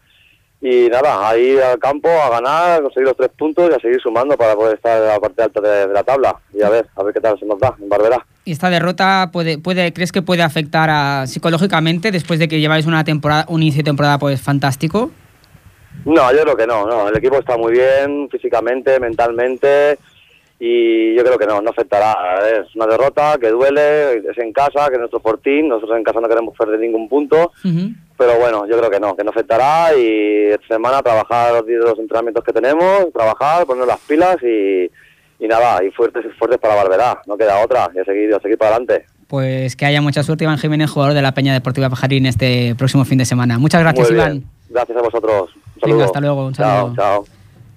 y 0.59 0.87
nada, 0.89 1.29
a 1.29 1.37
ir 1.37 1.61
al 1.61 1.77
campo 1.77 2.09
a 2.09 2.29
ganar, 2.29 2.79
a 2.79 2.81
conseguir 2.81 3.07
los 3.07 3.17
tres 3.17 3.29
puntos 3.37 3.69
y 3.69 3.73
a 3.75 3.79
seguir 3.79 4.01
sumando 4.01 4.35
para 4.35 4.55
poder 4.55 4.75
estar 4.75 4.99
en 5.01 5.07
la 5.07 5.19
parte 5.19 5.43
alta 5.43 5.61
de, 5.61 5.87
de 5.87 5.93
la 5.93 6.03
tabla 6.03 6.35
y 6.53 6.61
a 6.63 6.69
ver, 6.69 6.87
a 6.95 7.03
ver 7.03 7.13
qué 7.13 7.19
tal 7.21 7.37
se 7.39 7.45
nos 7.45 7.59
da 7.59 7.75
en 7.79 7.87
Barberá. 7.87 8.25
¿Y 8.43 8.53
esta 8.53 8.69
derrota 8.69 9.29
puede, 9.31 9.57
puede, 9.59 9.93
crees 9.93 10.11
que 10.11 10.21
puede 10.23 10.41
afectar 10.41 10.89
a- 10.89 11.27
psicológicamente 11.27 12.11
después 12.11 12.39
de 12.39 12.47
que 12.47 12.59
lleváis 12.59 12.85
una 12.87 13.03
temporada, 13.03 13.45
un 13.49 13.61
inicio 13.61 13.79
de 13.79 13.85
temporada 13.85 14.17
pues 14.17 14.41
fantástico? 14.41 15.11
No, 16.05 16.31
yo 16.31 16.41
creo 16.43 16.55
que 16.55 16.65
no, 16.67 16.87
no. 16.87 17.07
El 17.09 17.17
equipo 17.17 17.37
está 17.37 17.57
muy 17.57 17.73
bien 17.73 18.27
físicamente, 18.31 18.99
mentalmente 18.99 19.97
y 20.59 21.15
yo 21.15 21.23
creo 21.23 21.37
que 21.37 21.45
no, 21.45 21.61
no 21.61 21.69
afectará. 21.69 22.15
Es 22.61 22.73
una 22.75 22.87
derrota 22.87 23.37
que 23.39 23.49
duele, 23.49 24.17
es 24.29 24.37
en 24.37 24.53
casa, 24.53 24.87
que 24.87 24.93
es 24.93 24.99
nuestro 24.99 25.19
fortín. 25.19 25.67
Nosotros 25.67 25.97
en 25.97 26.03
casa 26.03 26.19
no 26.21 26.27
queremos 26.29 26.55
perder 26.57 26.79
ningún 26.79 27.07
punto, 27.09 27.51
pero 28.17 28.39
bueno, 28.39 28.65
yo 28.67 28.77
creo 28.77 28.89
que 28.89 28.99
no, 28.99 29.15
que 29.15 29.23
no 29.23 29.29
afectará 29.29 29.95
y 29.95 30.51
esta 30.51 30.67
semana 30.67 31.01
trabajar 31.01 31.53
los 31.53 31.65
los 31.67 31.99
entrenamientos 31.99 32.43
que 32.43 32.53
tenemos, 32.53 33.11
trabajar, 33.13 33.65
poner 33.65 33.85
las 33.85 33.99
pilas 33.99 34.37
y, 34.41 34.89
y 35.39 35.47
nada, 35.47 35.83
y 35.83 35.91
fuertes 35.91 36.25
fuertes 36.37 36.59
para 36.59 36.75
Barberá, 36.75 37.21
no 37.27 37.37
queda 37.37 37.63
otra, 37.63 37.89
y 37.93 37.99
a 37.99 38.05
seguir, 38.05 38.33
a 38.33 38.39
seguir 38.39 38.57
para 38.57 38.75
adelante. 38.75 39.05
Pues 39.27 39.75
que 39.75 39.85
haya 39.85 40.01
mucha 40.01 40.23
suerte, 40.23 40.45
Iván 40.45 40.57
Jiménez, 40.57 40.89
jugador 40.89 41.13
de 41.13 41.21
la 41.21 41.33
Peña 41.33 41.53
Deportiva 41.53 41.89
Pajarín, 41.89 42.25
este 42.25 42.75
próximo 42.75 43.05
fin 43.05 43.17
de 43.17 43.25
semana. 43.25 43.59
Muchas 43.59 43.81
gracias, 43.81 44.09
Iván. 44.09 44.43
Gracias 44.69 44.97
a 44.97 45.01
vosotros. 45.01 45.49
Un 45.55 45.81
saludo. 45.81 45.95
Venga, 45.97 46.05
hasta 46.05 46.21
luego, 46.21 46.45
un 46.47 46.55
saludo. 46.55 46.95
Chao, 46.95 47.25
chao. 47.25 47.25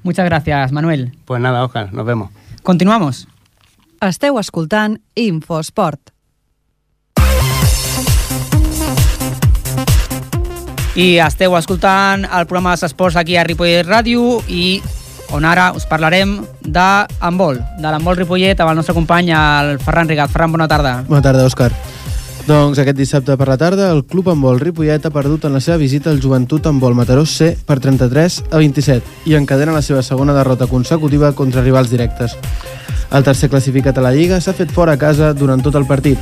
Muchas 0.03 0.25
gracias, 0.25 0.73
Manuel. 0.73 1.13
Pues 1.25 1.41
nada, 1.41 1.65
Oscar, 1.65 1.93
nos 1.93 2.07
vemos. 2.07 2.31
Continuamos. 2.63 3.29
Esteu 4.01 4.39
escoltant 4.39 5.03
Infosport. 5.15 6.01
I 10.99 11.21
esteu 11.23 11.55
escoltant 11.55 12.25
el 12.27 12.49
programa 12.51 12.73
dels 12.75 12.89
esports 12.89 13.15
aquí 13.21 13.37
a 13.39 13.45
Ripollet 13.47 13.87
Ràdio 13.87 14.41
i 14.51 14.81
on 15.31 15.45
ara 15.47 15.69
us 15.79 15.87
parlarem 15.87 16.41
de 16.67 16.87
handbol, 17.23 17.61
de 17.79 17.87
l'handbol 17.87 18.19
Ripollet 18.19 18.59
amb 18.59 18.73
el 18.73 18.81
nostre 18.81 18.97
company, 18.97 19.31
el 19.31 19.79
Ferran 19.79 20.11
Rigat. 20.11 20.33
Ferran, 20.35 20.51
bona 20.51 20.67
tarda. 20.69 20.97
Bona 21.07 21.23
tarda, 21.23 21.47
Òscar. 21.47 21.71
Doncs 22.49 22.81
aquest 22.83 22.99
dissabte 22.99 23.37
per 23.39 23.47
la 23.47 23.59
tarda 23.61 23.93
el 23.95 24.03
Club 24.09 24.33
Handbol 24.33 24.59
Ripollet 24.59 25.07
ha 25.07 25.13
perdut 25.15 25.45
en 25.47 25.55
la 25.55 25.61
seva 25.63 25.77
visita 25.79 26.11
al 26.11 26.19
Joventut 26.23 26.67
Handbol 26.67 26.97
Mataró 26.99 27.23
C 27.23 27.53
per 27.67 27.79
33 27.79 28.41
a 28.51 28.59
27 28.59 29.31
i 29.31 29.37
encadena 29.39 29.77
la 29.77 29.85
seva 29.87 30.03
segona 30.03 30.35
derrota 30.35 30.67
consecutiva 30.67 31.31
contra 31.39 31.63
rivals 31.63 31.93
directes. 31.95 32.35
El 33.15 33.23
tercer 33.23 33.51
classificat 33.51 33.99
a 33.99 34.03
la 34.09 34.11
Lliga 34.17 34.41
s'ha 34.41 34.57
fet 34.57 34.75
fora 34.75 34.99
a 34.99 34.99
casa 34.99 35.31
durant 35.35 35.63
tot 35.63 35.79
el 35.79 35.87
partit. 35.87 36.19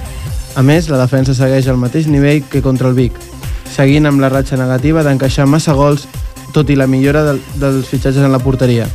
A 0.56 0.62
més, 0.62 0.90
la 0.92 1.00
defensa 1.00 1.32
segueix 1.32 1.68
al 1.68 1.80
mateix 1.80 2.08
nivell 2.10 2.44
que 2.50 2.60
contra 2.60 2.88
el 2.88 2.96
Vic, 2.98 3.16
seguint 3.78 4.08
amb 4.10 4.18
la 4.18 4.28
ratxa 4.32 4.56
negativa 4.58 5.04
d'encaixar 5.06 5.44
massa 5.46 5.70
gols, 5.78 6.08
tot 6.50 6.66
i 6.72 6.74
la 6.74 6.88
millora 6.90 7.22
del, 7.22 7.38
dels 7.62 7.86
fitxatges 7.86 8.24
en 8.26 8.34
la 8.34 8.40
porteria. 8.42 8.88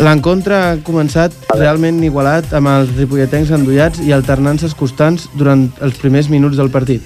L'encontre 0.00 0.56
ha 0.56 0.78
començat 0.84 1.34
realment 1.52 1.98
igualat 2.04 2.54
amb 2.56 2.70
els 2.72 2.94
ripolletens 2.96 3.52
endollats 3.52 4.00
i 4.00 4.14
alternances 4.16 4.72
constants 4.76 5.28
durant 5.36 5.66
els 5.84 6.00
primers 6.00 6.30
minuts 6.32 6.56
del 6.56 6.72
partit, 6.72 7.04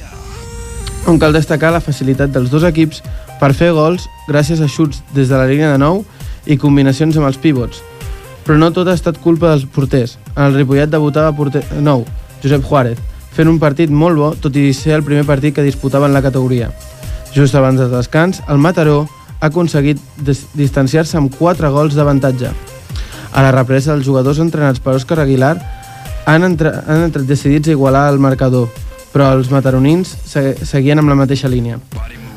on 1.11 1.19
cal 1.19 1.35
destacar 1.35 1.73
la 1.75 1.83
facilitat 1.83 2.31
dels 2.31 2.51
dos 2.55 2.63
equips 2.69 3.03
per 3.43 3.51
fer 3.57 3.73
gols 3.75 4.07
gràcies 4.29 4.63
a 4.63 4.71
xuts 4.71 5.03
des 5.15 5.27
de 5.27 5.39
la 5.39 5.51
línia 5.51 5.73
de 5.73 5.79
nou 5.83 6.05
i 6.47 6.59
combinacions 6.59 7.19
amb 7.19 7.27
els 7.33 7.39
pivots. 7.41 7.83
Però 8.47 8.59
no 8.59 8.71
tot 8.71 8.87
ha 8.87 8.95
estat 8.95 9.19
culpa 9.19 9.51
dels 9.51 9.67
porters. 9.67 10.19
El 10.39 10.55
Ripollet 10.55 10.91
debutava 10.91 11.35
porter 11.35 11.65
nou, 11.83 12.07
Josep 12.43 12.63
Juárez, 12.63 13.03
fent 13.37 13.49
un 13.49 13.59
partit 13.63 13.91
molt 13.91 14.19
bo, 14.19 14.33
tot 14.35 14.57
i 14.57 14.73
ser 14.75 14.97
el 14.99 15.05
primer 15.07 15.25
partit 15.29 15.55
que 15.55 15.63
disputava 15.67 16.07
en 16.07 16.15
la 16.17 16.23
categoria. 16.23 16.71
Just 17.35 17.55
abans 17.55 17.79
del 17.79 17.91
descans, 17.93 18.43
el 18.49 18.59
Mataró 18.59 19.05
ha 19.41 19.47
aconseguit 19.47 20.01
dis- 20.19 20.47
distanciar-se 20.55 21.17
amb 21.17 21.35
4 21.39 21.71
gols 21.71 21.95
d'avantatge. 21.95 22.51
A 23.33 23.43
la 23.43 23.53
represa, 23.55 23.95
els 23.95 24.05
jugadors 24.07 24.41
entrenats 24.43 24.81
per 24.83 24.97
Òscar 24.99 25.21
Aguilar 25.23 25.55
han, 26.27 26.45
entre, 26.45 26.73
han 26.87 27.07
entrat 27.07 27.27
decidits 27.29 27.69
a 27.71 27.77
igualar 27.77 28.09
el 28.13 28.19
marcador, 28.19 28.69
però 29.15 29.31
els 29.37 29.51
mataronins 29.51 30.11
se, 30.27 30.57
seguien 30.67 30.99
amb 30.99 31.09
la 31.09 31.17
mateixa 31.19 31.49
línia. 31.49 31.79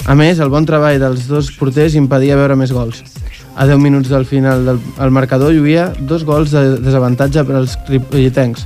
A 0.06 0.16
més, 0.20 0.40
el 0.44 0.50
bon 0.52 0.66
treball 0.68 1.00
dels 1.00 1.28
dos 1.30 1.50
porters 1.58 1.96
impedia 1.96 2.38
veure 2.38 2.56
més 2.60 2.72
gols. 2.76 3.02
A 3.56 3.66
10 3.70 3.78
minuts 3.80 4.10
del 4.10 4.26
final 4.26 4.66
del 4.66 4.80
el 5.00 5.12
marcador 5.14 5.54
lluïa 5.54 5.92
dos 6.00 6.24
gols 6.26 6.52
de 6.52 6.80
desavantatge 6.82 7.44
per 7.46 7.56
als 7.60 7.76
ripolletencs, 7.88 8.66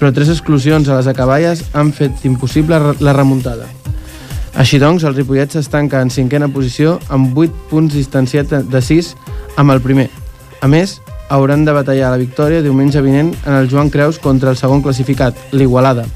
però 0.00 0.10
tres 0.16 0.30
exclusions 0.32 0.88
a 0.88 0.96
les 0.96 1.06
acaballes 1.06 1.62
han 1.76 1.92
fet 1.92 2.24
impossible 2.24 2.80
la 3.04 3.12
remuntada. 3.12 3.68
Així 4.58 4.80
doncs, 4.82 5.04
el 5.04 5.14
Ripollet 5.14 5.52
s'estanca 5.52 6.00
en 6.02 6.10
cinquena 6.10 6.48
posició 6.50 6.96
amb 7.12 7.36
8 7.38 7.68
punts 7.70 7.94
distanciat 7.94 8.50
de 8.72 8.80
6 8.82 9.12
amb 9.60 9.76
el 9.76 9.84
primer. 9.84 10.08
A 10.64 10.68
més, 10.68 10.98
hauran 11.30 11.64
de 11.64 11.76
batallar 11.76 12.10
la 12.10 12.18
victòria 12.18 12.64
diumenge 12.64 13.04
vinent 13.04 13.30
en 13.44 13.54
el 13.54 13.70
Joan 13.70 13.92
Creus 13.92 14.18
contra 14.18 14.50
el 14.50 14.58
segon 14.58 14.82
classificat, 14.82 15.36
l'Igualada, 15.52 16.08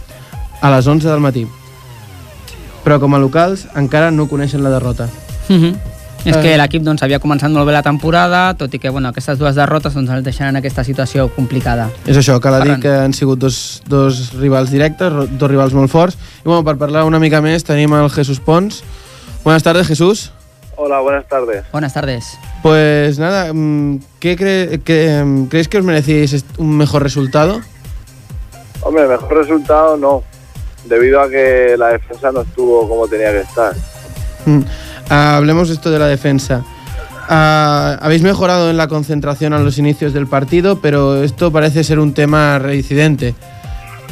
a 0.60 0.72
les 0.74 0.88
11 0.88 1.06
del 1.06 1.22
matí. 1.22 1.46
Però 2.84 2.98
com 3.00 3.14
a 3.14 3.20
locals 3.22 3.68
encara 3.76 4.10
no 4.10 4.26
coneixen 4.28 4.64
la 4.64 4.72
derrota. 4.74 5.08
Uh 5.48 5.56
-huh. 5.56 5.93
És 6.24 6.34
Eh. 6.36 6.40
que 6.40 6.56
l'equip 6.56 6.82
doncs, 6.82 7.02
havia 7.02 7.18
començat 7.20 7.50
molt 7.52 7.66
bé 7.66 7.72
la 7.72 7.82
temporada, 7.82 8.54
tot 8.56 8.72
i 8.72 8.78
que 8.78 8.88
bueno, 8.88 9.08
aquestes 9.08 9.38
dues 9.38 9.54
derrotes 9.54 9.92
doncs, 9.92 10.08
el 10.10 10.22
deixen 10.22 10.46
en 10.46 10.56
aquesta 10.56 10.82
situació 10.82 11.28
complicada. 11.34 11.90
És 12.06 12.16
això, 12.16 12.38
cal 12.40 12.62
dir 12.64 12.78
que 12.80 12.88
han 12.88 13.12
sigut 13.12 13.38
dos, 13.38 13.82
dos 13.86 14.32
rivals 14.32 14.70
directes, 14.70 15.12
dos 15.38 15.50
rivals 15.50 15.74
molt 15.74 15.90
forts. 15.90 16.16
I 16.44 16.48
bueno, 16.48 16.64
per 16.64 16.78
parlar 16.78 17.04
una 17.04 17.18
mica 17.20 17.42
més 17.42 17.62
tenim 17.64 17.92
el 17.92 18.08
Jesús 18.10 18.40
Pons. 18.40 18.82
Buenas 19.44 19.62
tardes, 19.62 19.86
Jesús. 19.86 20.32
Hola, 20.76 21.00
buenas 21.00 21.28
tardes. 21.28 21.64
Buenas 21.70 21.92
tardes. 21.92 22.38
Pues 22.62 23.18
nada, 23.18 23.52
mm, 23.52 23.98
¿qué 24.18 24.36
cre- 24.38 24.82
que, 24.82 25.22
mm, 25.22 25.46
¿creéis 25.48 25.68
que 25.68 25.78
os 25.78 25.84
merecíais 25.84 26.44
un 26.56 26.76
mejor 26.76 27.02
resultado? 27.02 27.60
Hombre, 28.80 29.06
mejor 29.06 29.36
resultado 29.36 29.96
no, 29.98 30.22
debido 30.88 31.20
a 31.20 31.28
que 31.28 31.76
la 31.78 31.88
defensa 31.88 32.32
no 32.32 32.40
estuvo 32.40 32.88
como 32.88 33.06
tenía 33.08 33.30
que 33.30 33.40
estar. 33.40 33.74
Mm. 34.46 34.60
Ah, 35.10 35.36
hablemos 35.36 35.70
esto 35.70 35.90
de 35.90 35.98
la 35.98 36.06
defensa. 36.06 36.64
Ah, 37.28 37.98
habéis 38.02 38.22
mejorado 38.22 38.70
en 38.70 38.76
la 38.76 38.88
concentración 38.88 39.52
a 39.52 39.58
los 39.58 39.78
inicios 39.78 40.12
del 40.12 40.26
partido, 40.26 40.80
pero 40.80 41.22
esto 41.22 41.50
parece 41.50 41.84
ser 41.84 41.98
un 41.98 42.12
tema 42.14 42.58
reincidente. 42.58 43.34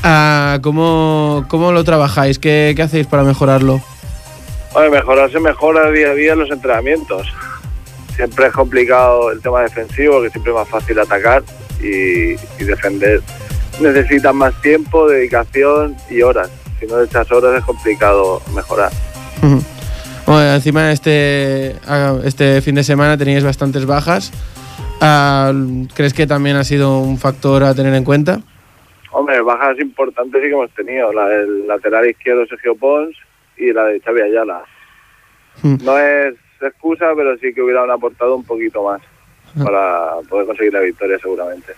Ah, 0.02 0.58
¿cómo, 0.62 1.44
¿Cómo 1.48 1.72
lo 1.72 1.84
trabajáis? 1.84 2.38
¿Qué, 2.38 2.72
qué 2.74 2.82
hacéis 2.82 3.06
para 3.06 3.22
mejorarlo? 3.22 3.80
Hombre, 4.74 4.90
mejorar 4.90 5.30
se 5.30 5.38
mejora 5.38 5.90
día 5.90 6.10
a 6.10 6.14
día 6.14 6.34
los 6.34 6.50
entrenamientos. 6.50 7.28
Siempre 8.16 8.46
es 8.46 8.52
complicado 8.52 9.30
el 9.30 9.40
tema 9.40 9.60
defensivo, 9.60 10.22
que 10.22 10.30
siempre 10.30 10.52
es 10.52 10.58
más 10.58 10.68
fácil 10.68 10.98
atacar 10.98 11.42
y, 11.80 12.32
y 12.32 12.64
defender. 12.64 13.22
Necesitas 13.80 14.34
más 14.34 14.52
tiempo, 14.60 15.08
dedicación 15.08 15.96
y 16.10 16.22
horas. 16.22 16.48
Si 16.80 16.86
no 16.86 17.00
echas 17.00 17.30
horas 17.30 17.58
es 17.58 17.64
complicado 17.64 18.42
mejorar. 18.54 18.90
Ujú. 19.42 19.62
Bueno, 20.26 20.54
encima 20.54 20.92
este, 20.92 21.76
ah, 21.86 22.16
este 22.24 22.60
fin 22.62 22.74
de 22.74 22.84
semana 22.84 23.16
teníais 23.18 23.44
bastantes 23.44 23.86
bajas. 23.86 24.32
Ah, 25.00 25.52
¿Crees 25.94 26.14
que 26.14 26.26
también 26.26 26.56
ha 26.56 26.64
sido 26.64 27.00
un 27.00 27.18
factor 27.18 27.64
a 27.64 27.74
tener 27.74 27.92
en 27.94 28.04
cuenta? 28.04 28.40
Hombre, 29.10 29.40
bajas 29.42 29.78
importantes 29.80 30.40
sí 30.40 30.48
que 30.48 30.54
hemos 30.54 30.70
tenido. 30.70 31.12
La 31.12 31.26
del 31.28 31.66
lateral 31.66 32.08
izquierdo 32.08 32.46
Sergio 32.46 32.76
Pons 32.76 33.14
y 33.56 33.72
la 33.72 33.84
de 33.84 34.00
Xavi 34.00 34.20
Ayala. 34.22 34.62
Hmm. 35.62 35.76
No 35.84 35.98
es 35.98 36.34
excusa, 36.60 37.06
pero 37.16 37.36
sí 37.38 37.52
que 37.52 37.60
hubieran 37.60 37.90
aportado 37.90 38.36
un 38.36 38.44
poquito 38.44 38.84
más 38.84 39.00
para 39.62 40.12
poder 40.30 40.46
conseguir 40.46 40.72
la 40.72 40.80
victoria 40.80 41.18
seguramente. 41.20 41.72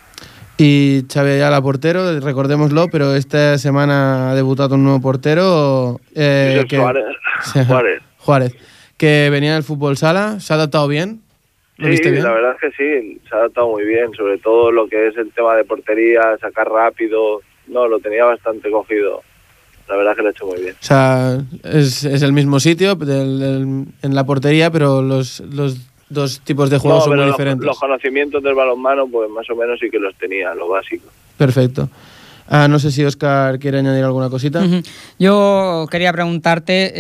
Y 0.59 1.03
Xavi 1.12 1.30
Ayala, 1.30 1.61
portero, 1.62 2.20
recordémoslo, 2.20 2.86
pero 2.88 3.14
esta 3.16 3.59
semana 3.59 4.30
ha 4.30 4.34
debutado 4.36 4.76
un 4.76 4.84
nuevo 4.84 5.01
portero. 5.01 5.99
eh, 6.14 6.64
que- 6.68 6.76
Suárez. 6.76 8.01
Juárez. 8.25 8.55
Que 8.97 9.29
venía 9.31 9.55
del 9.55 9.62
fútbol 9.64 9.97
sala, 9.97 10.41
¿se 10.41 10.53
ha 10.53 10.57
adaptado 10.57 10.89
bien? 10.89 11.20
¿Lo 11.77 11.89
viste 11.89 12.09
Sí, 12.09 12.12
bien? 12.12 12.25
la 12.25 12.33
verdad 12.33 12.55
es 12.55 12.61
que 12.61 12.77
sí, 12.77 13.20
se 13.29 13.35
ha 13.35 13.39
adaptado 13.39 13.68
muy 13.68 13.85
bien, 13.85 14.12
sobre 14.16 14.39
todo 14.39 14.70
lo 14.70 14.87
que 14.87 15.09
es 15.09 15.16
el 15.16 15.31
tema 15.33 15.57
de 15.57 15.64
portería, 15.64 16.37
sacar 16.41 16.68
rápido, 16.68 17.41
no, 17.66 17.89
lo 17.89 17.99
tenía 17.99 18.25
bastante 18.25 18.70
cogido. 18.70 19.22
La 19.89 19.97
verdad 19.97 20.12
es 20.12 20.16
que 20.16 20.22
lo 20.22 20.29
ha 20.29 20.31
hecho 20.33 20.47
muy 20.47 20.61
bien. 20.62 20.75
O 20.81 20.85
sea, 20.85 21.39
es, 21.64 22.05
es 22.05 22.22
el 22.22 22.33
mismo 22.33 22.61
sitio 22.61 22.95
del- 22.95 23.39
del- 23.41 23.85
en 24.03 24.14
la 24.14 24.25
portería, 24.25 24.70
pero 24.70 25.03
los, 25.03 25.41
los 25.41 25.77
dos 26.09 26.41
tipos 26.41 26.70
de 26.70 26.79
juegos 26.79 27.01
No, 27.01 27.05
son 27.07 27.16
muy 27.16 27.27
los, 27.27 27.35
diferentes. 27.35 27.66
los 27.66 27.79
conocimientos 27.79 28.43
del 28.43 28.55
balonmano, 28.55 29.09
pues 29.09 29.29
más 29.31 29.51
o 29.51 29.57
menos 29.57 29.79
sí 29.81 29.91
que 29.91 29.99
los 29.99 30.14
tenía, 30.16 30.55
lo 30.55 30.68
básico. 30.68 31.07
Perfecto. 31.37 31.89
Ah, 32.49 32.68
no 32.68 32.78
sé 32.78 32.90
si 32.90 33.03
Oscar 33.05 33.59
quiere 33.59 33.78
añadir 33.78 34.05
alguna 34.05 34.28
cosita. 34.28 34.62
Yo 35.18 35.86
quería 35.90 36.12
preguntarte, 36.12 36.92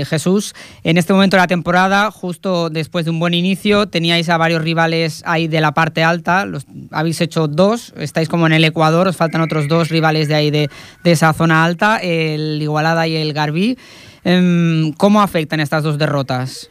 eh, 0.00 0.04
Jesús, 0.04 0.54
en 0.84 0.96
este 0.96 1.12
momento 1.12 1.36
de 1.36 1.42
la 1.42 1.48
temporada, 1.48 2.10
justo 2.10 2.70
después 2.70 3.04
de 3.04 3.10
un 3.10 3.18
buen 3.18 3.34
inicio, 3.34 3.88
teníais 3.88 4.28
a 4.28 4.36
varios 4.36 4.62
rivales 4.62 5.22
ahí 5.26 5.48
de 5.48 5.60
la 5.60 5.72
parte 5.72 6.04
alta, 6.04 6.44
los, 6.44 6.66
habéis 6.92 7.20
hecho 7.20 7.48
dos, 7.48 7.92
estáis 7.96 8.28
como 8.28 8.46
en 8.46 8.52
el 8.52 8.64
Ecuador, 8.64 9.08
os 9.08 9.16
faltan 9.16 9.40
otros 9.40 9.66
dos 9.66 9.88
rivales 9.88 10.28
de 10.28 10.34
ahí 10.34 10.50
de, 10.50 10.70
de 11.02 11.10
esa 11.10 11.32
zona 11.32 11.64
alta, 11.64 11.98
el 11.98 12.62
Igualada 12.62 13.08
y 13.08 13.16
el 13.16 13.32
Garbí. 13.32 13.76
Em, 14.24 14.92
¿Cómo 14.92 15.20
afectan 15.20 15.58
estas 15.58 15.82
dos 15.82 15.98
derrotas? 15.98 16.70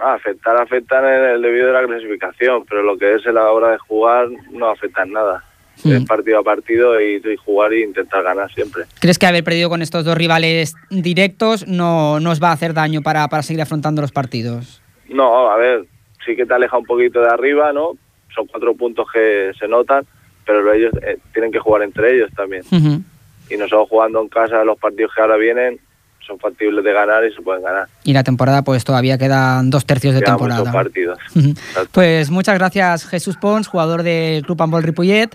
Ah, 0.00 0.14
afectar, 0.14 0.56
afectan 0.60 1.04
en 1.04 1.24
el 1.24 1.42
debido 1.42 1.66
de 1.66 1.72
la 1.72 1.86
clasificación, 1.86 2.64
pero 2.68 2.82
lo 2.82 2.96
que 2.96 3.14
es 3.14 3.26
en 3.26 3.34
la 3.34 3.50
hora 3.50 3.72
de 3.72 3.78
jugar 3.78 4.28
no 4.52 4.68
afecta 4.70 5.02
en 5.02 5.12
nada. 5.12 5.44
Es 5.84 6.04
partido 6.04 6.38
a 6.38 6.42
partido 6.42 7.00
y, 7.00 7.16
y 7.16 7.36
jugar 7.36 7.72
e 7.72 7.80
intentar 7.84 8.22
ganar 8.22 8.52
siempre. 8.52 8.84
¿Crees 8.98 9.18
que 9.18 9.26
haber 9.26 9.44
perdido 9.44 9.68
con 9.68 9.82
estos 9.82 10.04
dos 10.04 10.16
rivales 10.16 10.74
directos 10.90 11.66
no, 11.68 12.18
no 12.18 12.30
os 12.30 12.42
va 12.42 12.48
a 12.48 12.52
hacer 12.52 12.74
daño 12.74 13.02
para, 13.02 13.28
para 13.28 13.42
seguir 13.42 13.62
afrontando 13.62 14.00
los 14.02 14.10
partidos? 14.10 14.80
No, 15.08 15.50
a 15.50 15.56
ver, 15.56 15.84
sí 16.24 16.34
que 16.34 16.46
te 16.46 16.54
aleja 16.54 16.76
un 16.78 16.84
poquito 16.84 17.20
de 17.20 17.28
arriba, 17.28 17.72
¿no? 17.72 17.90
Son 18.34 18.46
cuatro 18.46 18.74
puntos 18.74 19.06
que 19.12 19.52
se 19.58 19.68
notan, 19.68 20.04
pero 20.44 20.72
ellos 20.72 20.92
eh, 21.02 21.18
tienen 21.32 21.52
que 21.52 21.58
jugar 21.58 21.82
entre 21.82 22.16
ellos 22.16 22.30
también. 22.34 22.62
Y 23.48 23.56
nosotros 23.56 23.88
jugando 23.88 24.20
en 24.20 24.28
casa 24.28 24.64
los 24.64 24.78
partidos 24.78 25.12
que 25.14 25.20
ahora 25.20 25.36
vienen 25.36 25.78
son 26.26 26.38
factibles 26.40 26.84
de 26.84 26.92
ganar 26.92 27.24
y 27.24 27.32
se 27.32 27.40
pueden 27.40 27.62
ganar. 27.62 27.86
Y 28.02 28.12
la 28.12 28.24
temporada 28.24 28.62
pues 28.62 28.84
todavía 28.84 29.16
quedan 29.16 29.70
dos 29.70 29.86
tercios 29.86 30.12
de 30.14 30.22
temporada. 30.22 30.72
partidos. 30.72 31.18
Pues 31.92 32.30
muchas 32.30 32.58
gracias 32.58 33.06
Jesús 33.06 33.36
Pons, 33.36 33.68
jugador 33.68 34.02
del 34.02 34.44
Club 34.44 34.60
Handbol 34.60 34.82
Ripollet. 34.82 35.30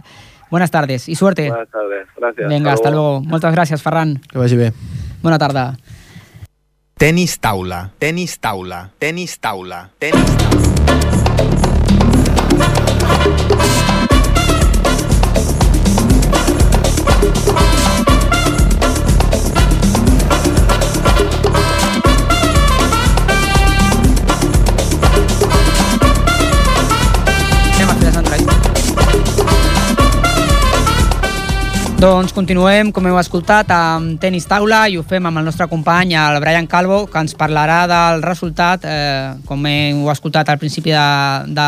Buenas 0.52 0.70
tardes 0.70 1.08
y 1.08 1.16
suerte. 1.16 1.48
Buenas 1.50 1.70
tardes, 1.70 2.08
gracias. 2.18 2.50
Vinga, 2.50 2.74
hasta 2.74 2.92
luego. 2.92 3.22
Moltes 3.22 3.54
gràcies, 3.54 3.82
Ferran. 3.82 4.20
Que 4.30 4.38
vagi 4.38 4.58
bé. 4.58 4.74
Bona 5.24 5.40
tarda. 5.40 5.78
Tenis 7.00 7.40
taula, 7.40 7.90
tenis 7.98 8.38
taula, 8.38 8.92
tenis 9.00 9.40
taula, 9.40 9.90
tenis 9.98 10.38
taula. 10.38 10.92
Doncs 32.02 32.32
continuem, 32.34 32.88
com 32.90 33.06
heu 33.06 33.18
escoltat, 33.20 33.70
amb 33.70 34.16
tenis 34.18 34.48
taula 34.50 34.88
i 34.90 34.96
ho 34.98 35.04
fem 35.06 35.28
amb 35.30 35.38
el 35.38 35.46
nostre 35.46 35.68
company, 35.70 36.16
el 36.18 36.40
Brian 36.42 36.66
Calvo, 36.66 37.04
que 37.06 37.22
ens 37.22 37.36
parlarà 37.38 37.84
del 37.86 38.24
resultat, 38.26 38.88
eh, 38.90 39.36
com 39.46 39.68
heu 39.70 40.10
escoltat 40.10 40.50
al 40.50 40.58
principi 40.58 40.96
de, 40.96 41.04
de, 41.54 41.68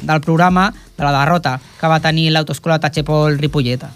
del 0.00 0.24
programa, 0.24 0.70
de 0.96 1.04
la 1.04 1.12
derrota 1.12 1.58
que 1.76 1.92
va 1.92 2.00
tenir 2.00 2.30
l'autoescola 2.32 2.80
Tachepol 2.80 3.36
Ripolleta. 3.36 3.92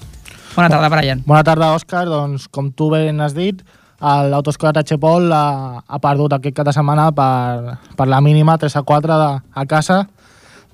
Bona 0.52 0.68
tarda, 0.68 0.92
Brian. 0.92 1.24
Bona 1.24 1.40
tarda, 1.48 1.72
Òscar. 1.72 2.04
Doncs, 2.12 2.44
com 2.52 2.68
tu 2.68 2.92
ben 2.92 3.24
has 3.24 3.32
dit, 3.32 3.64
l'autoescola 4.04 4.76
Tachepol 4.76 5.32
ha, 5.32 5.44
ha 5.80 6.04
perdut 6.04 6.36
aquest 6.36 6.60
cap 6.60 6.68
de 6.68 6.76
setmana 6.76 7.08
per, 7.16 7.78
per 7.96 8.12
la 8.12 8.20
mínima 8.20 8.60
3 8.60 8.82
a 8.82 8.84
4 8.84 9.16
de, 9.16 9.34
a 9.48 9.64
casa 9.64 10.02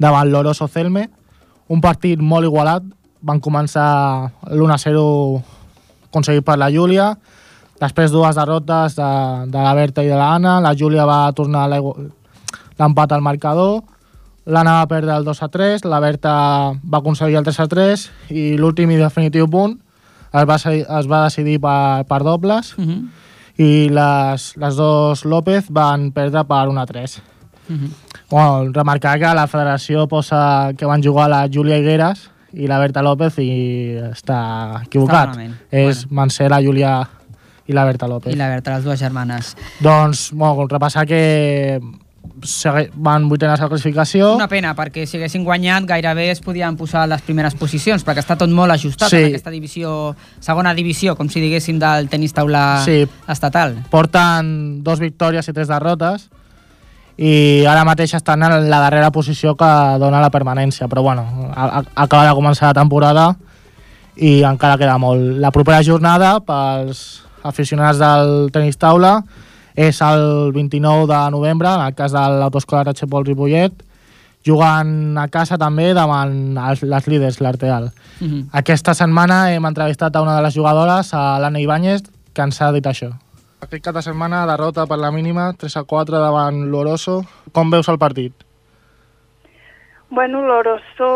davant 0.02 0.26
l'Oroso 0.26 0.66
Celme. 0.66 1.12
Un 1.70 1.78
partit 1.78 2.18
molt 2.18 2.50
igualat. 2.50 2.96
Van 3.22 3.40
començar 3.40 4.30
l'1 4.50 4.72
a 4.72 4.78
0 4.78 5.04
aconseguit 6.10 6.44
per 6.44 6.56
la 6.58 6.70
Júlia. 6.72 7.12
Després 7.80 8.12
dues 8.12 8.36
derrotes 8.36 8.96
de, 8.96 9.10
de 9.52 9.60
la 9.64 9.74
Berta 9.74 10.04
i 10.04 10.08
de 10.08 10.16
l'Anna. 10.16 10.58
La 10.60 10.74
Júlia 10.76 11.06
va 11.08 11.32
tornar 11.32 11.68
l'empat 11.70 13.12
al 13.12 13.24
marcador. 13.24 13.82
L'Anna 14.50 14.80
va 14.80 14.88
perdre 14.90 15.14
el 15.14 15.24
2 15.24 15.42
a 15.42 15.48
3, 15.52 15.84
la 15.84 16.00
Berta 16.00 16.32
va 16.72 16.98
aconseguir 16.98 17.36
el 17.38 17.44
3 17.44 17.60
a 17.60 17.66
3 17.68 18.04
i 18.32 18.44
l'últim 18.58 18.90
i 18.90 18.98
definitiu 18.98 19.46
punt 19.52 19.76
es 20.32 20.46
va, 20.46 20.56
es 20.56 21.08
va 21.10 21.24
decidir 21.26 21.58
per, 21.60 22.04
per 22.06 22.22
dobles 22.22 22.74
Uh 22.78 22.84
-huh. 22.84 23.08
i 23.56 23.88
les, 23.90 24.56
les 24.56 24.76
dos 24.76 25.24
López 25.24 25.66
van 25.68 26.12
perdre 26.12 26.44
per 26.44 26.68
1 26.68 26.80
a 26.80 26.86
3. 26.86 27.22
Uh 27.68 27.76
-huh. 27.76 27.90
Bueno, 28.30 28.72
remarcar 28.72 29.18
que 29.18 29.34
la 29.34 29.46
federació 29.46 30.06
posa 30.08 30.72
que 30.76 30.86
van 30.86 31.02
jugar 31.02 31.28
la 31.28 31.48
Júlia 31.52 31.78
Higueras 31.78 32.30
i 32.52 32.66
la 32.66 32.78
Berta 32.78 33.02
López 33.02 33.38
i 33.38 33.96
està 34.10 34.82
equivocat. 34.84 35.36
Està. 35.36 35.56
És 35.70 36.04
bueno. 36.04 36.16
van 36.22 36.30
ser 36.30 36.50
la 36.50 36.60
Júlia 36.62 37.08
i 37.66 37.72
la 37.72 37.84
Berta 37.84 38.08
López. 38.08 38.34
I 38.34 38.36
la 38.38 38.48
Berta, 38.48 38.76
les 38.76 38.84
dues 38.84 38.98
germanes. 38.98 39.56
Doncs, 39.80 40.30
bueno, 40.32 40.66
repassar 40.66 41.06
que 41.06 41.80
van 42.94 43.28
vuitenes 43.28 43.60
a 43.60 43.64
la 43.64 43.68
classificació. 43.68 44.34
Una 44.36 44.48
pena, 44.48 44.74
perquè 44.76 45.04
si 45.06 45.18
haguessin 45.18 45.44
guanyat 45.44 45.84
gairebé 45.88 46.30
es 46.30 46.40
podien 46.40 46.76
posar 46.76 47.02
a 47.04 47.06
les 47.10 47.22
primeres 47.22 47.54
posicions, 47.54 48.04
perquè 48.06 48.22
està 48.24 48.36
tot 48.40 48.50
molt 48.50 48.72
ajustat 48.72 49.10
Sí. 49.10 49.16
en 49.16 49.26
aquesta 49.34 49.50
divisió, 49.50 50.16
segona 50.40 50.74
divisió, 50.74 51.16
com 51.16 51.28
si 51.28 51.40
diguéssim, 51.40 51.78
del 51.78 52.08
tenis 52.08 52.32
taula 52.32 52.82
Sí. 52.84 53.06
estatal. 53.28 53.76
porten 53.90 54.82
dos 54.82 55.00
victòries 55.00 55.48
i 55.48 55.52
tres 55.52 55.68
derrotes 55.68 56.30
i 57.20 57.66
ara 57.68 57.82
mateix 57.84 58.14
estan 58.16 58.42
en 58.46 58.70
la 58.72 58.78
darrera 58.80 59.10
posició 59.12 59.52
que 59.60 59.68
dona 60.00 60.22
la 60.22 60.30
permanència, 60.32 60.88
però 60.88 61.02
bueno, 61.04 61.26
a- 61.54 61.80
a- 61.80 61.84
acaba 62.04 62.24
de 62.26 62.32
començar 62.38 62.70
la 62.70 62.78
temporada 62.80 63.36
i 64.16 64.40
encara 64.42 64.78
queda 64.80 64.96
molt. 64.98 65.36
La 65.38 65.50
propera 65.52 65.82
jornada 65.84 66.38
pels 66.40 67.22
aficionats 67.44 67.98
del 68.00 68.48
tenis 68.52 68.76
taula 68.80 69.18
és 69.76 70.00
el 70.02 70.52
29 70.52 71.06
de 71.12 71.20
novembre, 71.30 71.68
en 71.68 71.80
el 71.86 71.94
cas 71.94 72.12
de 72.12 72.18
l'autoescola 72.40 72.84
Ratxepol 72.88 73.24
Ripollet, 73.26 73.72
jugant 74.44 75.18
a 75.20 75.28
casa 75.28 75.58
també 75.60 75.92
davant 75.94 76.56
els, 76.56 76.82
les 76.82 77.06
líders, 77.06 77.40
l'Arteal. 77.40 77.90
Uh 78.20 78.26
-huh. 78.26 78.44
Aquesta 78.52 78.94
setmana 78.94 79.52
hem 79.52 79.64
entrevistat 79.66 80.16
a 80.16 80.22
una 80.22 80.36
de 80.36 80.42
les 80.42 80.54
jugadores, 80.54 81.12
a 81.14 81.38
l'Anna 81.38 81.60
Ibáñez, 81.60 82.02
que 82.32 82.42
ens 82.42 82.60
ha 82.62 82.72
dit 82.72 82.84
això. 82.86 83.12
Aquest 83.60 83.84
cap 83.84 83.96
de 83.96 84.02
setmana, 84.02 84.46
derrota 84.48 84.86
per 84.88 84.96
la 84.96 85.10
mínima, 85.12 85.50
3 85.60 85.76
a 85.76 85.82
4 85.84 86.20
davant 86.22 86.62
l'Oroso. 86.72 87.20
Com 87.52 87.68
veus 87.70 87.90
el 87.92 87.98
partit? 88.00 88.32
Bueno, 90.08 90.40
l'Oroso 90.42 91.10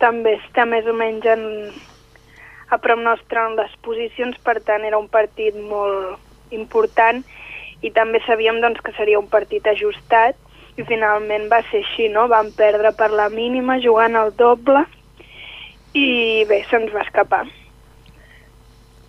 també 0.00 0.38
està 0.38 0.64
més 0.66 0.88
o 0.88 0.94
menys 0.96 1.28
en, 1.30 1.44
a 2.72 2.78
prop 2.82 2.98
nostre 2.98 3.44
en 3.44 3.58
les 3.60 3.76
posicions, 3.84 4.38
per 4.42 4.56
tant 4.64 4.88
era 4.88 4.98
un 4.98 5.06
partit 5.12 5.54
molt 5.68 6.54
important 6.56 7.20
i 7.84 7.92
també 7.92 8.22
sabíem 8.24 8.62
doncs, 8.64 8.80
que 8.80 8.96
seria 8.96 9.20
un 9.20 9.28
partit 9.28 9.68
ajustat 9.68 10.80
i 10.80 10.84
finalment 10.88 11.46
va 11.52 11.60
ser 11.68 11.84
així, 11.84 12.08
no? 12.08 12.26
Vam 12.32 12.50
perdre 12.56 12.92
per 12.96 13.12
la 13.12 13.28
mínima 13.32 13.78
jugant 13.84 14.16
al 14.16 14.32
doble 14.36 14.86
i 15.92 16.44
bé, 16.48 16.62
se'ns 16.70 16.92
va 16.96 17.04
escapar. 17.04 17.44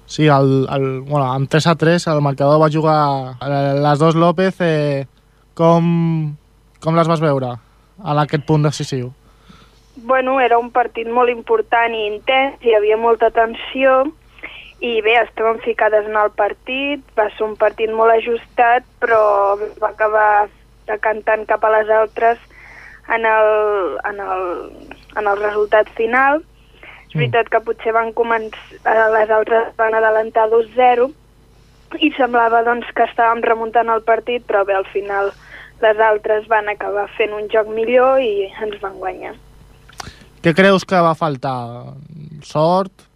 Sí, 0.08 0.26
el, 0.32 0.66
el, 0.72 1.02
bueno, 1.02 1.28
amb 1.28 1.52
3 1.52 1.68
a 1.68 1.76
3 1.76 2.08
el 2.08 2.22
marcador 2.24 2.62
va 2.62 2.72
jugar 2.72 3.38
eh, 3.44 3.76
les 3.84 4.00
dos 4.00 4.16
López. 4.16 4.56
Eh, 4.64 5.06
com, 5.54 6.36
com 6.80 6.96
les 6.96 7.10
vas 7.10 7.22
veure 7.24 7.56
en 7.98 8.22
aquest 8.22 8.46
punt 8.48 8.64
decisiu? 8.64 9.12
Bueno, 10.08 10.38
era 10.40 10.60
un 10.62 10.70
partit 10.72 11.10
molt 11.10 11.34
important 11.34 11.94
i 11.98 12.06
intens, 12.12 12.62
hi 12.62 12.76
havia 12.78 13.00
molta 13.02 13.32
tensió 13.34 14.04
i 14.80 15.00
bé, 15.02 15.16
estàvem 15.24 15.58
ficades 15.64 16.06
en 16.06 16.16
el 16.22 16.30
partit, 16.38 17.02
va 17.18 17.26
ser 17.34 17.48
un 17.48 17.56
partit 17.58 17.90
molt 17.90 18.14
ajustat, 18.14 18.86
però 19.02 19.58
va 19.82 19.90
acabar 19.90 20.48
decantant 20.88 21.48
cap 21.50 21.66
a 21.66 21.74
les 21.74 21.90
altres 21.90 22.38
en 23.10 23.26
el, 23.26 23.50
en 24.06 24.22
el, 24.22 24.46
en 25.18 25.32
el 25.34 25.42
resultat 25.42 25.90
final. 25.98 26.44
És 27.08 27.16
veritat 27.16 27.50
que 27.50 27.64
potser 27.64 27.94
van 27.96 28.12
començar, 28.14 28.96
les 29.14 29.32
altres 29.32 29.72
van 29.80 29.96
adelantar 29.96 30.50
2-0 30.52 31.08
i 32.04 32.12
semblava 32.18 32.64
doncs, 32.68 32.90
que 32.94 33.08
estàvem 33.08 33.42
remuntant 33.46 33.90
el 33.90 34.04
partit, 34.04 34.44
però 34.48 34.66
bé, 34.68 34.76
al 34.76 34.88
final 34.92 35.32
les 35.82 36.00
altres 36.04 36.48
van 36.52 36.68
acabar 36.68 37.08
fent 37.16 37.34
un 37.38 37.48
joc 37.54 37.70
millor 37.72 38.20
i 38.20 38.50
ens 38.50 38.80
van 38.84 38.98
guanyar. 39.00 39.36
Què 40.44 40.54
creus 40.54 40.84
que 40.86 41.00
va 41.02 41.16
faltar? 41.18 41.58
Sort? 42.44 43.08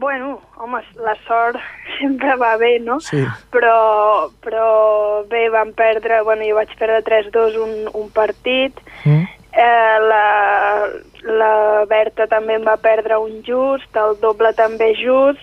bueno, 0.00 0.40
home, 0.56 0.80
la 1.04 1.14
sort 1.26 1.58
sempre 1.98 2.34
va 2.36 2.56
bé, 2.56 2.78
no? 2.80 2.98
Sí. 3.04 3.20
Però, 3.52 4.30
però 4.42 5.24
bé, 5.28 5.48
vam 5.52 5.74
perdre, 5.76 6.22
bueno, 6.24 6.46
jo 6.48 6.56
vaig 6.56 6.72
perdre 6.80 7.04
3-2 7.30 7.60
un, 7.60 7.76
un 7.94 8.08
partit, 8.10 8.80
Mm. 9.04 9.39
Eh, 9.52 9.98
la, 10.10 10.88
la 11.26 11.84
Berta 11.90 12.26
també 12.30 12.56
em 12.58 12.66
va 12.66 12.76
perdre 12.80 13.18
un 13.18 13.40
just, 13.46 13.90
el 13.96 14.16
doble 14.22 14.52
també 14.58 14.92
just, 14.98 15.42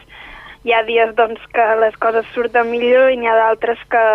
hi 0.68 0.74
ha 0.76 0.84
dies 0.88 1.14
doncs, 1.16 1.44
que 1.54 1.66
les 1.82 1.96
coses 2.02 2.28
surten 2.36 2.72
millor 2.72 3.12
i 3.12 3.20
n'hi 3.20 3.30
ha 3.30 3.36
d'altres 3.38 3.82
que, 3.92 4.06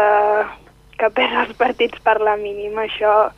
que 1.01 1.11
perds 1.15 1.39
els 1.47 1.59
partits 1.61 2.01
per 2.05 2.19
la 2.21 2.37
mínima, 2.41 2.87
això 2.87 3.31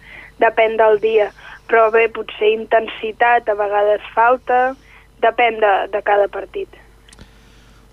depèn 0.42 0.78
del 0.80 0.98
dia. 1.02 1.30
Però 1.70 1.88
bé, 1.94 2.08
potser 2.12 2.50
intensitat, 2.52 3.48
a 3.48 3.54
vegades 3.56 4.02
falta, 4.14 4.74
depèn 5.22 5.60
de, 5.62 5.74
de 5.94 6.02
cada 6.04 6.28
partit. 6.28 6.68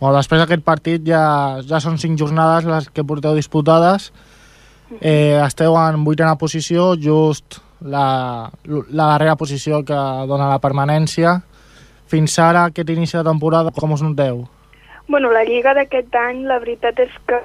Bueno, 0.01 0.18
després 0.18 0.41
d'aquest 0.41 0.64
partit 0.66 1.03
ja, 1.05 1.24
ja 1.62 1.80
són 1.80 1.99
cinc 2.01 2.18
jornades 2.20 2.66
les 2.68 2.89
que 2.89 3.05
porteu 3.05 3.38
disputades. 3.38 4.09
Eh, 4.99 5.38
esteu 5.39 5.78
en 5.80 6.01
vuitena 6.03 6.34
posició, 6.41 6.95
just 6.99 7.62
la, 7.82 8.52
la 8.66 9.06
darrera 9.14 9.36
posició 9.36 9.82
que 9.86 9.98
dona 10.30 10.50
la 10.52 10.62
permanència. 10.64 11.40
Fins 12.12 12.38
ara, 12.40 12.66
aquest 12.70 12.90
inici 12.92 13.18
de 13.18 13.24
temporada, 13.28 13.72
com 13.76 13.94
us 13.96 14.04
noteu? 14.04 14.44
Bueno, 15.08 15.32
la 15.32 15.44
lliga 15.48 15.74
d'aquest 15.76 16.16
any, 16.16 16.44
la 16.48 16.60
veritat 16.64 17.00
és 17.04 17.14
que 17.28 17.40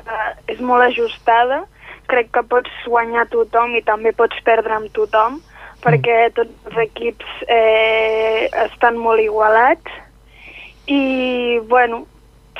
és 0.53 0.61
molt 0.61 0.87
ajustada. 0.87 1.64
Crec 2.11 2.30
que 2.34 2.43
pots 2.47 2.70
guanyar 2.87 3.26
tothom 3.32 3.74
i 3.74 3.82
també 3.87 4.12
pots 4.14 4.39
perdre 4.47 4.76
amb 4.76 4.93
tothom, 4.95 5.41
perquè 5.82 6.28
tots 6.37 6.68
els 6.70 6.82
equips 6.84 7.47
eh, 7.49 8.47
estan 8.66 8.99
molt 8.99 9.22
igualats. 9.22 10.03
I, 10.87 11.59
bueno, 11.66 12.05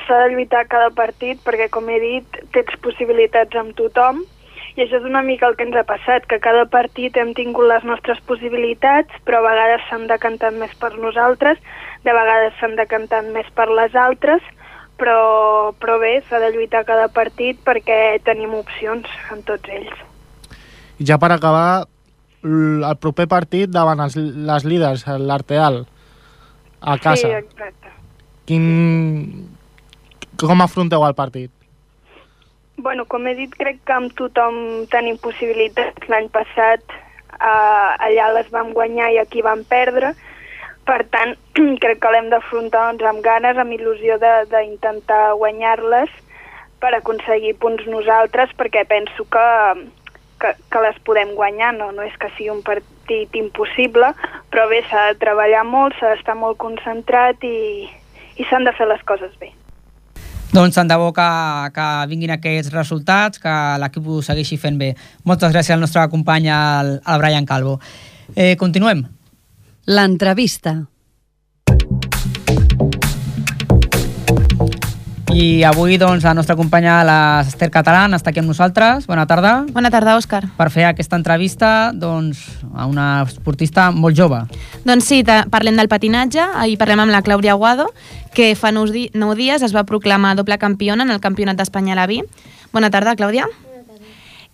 s'ha 0.07 0.24
de 0.24 0.33
lluitar 0.35 0.64
cada 0.70 0.91
partit 0.91 1.39
perquè, 1.47 1.68
com 1.70 1.87
he 1.91 2.01
dit, 2.03 2.41
tens 2.55 2.74
possibilitats 2.83 3.55
amb 3.59 3.77
tothom 3.79 4.24
i 4.77 4.85
això 4.85 4.99
és 5.01 5.07
una 5.09 5.22
mica 5.24 5.49
el 5.49 5.57
que 5.57 5.64
ens 5.64 5.77
ha 5.77 5.87
passat, 5.89 6.27
que 6.29 6.39
cada 6.45 6.66
partit 6.68 7.16
hem 7.16 7.33
tingut 7.37 7.64
les 7.70 7.85
nostres 7.89 8.20
possibilitats, 8.29 9.12
però 9.24 9.41
a 9.41 9.47
vegades 9.49 9.87
s'han 9.89 10.05
decantat 10.11 10.57
més 10.61 10.74
per 10.81 10.93
nosaltres, 11.01 11.59
de 12.05 12.12
vegades 12.12 12.55
s'han 12.61 12.77
decantat 12.77 13.31
més 13.33 13.49
per 13.57 13.70
les 13.72 13.97
altres, 13.97 14.45
però, 15.01 15.72
però 15.81 15.97
bé, 16.01 16.18
s'ha 16.29 16.41
de 16.45 16.53
lluitar 16.53 16.85
cada 16.89 17.09
partit 17.09 17.59
perquè 17.64 18.18
tenim 18.24 18.53
opcions 18.57 19.09
en 19.33 19.43
tots 19.49 19.72
ells. 19.72 20.05
I 21.01 21.09
ja 21.09 21.16
per 21.20 21.33
acabar, 21.33 21.87
el 22.45 22.97
proper 23.01 23.27
partit 23.33 23.72
davant 23.72 24.01
els, 24.05 24.16
les 24.16 24.68
líders, 24.68 25.05
l'Arteal, 25.18 25.85
a 26.81 26.97
casa. 27.01 27.29
Sí, 27.29 27.35
exacte. 27.41 27.93
Quin... 28.47 28.66
Com 30.37 30.61
afronteu 30.61 31.01
el 31.07 31.14
partit? 31.16 31.49
Bueno, 32.79 33.07
com 33.07 33.24
he 33.27 33.33
dit, 33.35 33.55
crec 33.57 33.79
que 33.89 33.95
amb 33.95 34.12
tothom 34.18 34.57
tenim 34.93 35.16
possibilitats. 35.24 36.09
L'any 36.12 36.29
passat 36.35 36.83
eh, 36.93 37.93
allà 38.09 38.27
les 38.37 38.51
vam 38.53 38.74
guanyar 38.77 39.09
i 39.14 39.18
aquí 39.22 39.41
vam 39.47 39.64
perdre. 39.70 40.12
Per 40.87 40.99
tant, 41.14 41.33
crec 41.83 42.03
que 42.05 42.12
l'hem 42.12 42.29
d'afrontar 42.35 42.85
doncs, 42.91 43.09
amb 43.09 43.24
ganes, 43.24 43.57
amb 43.57 43.72
il·lusió 43.79 44.20
d'intentar 44.20 45.22
guanyar-les 45.41 46.12
per 46.85 46.93
aconseguir 46.93 47.57
punts 47.64 47.89
nosaltres, 47.89 48.53
perquè 48.61 48.85
penso 48.85 49.24
que, 49.33 49.49
que, 50.45 50.55
que 50.68 50.85
les 50.85 51.01
podem 51.09 51.33
guanyar. 51.35 51.72
No, 51.81 51.93
no 51.97 52.05
és 52.05 52.16
que 52.20 52.29
sigui 52.37 52.53
un 52.53 52.64
partit 52.66 53.41
impossible, 53.41 54.12
però 54.53 54.68
bé, 54.68 54.85
s'ha 54.91 55.12
de 55.14 55.22
treballar 55.24 55.64
molt, 55.64 55.97
s'ha 55.97 56.12
d'estar 56.12 56.37
molt 56.37 56.61
concentrat 56.61 57.41
i, 57.41 57.87
i 58.37 58.51
s'han 58.51 58.68
de 58.68 58.77
fer 58.77 58.93
les 58.93 59.09
coses 59.09 59.33
bé. 59.41 59.57
Doncs 60.55 60.76
tant 60.78 60.88
de 60.88 60.97
bo 60.97 61.11
que, 61.12 61.26
que 61.74 61.86
vinguin 62.11 62.32
aquests 62.36 62.72
resultats, 62.72 63.40
que 63.42 63.55
l'equip 63.82 64.07
ho 64.07 64.20
segueixi 64.24 64.59
fent 64.61 64.78
bé. 64.80 64.92
Moltes 65.26 65.53
gràcies 65.53 65.74
al 65.74 65.82
nostre 65.82 66.07
company, 66.12 66.49
el, 66.53 66.97
el 67.03 67.22
Brian 67.22 67.49
Calvo. 67.49 67.78
Eh, 68.34 68.55
continuem. 68.61 69.03
L'entrevista. 69.86 70.78
I 75.37 75.64
avui 75.68 75.99
doncs, 76.01 76.24
la 76.24 76.32
nostra 76.32 76.55
companya, 76.57 77.03
l'Ester 77.05 77.66
Catalán, 77.68 78.14
està 78.16 78.30
aquí 78.30 78.41
amb 78.41 78.49
nosaltres. 78.49 79.05
Bona 79.05 79.26
tarda. 79.28 79.66
Bona 79.74 79.91
tarda, 79.93 80.14
Òscar. 80.16 80.47
Per 80.57 80.66
fer 80.72 80.87
aquesta 80.89 81.18
entrevista 81.20 81.91
doncs, 81.93 82.41
a 82.72 82.87
una 82.89 83.26
esportista 83.26 83.91
molt 83.93 84.16
jove. 84.16 84.39
Doncs 84.89 85.11
sí, 85.11 85.18
parlem 85.53 85.76
del 85.76 85.91
patinatge. 85.93 86.41
Ahir 86.41 86.78
parlem 86.80 87.05
amb 87.05 87.12
la 87.12 87.20
Clàudia 87.26 87.53
Aguado, 87.53 87.91
que 88.32 88.55
fa 88.57 88.72
nou, 88.72 88.89
di 88.89 89.11
nou 89.12 89.34
dies 89.37 89.61
es 89.61 89.76
va 89.76 89.84
proclamar 89.84 90.39
doble 90.41 90.57
campiona 90.57 91.05
en 91.05 91.12
el 91.12 91.20
Campionat 91.20 91.61
d'Espanya 91.61 91.93
a 91.93 92.01
la 92.01 92.09
Vi. 92.09 92.22
Bona 92.72 92.89
tarda, 92.89 93.12
Clàudia. 93.20 93.45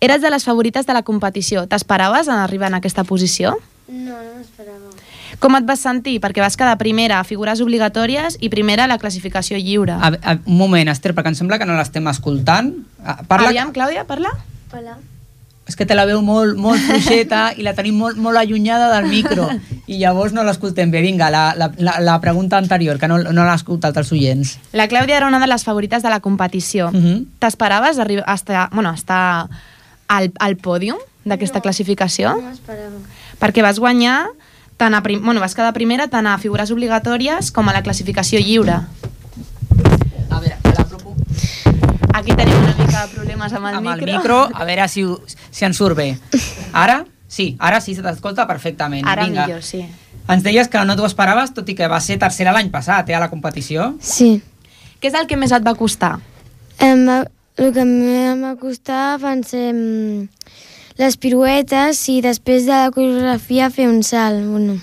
Eres 0.03 0.19
de 0.19 0.35
les 0.35 0.43
favorites 0.43 0.83
de 0.83 0.97
la 0.99 1.05
competició. 1.07 1.63
T'esperaves 1.63 2.27
en 2.27 2.43
arribar 2.43 2.67
en 2.73 2.81
aquesta 2.81 3.07
posició? 3.07 3.55
No, 3.87 4.19
no 4.19 4.35
m'esperava. 4.35 4.91
Com 5.39 5.55
et 5.55 5.65
vas 5.65 5.79
sentir? 5.79 6.19
Perquè 6.23 6.43
vas 6.43 6.57
quedar 6.59 6.75
primera 6.81 7.19
a 7.19 7.23
figures 7.27 7.61
obligatòries 7.63 8.37
i 8.41 8.49
primera 8.49 8.85
a 8.85 8.91
la 8.91 8.99
classificació 9.01 9.57
lliure. 9.57 9.95
A, 9.95 10.11
a, 10.13 10.37
un 10.45 10.57
moment, 10.57 10.91
Esther, 10.91 11.13
perquè 11.15 11.33
em 11.33 11.39
sembla 11.39 11.59
que 11.61 11.65
no 11.69 11.77
l'estem 11.77 12.07
escoltant. 12.11 12.73
Ah, 13.03 13.21
Parla, 13.27 13.49
Aviam, 13.49 13.73
Clàudia, 13.73 14.05
parla. 14.09 14.35
Hola. 14.73 14.97
és 15.63 15.77
que 15.79 15.85
te 15.87 15.95
la 15.95 16.03
veu 16.03 16.19
molt, 16.21 16.57
molt 16.59 16.81
fluixeta 16.87 17.53
i 17.55 17.63
la 17.63 17.71
tenim 17.77 17.95
molt, 17.95 18.17
molt 18.19 18.35
allunyada 18.35 18.89
del 18.97 19.07
micro 19.07 19.45
i 19.87 19.99
llavors 20.01 20.33
no 20.35 20.43
l'escoltem 20.43 20.91
bé. 20.91 20.99
Vinga, 21.05 21.29
la, 21.31 21.43
la, 21.55 21.69
la, 22.03 22.17
pregunta 22.19 22.57
anterior, 22.59 22.99
que 22.99 23.07
no, 23.07 23.19
no 23.23 23.45
l'ha 23.45 23.55
escoltat 23.55 23.95
els 24.01 24.11
oients. 24.11 24.57
La 24.75 24.89
Clàudia 24.91 25.17
era 25.21 25.29
una 25.31 25.39
de 25.39 25.47
les 25.47 25.63
favorites 25.63 26.03
de 26.03 26.11
la 26.11 26.19
competició. 26.19 26.89
Uh 26.89 26.99
-huh. 26.99 27.25
T'esperaves 27.39 27.99
arribar 27.99 28.23
a 28.27 28.35
estar, 28.35 28.69
bueno, 28.71 28.89
a 28.89 28.95
estar 28.95 29.49
al, 30.07 30.31
al 30.39 30.57
pòdium 30.57 30.97
d'aquesta 31.23 31.61
classificació? 31.61 32.35
No 32.35 32.49
m'esperava. 32.49 32.99
Perquè 33.39 33.61
vas 33.61 33.79
guanyar 33.79 34.27
tant 34.83 34.95
a 34.97 35.01
prim... 35.05 35.21
bueno, 35.23 35.39
vas 35.39 35.55
quedar 35.55 35.71
primera 35.73 36.09
tant 36.11 36.27
a 36.27 36.35
figures 36.41 36.71
obligatòries 36.75 37.51
com 37.55 37.69
a 37.71 37.73
la 37.75 37.81
classificació 37.85 38.41
lliure. 38.43 38.81
A 40.29 40.39
veure, 40.39 40.57
te 40.61 40.73
la 40.75 40.85
propo... 40.89 41.15
Aquí 42.13 42.35
tenim 42.35 42.59
una 42.59 42.75
mica 42.77 43.05
de 43.05 43.15
problemes 43.15 43.53
amb 43.55 43.69
el 43.71 43.79
Amb 43.79 43.87
el 43.93 44.01
micro. 44.03 44.17
micro, 44.17 44.39
a 44.53 44.65
veure 44.67 44.87
si, 44.91 45.05
si 45.51 45.65
ens 45.65 45.79
surt 45.79 45.95
bé. 45.97 46.09
Ara? 46.73 47.03
Sí, 47.33 47.55
ara 47.59 47.79
sí 47.81 47.95
se 47.97 48.03
t'escolta 48.05 48.45
perfectament. 48.49 49.07
Ara 49.09 49.25
Vinga. 49.25 49.47
millor, 49.47 49.63
sí. 49.65 49.85
Ens 50.29 50.43
deies 50.45 50.69
que 50.71 50.79
no 50.87 50.95
t'ho 50.95 51.07
esperaves, 51.07 51.51
tot 51.55 51.67
i 51.67 51.75
que 51.75 51.87
va 51.91 51.97
ser 52.03 52.19
tercera 52.21 52.53
l'any 52.55 52.69
passat, 52.71 53.09
eh, 53.09 53.15
a 53.17 53.19
la 53.23 53.29
competició. 53.31 53.93
Sí. 53.99 54.35
Què 55.01 55.09
és 55.09 55.17
el 55.19 55.25
que 55.27 55.35
més 55.39 55.51
et 55.51 55.65
va 55.65 55.73
costar? 55.75 56.13
Em 56.79 57.01
va, 57.07 57.17
el 57.57 57.73
que 57.75 57.81
em 57.83 58.43
va 58.45 58.53
costar 58.61 59.17
van 59.19 59.41
ser 59.43 59.65
mm, 59.73 60.27
les 60.97 61.17
piruetes 61.17 62.01
i 62.09 62.19
després 62.21 62.65
de 62.65 62.71
la 62.73 62.91
coreografia 62.91 63.69
fer 63.73 63.87
un 63.89 64.03
salt. 64.03 64.45
Bueno, 64.45 64.77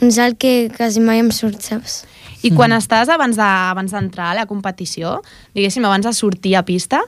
un 0.00 0.12
salt 0.12 0.38
que 0.38 0.70
quasi 0.76 1.00
mai 1.00 1.18
em 1.22 1.30
surt, 1.32 1.60
saps? 1.60 2.04
I 2.42 2.50
quan 2.56 2.72
estàs 2.72 3.08
abans 3.12 3.36
de- 3.36 3.90
d'entrar 3.92 4.30
a 4.30 4.34
la 4.34 4.46
competició, 4.46 5.20
diguéssim, 5.54 5.84
abans 5.84 6.06
de 6.06 6.12
sortir 6.12 6.56
a 6.56 6.62
pista, 6.64 7.00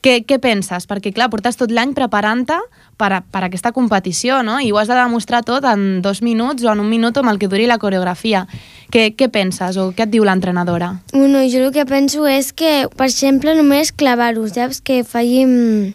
què, 0.00 0.24
què 0.24 0.38
penses? 0.38 0.86
Perquè, 0.86 1.12
clar, 1.12 1.28
portes 1.30 1.56
tot 1.58 1.72
l'any 1.74 1.92
preparant-te 1.94 2.54
per, 2.96 3.12
a- 3.12 3.20
per 3.20 3.42
a 3.42 3.46
aquesta 3.46 3.72
competició, 3.72 4.44
no? 4.44 4.60
I 4.60 4.70
ho 4.70 4.78
has 4.78 4.86
de 4.86 4.94
demostrar 4.94 5.42
tot 5.42 5.64
en 5.64 6.00
dos 6.02 6.22
minuts 6.22 6.62
o 6.62 6.70
en 6.70 6.78
un 6.78 6.88
minut 6.88 7.16
amb 7.18 7.30
el 7.30 7.38
que 7.40 7.48
duri 7.48 7.66
la 7.66 7.78
coreografia. 7.78 8.46
Què, 8.92 9.16
què 9.18 9.28
penses 9.28 9.76
o 9.76 9.90
què 9.90 10.04
et 10.06 10.10
diu 10.10 10.22
l'entrenadora? 10.24 11.00
Bueno, 11.12 11.42
jo 11.50 11.66
el 11.66 11.72
que 11.72 11.84
penso 11.84 12.28
és 12.30 12.52
que, 12.52 12.86
per 12.96 13.06
exemple, 13.10 13.56
només 13.58 13.90
clavar-ho, 13.90 14.46
saps? 14.46 14.80
Que 14.80 15.02
falli... 15.02 15.94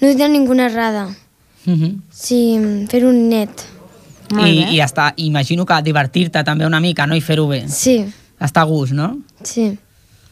No 0.00 0.08
tindrà 0.08 0.28
ninguna 0.28 0.66
errada. 0.66 1.08
Uh 1.66 1.72
-huh. 1.72 2.00
Sí, 2.10 2.58
fer 2.88 3.04
un 3.04 3.28
net. 3.28 3.50
I, 4.30 4.76
I 4.76 4.80
està, 4.80 5.12
imagino 5.16 5.64
que 5.64 5.82
divertir-te 5.82 6.44
també 6.44 6.66
una 6.66 6.80
mica, 6.80 7.06
no? 7.06 7.16
I 7.16 7.20
fer-ho 7.20 7.46
bé. 7.48 7.68
Sí. 7.68 8.04
Està 8.38 8.60
a 8.60 8.64
gust, 8.64 8.92
no? 8.92 9.18
Sí. 9.42 9.78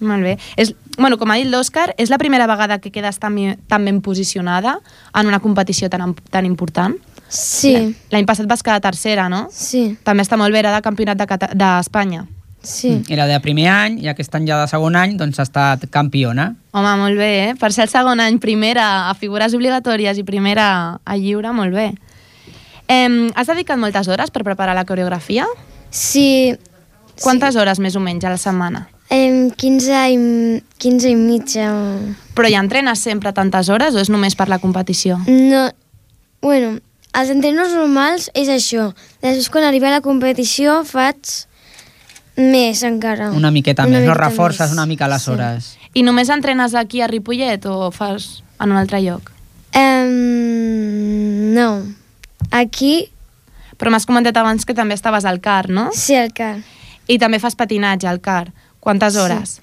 Molt 0.00 0.22
bé. 0.22 0.38
És, 0.56 0.74
bueno, 0.98 1.16
com 1.16 1.30
ha 1.30 1.38
dit 1.40 1.48
l'Òscar, 1.48 1.94
és 1.96 2.10
la 2.10 2.18
primera 2.18 2.46
vegada 2.46 2.78
que 2.78 2.92
quedes 2.92 3.18
tan, 3.18 3.36
tan 3.66 3.84
ben 3.84 4.02
posicionada 4.02 4.80
en 5.14 5.26
una 5.26 5.40
competició 5.40 5.88
tan, 5.88 6.14
tan 6.30 6.44
important? 6.44 6.96
Sí. 7.28 7.96
L'any 8.10 8.26
passat 8.26 8.46
vas 8.46 8.62
quedar 8.62 8.80
tercera, 8.80 9.28
no? 9.28 9.48
Sí. 9.50 9.96
També 10.04 10.22
està 10.22 10.36
molt 10.36 10.52
bé, 10.52 10.60
era 10.60 10.74
de 10.74 10.82
campionat 10.82 11.18
de 11.18 11.54
d'Espanya. 11.54 12.26
Sí. 12.66 13.04
Era 13.08 13.28
de 13.30 13.38
primer 13.40 13.68
any 13.70 14.00
i 14.02 14.08
aquest 14.10 14.34
any 14.34 14.48
ja 14.48 14.58
de 14.58 14.66
segon 14.66 14.96
any 14.98 15.14
doncs 15.16 15.38
ha 15.38 15.46
estat 15.46 15.84
campiona. 15.94 16.48
Home, 16.74 16.96
molt 16.98 17.20
bé, 17.20 17.30
eh? 17.44 17.52
Per 17.60 17.70
ser 17.72 17.84
el 17.86 17.92
segon 17.92 18.20
any 18.20 18.40
primera 18.42 19.06
a 19.06 19.14
figures 19.14 19.54
obligatòries 19.54 20.18
i 20.18 20.26
primera 20.26 20.66
a 20.98 21.16
lliure, 21.16 21.54
molt 21.54 21.76
bé. 21.76 21.92
Eh, 22.90 23.30
has 23.34 23.46
dedicat 23.46 23.78
moltes 23.78 24.10
hores 24.10 24.34
per 24.34 24.42
preparar 24.42 24.74
la 24.74 24.84
coreografia? 24.84 25.46
Sí. 25.90 26.56
Quantes 27.22 27.56
hores 27.56 27.78
més 27.80 27.94
o 27.96 28.02
menys 28.02 28.26
a 28.26 28.34
la 28.34 28.40
setmana? 28.40 28.88
Em, 29.14 29.52
15, 29.54 30.02
i, 30.10 30.18
15 30.82 31.10
i 31.12 31.14
mitja. 31.14 31.70
Però 32.34 32.50
ja 32.50 32.60
entrenes 32.60 32.98
sempre 33.06 33.30
tantes 33.32 33.70
hores 33.70 33.94
o 33.94 34.02
és 34.02 34.10
només 34.10 34.34
per 34.34 34.50
la 34.50 34.58
competició? 34.58 35.20
No, 35.30 35.68
bueno, 36.42 36.80
els 37.14 37.30
entrenos 37.30 37.72
normals 37.78 38.26
és 38.34 38.50
això. 38.50 38.90
Després, 39.22 39.48
quan 39.54 39.64
arriba 39.64 39.88
a 39.88 39.98
la 39.98 40.02
competició, 40.04 40.82
faig 40.84 41.46
Més 42.37 42.82
encara. 42.84 43.30
Una 43.32 43.51
miqueta 43.51 43.82
Una 43.87 43.99
més, 43.99 44.05
no? 44.07 44.12
miqueta 44.12 44.28
Reforces 44.28 44.68
més. 44.68 44.72
una 44.76 44.87
mica 44.87 45.09
les 45.09 45.22
Sí. 45.22 45.30
hores. 45.30 45.78
I 45.95 46.03
només 46.03 46.28
entrenes 46.28 46.74
aquí 46.74 47.01
a 47.01 47.07
Ripollet 47.09 47.64
o 47.66 47.91
fas 47.91 48.43
en 48.61 48.70
un 48.72 48.76
altre 48.76 49.01
lloc? 49.03 49.32
Um, 49.74 51.55
no. 51.55 51.82
Aquí... 52.51 53.11
Però 53.76 53.91
m'has 53.93 54.07
comentat 54.09 54.37
abans 54.41 54.64
que 54.64 54.72
també 54.72 54.95
estaves 54.97 55.26
al 55.28 55.39
CAR, 55.45 55.68
no? 55.68 55.91
Sí, 55.93 56.14
al 56.16 56.30
CAR. 56.32 56.62
I 57.12 57.18
també 57.20 57.37
fas 57.43 57.53
patinatge 57.61 58.07
al 58.09 58.22
CAR. 58.24 58.53
Quantes 58.80 59.12
Sí. 59.12 59.61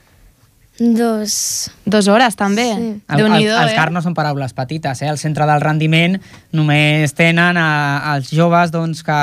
Dos. 0.79 1.69
Dos 1.85 2.07
hores, 2.07 2.35
també? 2.35 2.65
Sí. 2.73 2.87
El, 3.07 3.19
el, 3.27 3.33
els 3.45 3.71
eh? 3.71 3.75
CAR 3.77 3.91
no 3.93 4.01
són 4.01 4.15
paraules 4.17 4.55
petites, 4.57 5.03
eh? 5.05 5.09
Al 5.11 5.19
centre 5.21 5.45
del 5.45 5.61
rendiment 5.61 6.17
només 6.51 7.13
tenen 7.13 7.59
a, 7.61 7.67
als 8.15 8.31
joves 8.33 8.73
doncs, 8.73 9.03
que, 9.05 9.19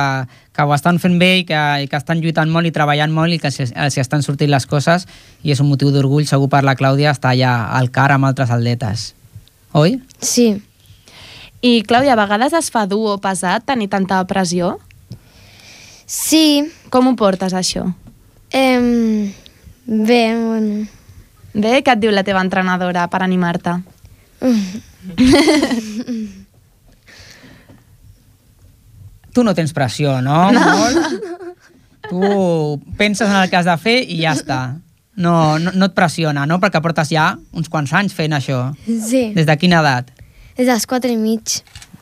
que 0.55 0.62
ho 0.62 0.74
estan 0.76 1.01
fent 1.03 1.18
bé 1.18 1.32
i 1.40 1.44
que, 1.48 1.62
i 1.82 1.88
que 1.90 1.98
estan 1.98 2.22
lluitant 2.22 2.53
molt 2.55 2.70
i 2.70 2.74
treballant 2.74 3.11
molt 3.11 3.34
i 3.34 3.40
que 3.42 3.51
els 3.51 3.96
hi 3.96 4.03
estan 4.03 4.22
sortint 4.22 4.53
les 4.53 4.66
coses 4.70 5.09
i 5.42 5.51
és 5.51 5.62
un 5.62 5.66
motiu 5.72 5.90
d'orgull 5.90 6.28
segur 6.30 6.46
per 6.53 6.62
la 6.62 6.76
Clàudia 6.78 7.11
estar 7.11 7.34
allà 7.34 7.57
al 7.80 7.90
CAR 7.90 8.12
amb 8.14 8.30
altres 8.30 8.55
atletes. 8.55 9.11
Oi? 9.74 9.98
Sí. 10.22 10.53
I, 11.66 11.82
Clàudia, 11.82 12.14
a 12.14 12.20
vegades 12.20 12.55
es 12.55 12.70
fa 12.70 12.86
dur 12.86 13.16
o 13.16 13.18
pesat 13.18 13.66
tenir 13.66 13.90
tanta 13.90 14.22
pressió? 14.30 14.76
Sí. 16.07 16.62
Com 16.94 17.11
ho 17.11 17.18
portes, 17.18 17.59
això? 17.59 17.88
Um, 18.55 19.34
bé, 20.07 20.22
bueno... 20.38 20.99
Bé, 21.55 21.80
què 21.82 21.96
et 21.96 22.03
diu 22.03 22.12
la 22.14 22.22
teva 22.26 22.42
entrenadora 22.44 23.09
per 23.11 23.24
animar-te? 23.26 23.80
Tu 29.30 29.44
no 29.46 29.55
tens 29.55 29.70
pressió, 29.72 30.20
no? 30.20 30.51
no. 30.51 30.61
Molt? 30.61 30.98
Tu 32.11 32.20
penses 32.98 33.28
en 33.28 33.36
el 33.38 33.51
que 33.51 33.57
has 33.61 33.68
de 33.68 33.76
fer 33.78 34.01
i 34.03 34.18
ja 34.24 34.32
està. 34.34 34.59
No, 35.20 35.59
no, 35.62 35.70
no 35.70 35.86
et 35.86 35.94
pressiona, 35.94 36.46
no? 36.51 36.59
Perquè 36.62 36.80
portes 36.82 37.12
ja 37.14 37.36
uns 37.55 37.70
quants 37.70 37.92
anys 37.94 38.16
fent 38.16 38.34
això. 38.34 38.72
Sí. 38.86 39.28
Des 39.36 39.46
de 39.46 39.57
quina 39.61 39.78
edat? 39.84 40.11
Des 40.59 40.66
dels 40.66 40.86
quatre 40.90 41.12
i 41.14 41.18
mig. 41.20 41.61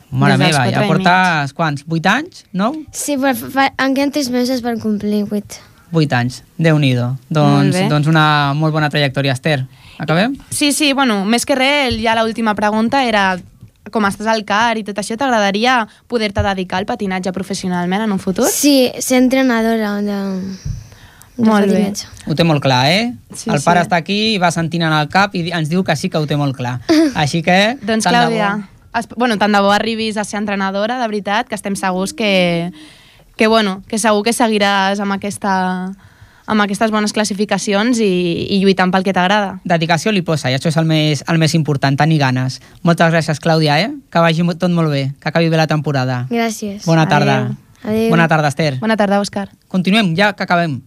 Mare 0.09 0.39
Des 0.39 0.47
meva, 0.47 0.63
ja 0.73 0.87
portes 0.89 1.53
quants? 1.53 1.85
8 1.85 2.09
anys? 2.09 2.41
9? 2.57 2.81
Sí, 2.97 3.13
però 3.21 3.69
em 3.69 3.93
queden 3.93 4.09
tres 4.15 4.31
mesos 4.33 4.63
per 4.65 4.73
complir 4.81 5.21
vuit. 5.29 5.59
8 5.91 6.15
anys. 6.15 6.43
Déu-n'hi-do. 6.57 7.07
Molt 7.07 7.35
Doncs, 7.35 7.75
bé. 7.75 7.85
doncs 7.89 8.07
una 8.07 8.53
molt 8.55 8.73
bona 8.73 8.89
trajectòria, 8.89 9.33
Esther. 9.33 9.65
Acabem? 9.99 10.37
Sí, 10.49 10.71
sí, 10.71 10.93
bueno, 10.93 11.25
més 11.25 11.45
que 11.45 11.55
res, 11.55 11.97
ja 11.99 12.15
l'última 12.15 12.55
pregunta 12.55 13.03
era 13.03 13.37
com 13.91 14.05
estàs 14.05 14.27
al 14.29 14.43
CAR 14.45 14.77
i 14.77 14.83
tot 14.85 14.99
això, 15.01 15.17
t'agradaria 15.17 15.81
poder-te 16.07 16.43
dedicar 16.45 16.77
al 16.79 16.85
patinatge 16.85 17.33
professionalment 17.33 18.05
en 18.05 18.13
un 18.13 18.19
futur? 18.21 18.47
Sí, 18.53 18.91
ser 19.01 19.17
entrenadora 19.23 19.95
de, 20.05 20.19
de 21.39 21.47
Molt 21.47 21.71
bé. 21.71 21.85
Ho 22.27 22.35
té 22.35 22.43
molt 22.43 22.61
clar, 22.63 22.83
eh? 22.91 23.13
Sí, 23.33 23.49
el 23.49 23.61
pare 23.63 23.81
sí. 23.81 23.87
està 23.87 23.99
aquí 24.01 24.17
i 24.33 24.39
va 24.41 24.51
sentint 24.51 24.83
en 24.83 24.95
el 24.95 25.07
cap 25.11 25.35
i 25.39 25.47
ens 25.55 25.71
diu 25.71 25.85
que 25.87 25.95
sí 25.95 26.09
que 26.11 26.19
ho 26.19 26.27
té 26.27 26.35
molt 26.39 26.57
clar. 26.57 26.79
Així 27.21 27.41
que... 27.45 27.77
Doncs 27.79 28.05
tant 28.07 28.17
de 28.17 28.25
Clàudia, 28.25 28.49
bo. 28.59 28.99
es, 28.99 29.07
bueno, 29.15 29.39
tant 29.39 29.55
de 29.55 29.61
bo 29.63 29.71
arribis 29.71 30.19
a 30.19 30.25
ser 30.27 30.41
entrenadora, 30.41 30.99
de 30.99 31.07
veritat, 31.07 31.47
que 31.47 31.55
estem 31.55 31.79
segurs 31.79 32.13
que, 32.13 32.71
que, 33.39 33.47
bueno, 33.47 33.83
que 33.87 33.95
segur 33.95 34.19
que 34.27 34.33
seguiràs 34.35 34.99
amb, 34.99 35.15
aquesta, 35.15 35.51
amb 36.43 36.63
aquestes 36.65 36.91
bones 36.91 37.13
classificacions 37.15 38.01
i, 38.03 38.09
i 38.51 38.57
lluitant 38.59 38.91
pel 38.91 39.05
que 39.07 39.13
t'agrada. 39.15 39.53
Dedicació 39.63 40.11
li 40.11 40.25
posa, 40.27 40.51
i 40.51 40.57
això 40.57 40.67
és 40.67 40.75
el 40.81 40.89
més, 40.89 41.23
el 41.23 41.39
més 41.39 41.55
important, 41.55 41.95
tenir 41.95 42.19
ganes. 42.19 42.59
Moltes 42.83 43.13
gràcies, 43.15 43.39
Clàudia, 43.39 43.79
eh? 43.79 43.93
Que 44.11 44.19
vagi 44.19 44.43
tot 44.59 44.75
molt 44.75 44.91
bé, 44.91 45.05
que 45.23 45.31
acabi 45.31 45.47
bé 45.47 45.55
la 45.55 45.69
temporada. 45.71 46.25
Gràcies. 46.27 46.83
Bona 46.83 47.07
tarda. 47.07 47.39
Adéu. 47.45 47.55
Adéu. 47.79 48.09
Bona 48.11 48.27
tarda, 48.27 48.51
Esther. 48.51 48.73
Bona 48.83 48.99
tarda, 48.99 49.23
Òscar. 49.23 49.47
Continuem, 49.71 50.11
ja 50.19 50.33
que 50.35 50.43
acabem. 50.43 50.81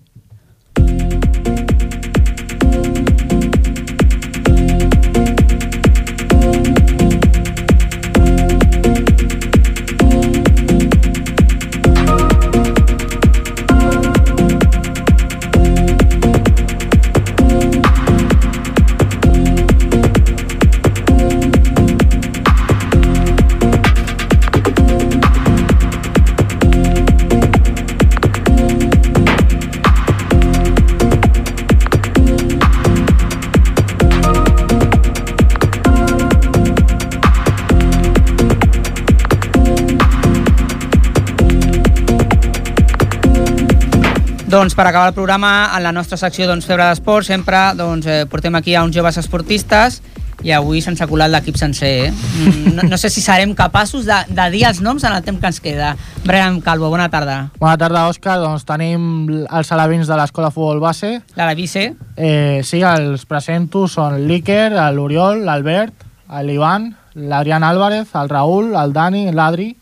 Doncs 44.52 44.74
per 44.76 44.84
acabar 44.84 45.08
el 45.08 45.14
programa, 45.14 45.70
en 45.74 45.82
la 45.82 45.92
nostra 45.96 46.18
secció 46.20 46.44
doncs, 46.44 46.66
Febre 46.68 46.84
d'Esport, 46.90 47.24
sempre 47.24 47.56
doncs, 47.72 48.04
eh, 48.04 48.26
portem 48.28 48.52
aquí 48.58 48.74
a 48.76 48.82
uns 48.84 48.92
joves 48.92 49.16
esportistes 49.16 50.02
i 50.44 50.52
avui 50.52 50.82
se'ns 50.84 51.00
ha 51.00 51.06
colat 51.08 51.30
l'equip 51.32 51.56
sencer. 51.56 51.92
Eh? 52.04 52.10
Mm, 52.12 52.74
No, 52.76 52.82
no 52.90 52.98
sé 53.00 53.08
si 53.08 53.22
serem 53.24 53.54
capaços 53.56 54.04
de, 54.04 54.18
de 54.28 54.50
dir 54.52 54.66
els 54.68 54.82
noms 54.84 55.04
en 55.08 55.16
el 55.16 55.24
temps 55.24 55.40
que 55.40 55.48
ens 55.48 55.60
queda. 55.64 55.94
Brian 56.26 56.60
Calvo, 56.60 56.90
bona 56.92 57.08
tarda. 57.08 57.48
Bona 57.62 57.78
tarda, 57.80 58.04
Òscar. 58.12 58.36
Doncs 58.44 58.68
tenim 58.68 59.30
els 59.48 59.72
alevins 59.72 60.10
de 60.10 60.20
l'Escola 60.20 60.52
Futbol 60.52 60.84
Base. 60.84 61.14
L'Alavice. 61.38 61.94
Eh, 62.16 62.60
sí, 62.62 62.82
els 62.84 63.24
presento 63.24 63.86
són 63.88 64.20
l'Iker, 64.28 64.68
l'Oriol, 64.92 65.46
l'Albert, 65.46 66.04
l'Ivan, 66.44 66.90
l'Adrián 67.14 67.64
Álvarez, 67.64 68.12
el 68.20 68.28
Raúl, 68.28 68.74
el 68.76 68.92
Dani, 68.92 69.30
l'Adri, 69.32 69.78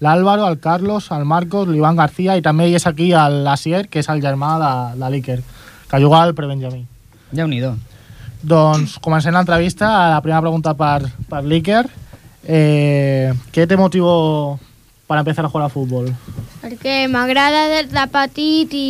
l'Àlvaro, 0.00 0.46
el 0.48 0.58
Carlos, 0.60 1.10
el 1.10 1.24
Marcos, 1.24 1.68
l'Ivan 1.68 1.96
García 1.96 2.36
i 2.36 2.44
també 2.44 2.68
hi 2.68 2.76
és 2.76 2.86
aquí 2.86 3.10
l'Asier, 3.12 3.86
que 3.88 4.00
és 4.00 4.08
el 4.12 4.22
germà 4.22 4.56
de, 4.60 4.72
de 5.00 5.10
l'Iker, 5.12 5.40
que 5.90 6.00
juga 6.02 6.22
al 6.22 6.34
prebenjamí. 6.34 6.84
Déu-n'hi-do. 7.32 7.74
Doncs 8.46 8.98
comencem 9.02 9.34
l'entrevista. 9.34 9.88
La 10.12 10.20
primera 10.22 10.42
pregunta 10.44 10.74
per, 10.78 11.08
per 11.30 11.42
l'Iker. 11.44 11.84
Eh, 12.46 13.32
què 13.52 13.66
te 13.66 13.76
motivó 13.76 14.58
para 15.06 15.20
empezar 15.20 15.44
a 15.44 15.48
jugar 15.48 15.66
a 15.66 15.72
futbol? 15.72 16.12
Perquè 16.62 17.06
m'agrada 17.10 17.66
des 17.72 17.90
de 17.90 18.04
petit 18.12 18.74
i 18.74 18.86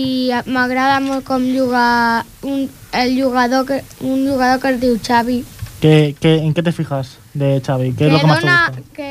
m'agrada 0.53 0.99
molt 1.05 1.25
com 1.25 1.45
jugar 1.55 2.25
un, 2.43 2.67
el 2.93 3.17
jugador 3.17 3.67
que, 3.69 3.83
un 4.01 4.27
jugador 4.29 4.61
que 4.61 4.75
es 4.75 4.81
diu 4.81 4.99
Xavi. 5.01 5.45
¿Qué, 5.81 6.17
qué, 6.21 6.39
¿En 6.39 6.55
qué 6.55 6.63
te 6.63 6.73
fijas 6.73 7.17
de 7.35 7.61
Xavi? 7.65 7.93
¿Qué 7.93 8.07
es 8.07 8.13
lo 8.13 8.21
que 8.21 8.27
más 8.27 8.41
te 8.41 8.47
dona, 8.47 8.67
gusta? 8.69 8.83
que, 8.95 9.06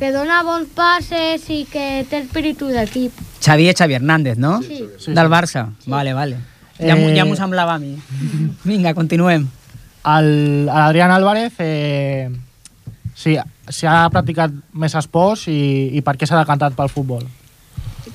que 0.00 0.10
dona 0.14 0.40
bons 0.46 0.70
passes 0.72 1.44
i 1.52 1.66
que 1.68 2.06
té 2.08 2.22
espíritu 2.24 2.70
d'equip. 2.72 3.12
Xavier 3.44 3.74
Xavi 3.76 3.98
Hernández, 3.98 4.38
no? 4.40 4.62
Sí. 4.64 4.80
Sí, 4.98 5.12
Del 5.12 5.26
sí. 5.28 5.32
Barça. 5.32 5.66
Vale, 5.86 6.14
vale. 6.16 6.38
Ja, 6.80 6.96
m'ho- 6.96 7.10
Eh, 7.10 7.16
ja 7.16 7.26
m'ho 7.28 7.36
semblava 7.36 7.74
a 7.74 7.78
mi. 7.78 7.98
Vinga, 8.64 8.94
continuem. 8.94 9.46
Al, 10.02 10.68
a 10.72 10.86
Adrián 10.86 11.10
Álvarez, 11.10 11.52
eh, 11.58 12.30
sí, 13.14 13.36
si 13.68 13.84
ha 13.86 14.08
practicat 14.08 14.50
més 14.72 14.94
esports 14.96 15.46
i, 15.52 15.90
i 15.92 16.00
per 16.00 16.16
què 16.16 16.26
s'ha 16.26 16.40
decantat 16.40 16.72
pel 16.78 16.88
futbol? 16.88 17.26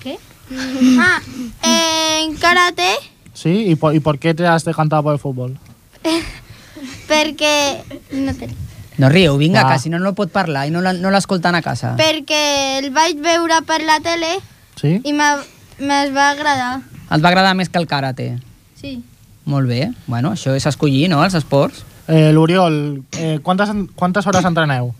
Què? 0.01 0.17
ah, 1.05 1.21
eh, 1.61 2.25
en 2.25 2.35
karate 2.37 2.89
Sí? 3.33 3.69
I, 3.69 3.75
por, 3.75 3.93
I 3.93 3.99
per 3.99 4.17
què 4.17 4.33
te 4.33 4.47
has 4.47 4.65
decantat 4.65 5.03
pel 5.05 5.19
futbol? 5.21 5.53
perquè... 7.09 7.83
No 8.17 8.33
té. 8.33 8.49
No 8.97 9.09
rieu, 9.09 9.37
vinga, 9.37 9.63
Va. 9.63 9.73
que 9.73 9.79
si 9.79 9.89
no, 9.89 9.99
no 9.99 10.13
pot 10.15 10.31
parlar 10.31 10.67
i 10.67 10.71
no 10.71 10.81
la- 10.81 10.93
no 10.93 11.11
l'escolten 11.11 11.55
a 11.55 11.61
casa. 11.61 11.95
Perquè 11.97 12.79
el 12.79 12.91
vaig 12.91 13.17
veure 13.19 13.61
per 13.67 13.81
la 13.83 13.99
tele 13.99 14.37
Sí? 14.79 15.01
i 15.03 15.13
me'ls 15.13 16.13
va 16.15 16.29
agradar. 16.31 16.81
Et 17.11 17.23
va 17.23 17.29
agradar 17.29 17.55
més 17.55 17.69
que 17.69 17.77
el 17.79 17.87
karate? 17.87 18.39
Sí. 18.79 19.03
Molt 19.45 19.67
bé. 19.67 19.91
Bueno, 20.07 20.31
això 20.33 20.55
és 20.55 20.65
escollir, 20.65 21.07
no?, 21.09 21.23
els 21.23 21.33
esports. 21.35 21.83
Eh, 22.07 22.31
L'Oriol, 22.31 23.03
eh, 23.17 23.39
quantes, 23.41 23.69
quantes 23.95 24.25
hores 24.27 24.45
entreneu? 24.45 24.93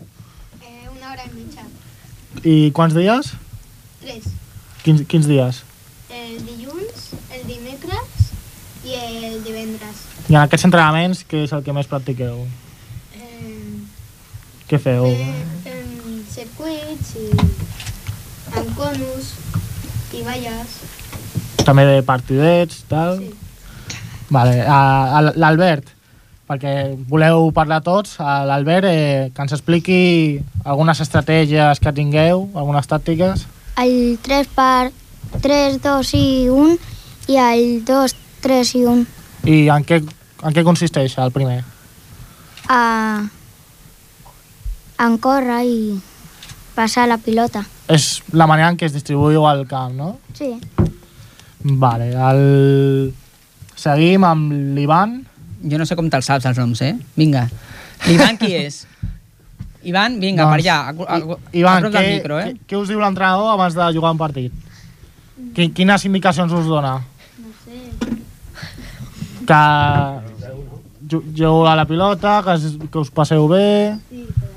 Eh, 0.62 0.90
una 0.92 1.12
hora 1.12 1.24
i 1.26 1.30
mitja. 1.36 1.64
I 2.44 2.72
quants 2.72 2.94
dies? 2.96 3.34
Tres. 4.02 4.24
Quins, 4.84 5.02
quins 5.08 5.26
dies? 5.28 5.64
El 6.10 6.46
dilluns, 6.46 7.12
el 7.32 7.48
dimecres 7.48 8.32
i 8.86 8.94
el 8.94 9.44
divendres. 9.44 10.04
I 10.30 10.36
en 10.36 10.42
aquests 10.42 10.66
entrenaments, 10.66 11.26
què 11.28 11.44
és 11.46 11.54
el 11.54 11.64
que 11.64 11.74
més 11.74 11.88
practiqueu? 11.88 12.46
Què 14.66 14.80
feu? 14.82 15.06
fem 15.64 16.22
circuits 16.34 17.12
i 17.22 17.28
amb 18.56 18.72
conus 18.78 19.34
i 20.16 20.24
balles. 20.26 20.80
També 21.66 21.86
de 21.86 22.00
partidets, 22.06 22.84
tal? 22.90 23.20
Sí. 23.22 23.34
Vale, 24.34 24.58
l'Albert, 25.38 25.92
perquè 26.50 26.74
voleu 27.10 27.52
parlar 27.54 27.82
tots, 27.86 28.18
l'Albert, 28.20 28.90
eh, 28.90 29.30
que 29.34 29.46
ens 29.46 29.54
expliqui 29.54 30.00
algunes 30.64 31.02
estratègies 31.02 31.82
que 31.82 31.94
tingueu, 31.94 32.48
algunes 32.58 32.90
tàctiques. 32.90 33.46
El 33.82 34.18
3 34.26 34.50
per 34.56 34.92
3, 35.46 35.82
2 35.84 36.14
i 36.16 36.26
1 36.50 36.78
I 37.28 37.38
el 37.42 37.64
2, 37.86 38.14
3 38.42 38.76
i 38.78 38.84
1. 38.86 39.06
I 39.50 39.56
en 39.74 39.86
què, 39.86 40.02
en 40.42 40.54
què 40.54 40.64
consisteix 40.66 41.18
el 41.22 41.34
primer? 41.34 41.64
A... 42.70 43.26
En 45.02 45.18
córrer 45.20 45.62
i 45.68 45.78
passar 46.76 47.08
la 47.10 47.18
pilota. 47.20 47.66
És 47.92 48.22
la 48.34 48.48
manera 48.48 48.70
en 48.72 48.78
què 48.80 48.88
es 48.88 48.94
distribuïu 48.96 49.44
al 49.48 49.66
camp, 49.68 49.94
no? 49.98 50.14
Sí. 50.38 50.54
Vale, 51.66 52.12
el... 52.14 53.14
Seguim 53.76 54.24
amb 54.24 54.54
l'Ivan. 54.78 55.18
Jo 55.66 55.80
no 55.82 55.86
sé 55.90 55.98
com 56.00 56.08
te'ls 56.10 56.28
saps, 56.30 56.46
els 56.48 56.60
noms, 56.62 56.82
eh? 56.86 56.94
Vinga. 57.18 57.48
L'Ivan 58.08 58.38
qui 58.40 58.54
és? 58.56 58.84
Ivan, 59.90 60.16
vinga, 60.22 60.48
per 60.50 60.62
allà. 60.62 60.78
A, 60.90 60.94
a, 60.96 61.18
a, 61.36 61.40
Ivan, 61.54 61.86
a 61.86 61.92
què, 61.94 62.06
micro, 62.16 62.40
eh? 62.42 62.54
què, 62.56 62.64
què 62.72 62.80
us 62.80 62.90
diu 62.90 63.02
l'entrenador 63.04 63.52
abans 63.54 63.76
de 63.78 63.90
jugar 63.94 64.14
un 64.16 64.22
partit? 64.22 64.54
Qui, 65.54 65.68
quines 65.78 66.06
indicacions 66.08 66.54
us 66.58 66.66
dona? 66.72 66.96
No 67.44 67.52
sé. 67.66 68.16
Que 69.46 69.60
ju- 71.12 71.22
jugueu 71.36 71.68
a 71.70 71.76
la 71.78 71.86
pilota, 71.86 72.40
que, 72.48 72.56
que 72.90 73.04
us 73.04 73.12
passeu 73.14 73.46
bé... 73.52 73.66
Sí, 74.10 74.26
que 74.26 74.55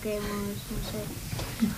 toquemos, 0.00 0.56
no 0.70 0.78
sé. 0.90 1.68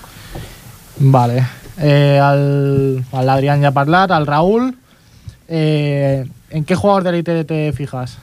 Vale. 0.99 1.47
Eh, 1.79 2.21
el- 2.23 3.05
L'Adrián 3.13 3.61
ja 3.63 3.69
ha 3.69 3.73
parlat, 3.73 4.11
el 4.11 4.27
Raúl. 4.27 4.77
Eh, 5.49 6.25
¿En 6.51 6.65
qué 6.65 6.75
jugador 6.75 7.03
de 7.05 7.11
élite 7.11 7.45
te 7.45 7.73
fijas? 7.73 8.19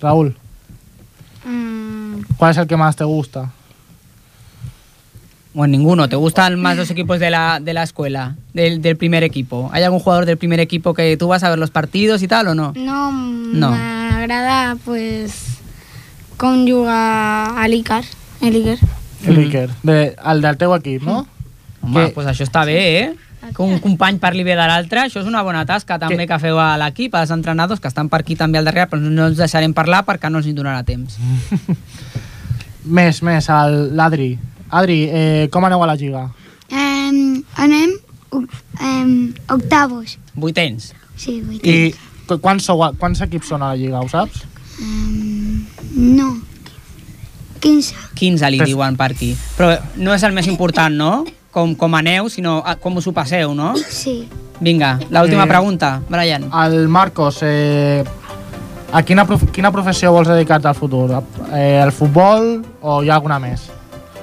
Raúl, 0.00 0.36
Mm, 1.44 2.22
¿cuál 2.36 2.50
es 2.50 2.56
el 2.58 2.66
que 2.66 2.76
más 2.76 2.94
te 2.96 3.04
gusta? 3.04 3.50
Bueno, 5.54 5.70
ninguno. 5.72 6.08
¿Te 6.08 6.16
gustan 6.16 6.60
más 6.60 6.76
los 6.76 6.90
equipos 6.90 7.18
de 7.20 7.30
la, 7.30 7.58
de 7.60 7.72
la 7.72 7.82
escuela, 7.84 8.36
del, 8.52 8.82
del 8.82 8.96
primer 8.96 9.22
equipo? 9.24 9.70
¿Hay 9.72 9.82
algún 9.82 9.98
jugador 10.00 10.26
del 10.26 10.36
primer 10.36 10.60
equipo 10.60 10.92
que 10.92 11.16
tú 11.16 11.28
vas 11.28 11.42
a 11.44 11.48
ver 11.50 11.58
los 11.58 11.70
partidos 11.70 12.22
y 12.22 12.28
tal 12.28 12.48
o 12.48 12.54
no? 12.54 12.72
no, 12.76 13.10
No. 13.12 13.70
m'agrada, 13.70 14.76
pues, 14.84 15.32
com 16.36 16.66
jugar 16.68 17.56
a 17.56 17.66
l'Icar. 17.66 18.04
A 18.42 18.50
El 19.26 19.38
Iker, 19.46 19.68
de, 19.82 20.14
el 20.30 20.40
del 20.42 20.56
teu 20.60 20.74
equip, 20.76 21.02
no? 21.02 21.26
Home, 21.82 22.06
Que- 22.08 22.12
pues 22.14 22.26
això 22.26 22.44
està 22.46 22.64
bé, 22.66 22.78
eh? 23.00 23.14
Que 23.54 23.62
un 23.62 23.78
company 23.80 24.18
parli 24.18 24.42
bé 24.44 24.56
de 24.58 24.64
l'altre, 24.66 25.00
això 25.06 25.20
és 25.22 25.26
una 25.26 25.42
bona 25.46 25.64
tasca 25.64 25.96
també 25.98 26.26
que 26.26 26.38
feu 26.42 26.58
a 26.58 26.76
l'equip, 26.76 27.14
als 27.14 27.30
entrenadors 27.30 27.80
que 27.80 27.88
estan 27.88 28.08
per 28.10 28.20
aquí 28.20 28.34
també 28.36 28.58
al 28.58 28.64
darrere, 28.66 28.88
però 28.90 29.00
no 29.00 29.28
ens 29.30 29.38
deixarem 29.38 29.72
parlar 29.72 30.04
perquè 30.04 30.28
no 30.30 30.38
ens 30.42 30.46
hi 30.50 30.52
donarà 30.52 30.82
temps. 30.84 31.16
Més, 32.88 33.18
més, 33.22 33.48
l'Adri. 33.92 34.38
Adri, 34.70 34.98
eh, 35.12 35.48
com 35.52 35.64
aneu 35.66 35.82
a 35.84 35.86
la 35.90 35.96
Lliga? 35.96 36.22
Um, 36.72 37.42
anem 37.60 37.90
um, 38.32 39.10
octavos. 39.52 40.18
Vuitens. 40.34 40.92
Sí, 41.16 41.40
vuit. 41.42 41.64
I 41.66 41.92
qu- 42.28 42.38
quants, 42.40 42.64
sou, 42.64 42.80
quants 43.00 43.20
equips 43.26 43.48
són 43.52 43.62
a 43.64 43.72
la 43.74 43.76
Lliga, 43.80 44.00
ho 44.00 44.08
saps? 44.08 44.44
Um, 44.80 45.66
no. 45.96 46.30
15. 47.58 47.94
15 48.14 48.50
li 48.50 48.60
diuen 48.64 48.96
per 48.96 49.10
aquí. 49.12 49.36
Però 49.56 49.72
no 49.96 50.14
és 50.14 50.22
el 50.22 50.32
més 50.32 50.46
important, 50.46 50.94
no? 50.94 51.24
Com, 51.50 51.74
com 51.74 51.94
aneu, 51.94 52.28
sinó 52.28 52.62
com 52.80 52.96
us 53.00 53.06
ho 53.08 53.12
passeu, 53.12 53.54
no? 53.54 53.74
Sí. 53.76 54.28
Vinga, 54.60 54.98
l'última 55.10 55.44
Eh, 55.44 55.48
pregunta, 55.48 56.00
Brian. 56.08 56.48
El 56.64 56.88
Marcos, 56.88 57.38
eh, 57.42 58.04
a 58.92 59.02
quina, 59.02 59.24
prof 59.26 59.44
quina 59.52 59.70
professió 59.72 60.10
vols 60.12 60.28
dedicar-te 60.28 60.68
al 60.68 60.74
futur? 60.74 61.22
Eh, 61.54 61.80
el 61.82 61.92
futbol 61.92 62.64
o 62.82 63.02
hi 63.02 63.08
ha 63.10 63.14
alguna 63.14 63.38
més? 63.38 63.68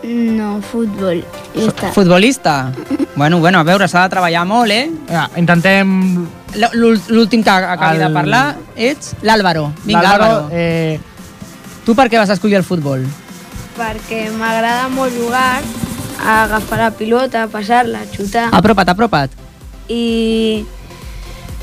No, 0.04 0.60
futbol. 0.62 1.24
Està. 1.56 1.92
Futbolista? 1.94 2.72
Bueno, 3.16 3.40
bueno, 3.40 3.60
a 3.60 3.64
veure, 3.64 3.88
s'ha 3.88 4.04
de 4.04 4.10
treballar 4.10 4.46
molt, 4.46 4.70
eh? 4.72 4.92
Ja, 5.10 5.30
intentem... 5.38 6.28
L'últim 7.10 7.42
que 7.44 7.50
acabi 7.50 7.98
El- 7.98 8.04
de 8.08 8.10
parlar 8.14 8.56
ets 8.78 9.16
l'Àlvaro. 9.24 9.72
Vinga, 9.84 10.12
Àlvaro. 10.14 10.48
eh, 10.52 11.00
Tu 11.86 11.94
per 11.96 12.08
què 12.10 12.18
vas 12.18 12.30
escollir 12.30 12.58
el 12.58 12.64
futbol? 12.64 13.04
Perquè 13.78 14.30
m'agrada 14.32 14.88
molt 14.90 15.14
jugar, 15.16 15.62
a 16.22 16.44
agafar 16.46 16.80
la 16.80 16.92
pilota, 16.96 17.48
passar-la, 17.52 18.06
xutar. 18.14 18.50
Apropa't, 18.56 18.90
apropa't. 18.94 19.32
I, 19.92 20.64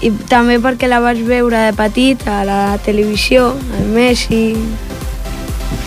I 0.02 0.10
també 0.30 0.58
perquè 0.62 0.88
la 0.90 1.00
vaig 1.02 1.22
veure 1.26 1.66
de 1.70 1.72
petit 1.78 2.22
a 2.28 2.42
la 2.48 2.60
televisió, 2.84 3.52
el 3.80 3.88
Messi... 3.96 4.44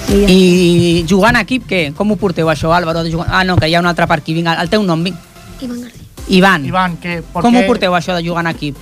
I 0.06 0.18
ja. 0.22 0.28
I 0.30 1.06
jugant 1.10 1.34
en 1.36 1.42
equip, 1.42 1.64
què? 1.70 1.80
Com 1.98 2.12
ho 2.14 2.16
porteu, 2.22 2.46
això, 2.52 2.70
Àlvaro? 2.76 3.02
de 3.04 3.10
jugar- 3.12 3.26
Ah, 3.34 3.44
no, 3.44 3.56
que 3.58 3.66
hi 3.70 3.74
ha 3.74 3.80
un 3.82 3.88
altre 3.90 4.06
per 4.08 4.20
aquí. 4.20 4.36
Vinga, 4.38 4.54
el 4.62 4.70
teu 4.70 4.84
nom, 4.86 5.02
vinga. 5.04 5.18
Ivan 5.62 5.82
García. 5.82 6.04
Ivan. 6.28 6.66
Ivan, 6.66 6.98
que, 7.02 7.16
per 7.34 7.42
Com 7.42 7.56
què- 7.56 7.64
ho 7.64 7.68
porteu, 7.68 7.96
això, 7.98 8.14
de 8.16 8.22
jugar 8.28 8.44
en 8.46 8.52
equip? 8.54 8.78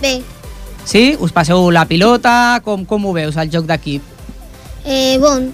Bé, 0.00 0.22
Sí? 0.86 1.16
Us 1.20 1.32
passeu 1.32 1.70
la 1.74 1.84
pilota? 1.84 2.60
Com, 2.64 2.84
com 2.86 3.04
ho 3.06 3.12
veus, 3.12 3.36
el 3.36 3.50
joc 3.50 3.66
d'equip? 3.66 4.02
eh, 4.86 5.18
bon, 5.20 5.50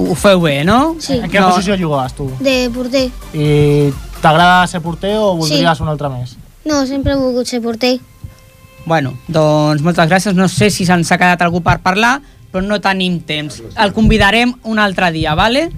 Ho 0.00 0.12
ho 0.12 0.14
feu 0.16 0.40
bé, 0.40 0.62
no? 0.64 0.96
Sí. 0.98 1.18
En 1.20 1.28
quina 1.28 1.50
posició 1.50 1.76
jugaves 1.76 2.14
tu? 2.16 2.30
de 2.40 2.70
porter. 2.72 3.10
I 3.36 3.92
t'agrada 4.22 4.66
ser 4.66 4.80
porter 4.80 5.16
o 5.18 5.34
voldries 5.36 5.76
Sí. 5.76 5.82
un 5.82 5.88
altre 5.92 6.08
més? 6.08 6.36
No, 6.64 6.86
sempre 6.86 7.12
he 7.12 7.16
volgut 7.16 7.46
ser 7.46 7.60
porter. 7.60 7.98
Bueno, 8.86 9.12
doncs 9.28 9.82
moltes 9.82 10.08
gràcies. 10.08 10.34
No 10.34 10.48
sé 10.48 10.70
si 10.70 10.86
se'ns 10.86 11.12
ha 11.12 11.18
quedat 11.18 11.42
algú 11.42 11.60
per 11.62 11.80
parlar, 11.80 12.20
però 12.50 12.64
no 12.64 12.80
tenim 12.80 13.20
temps. 13.20 13.62
El 13.76 13.92
convidarem 13.92 14.54
un 14.64 14.78
altre 14.78 15.12
dia, 15.12 15.34
vale? 15.34 15.70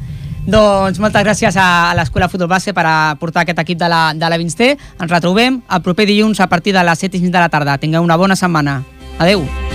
Doncs 0.47 0.99
moltes 0.99 1.23
gràcies 1.23 1.57
a 1.57 1.93
l'Escola 1.95 2.29
Futbol 2.29 2.49
Base 2.49 2.73
per 2.75 2.87
a 2.87 3.16
portar 3.18 3.43
aquest 3.43 3.59
equip 3.59 3.79
de 3.79 3.89
la, 3.89 4.12
de 4.14 4.31
la 4.31 4.39
Vinster. 4.39 4.77
Ens 5.01 5.11
retrobem 5.11 5.62
el 5.68 5.83
proper 5.83 6.07
dilluns 6.07 6.41
a 6.41 6.47
partir 6.49 6.73
de 6.75 6.83
les 6.85 6.99
7 6.99 7.16
i 7.18 7.29
de 7.29 7.39
la 7.39 7.49
tarda. 7.49 7.79
Tingueu 7.79 8.03
una 8.03 8.16
bona 8.16 8.37
setmana. 8.37 8.83
Adeu. 9.18 9.72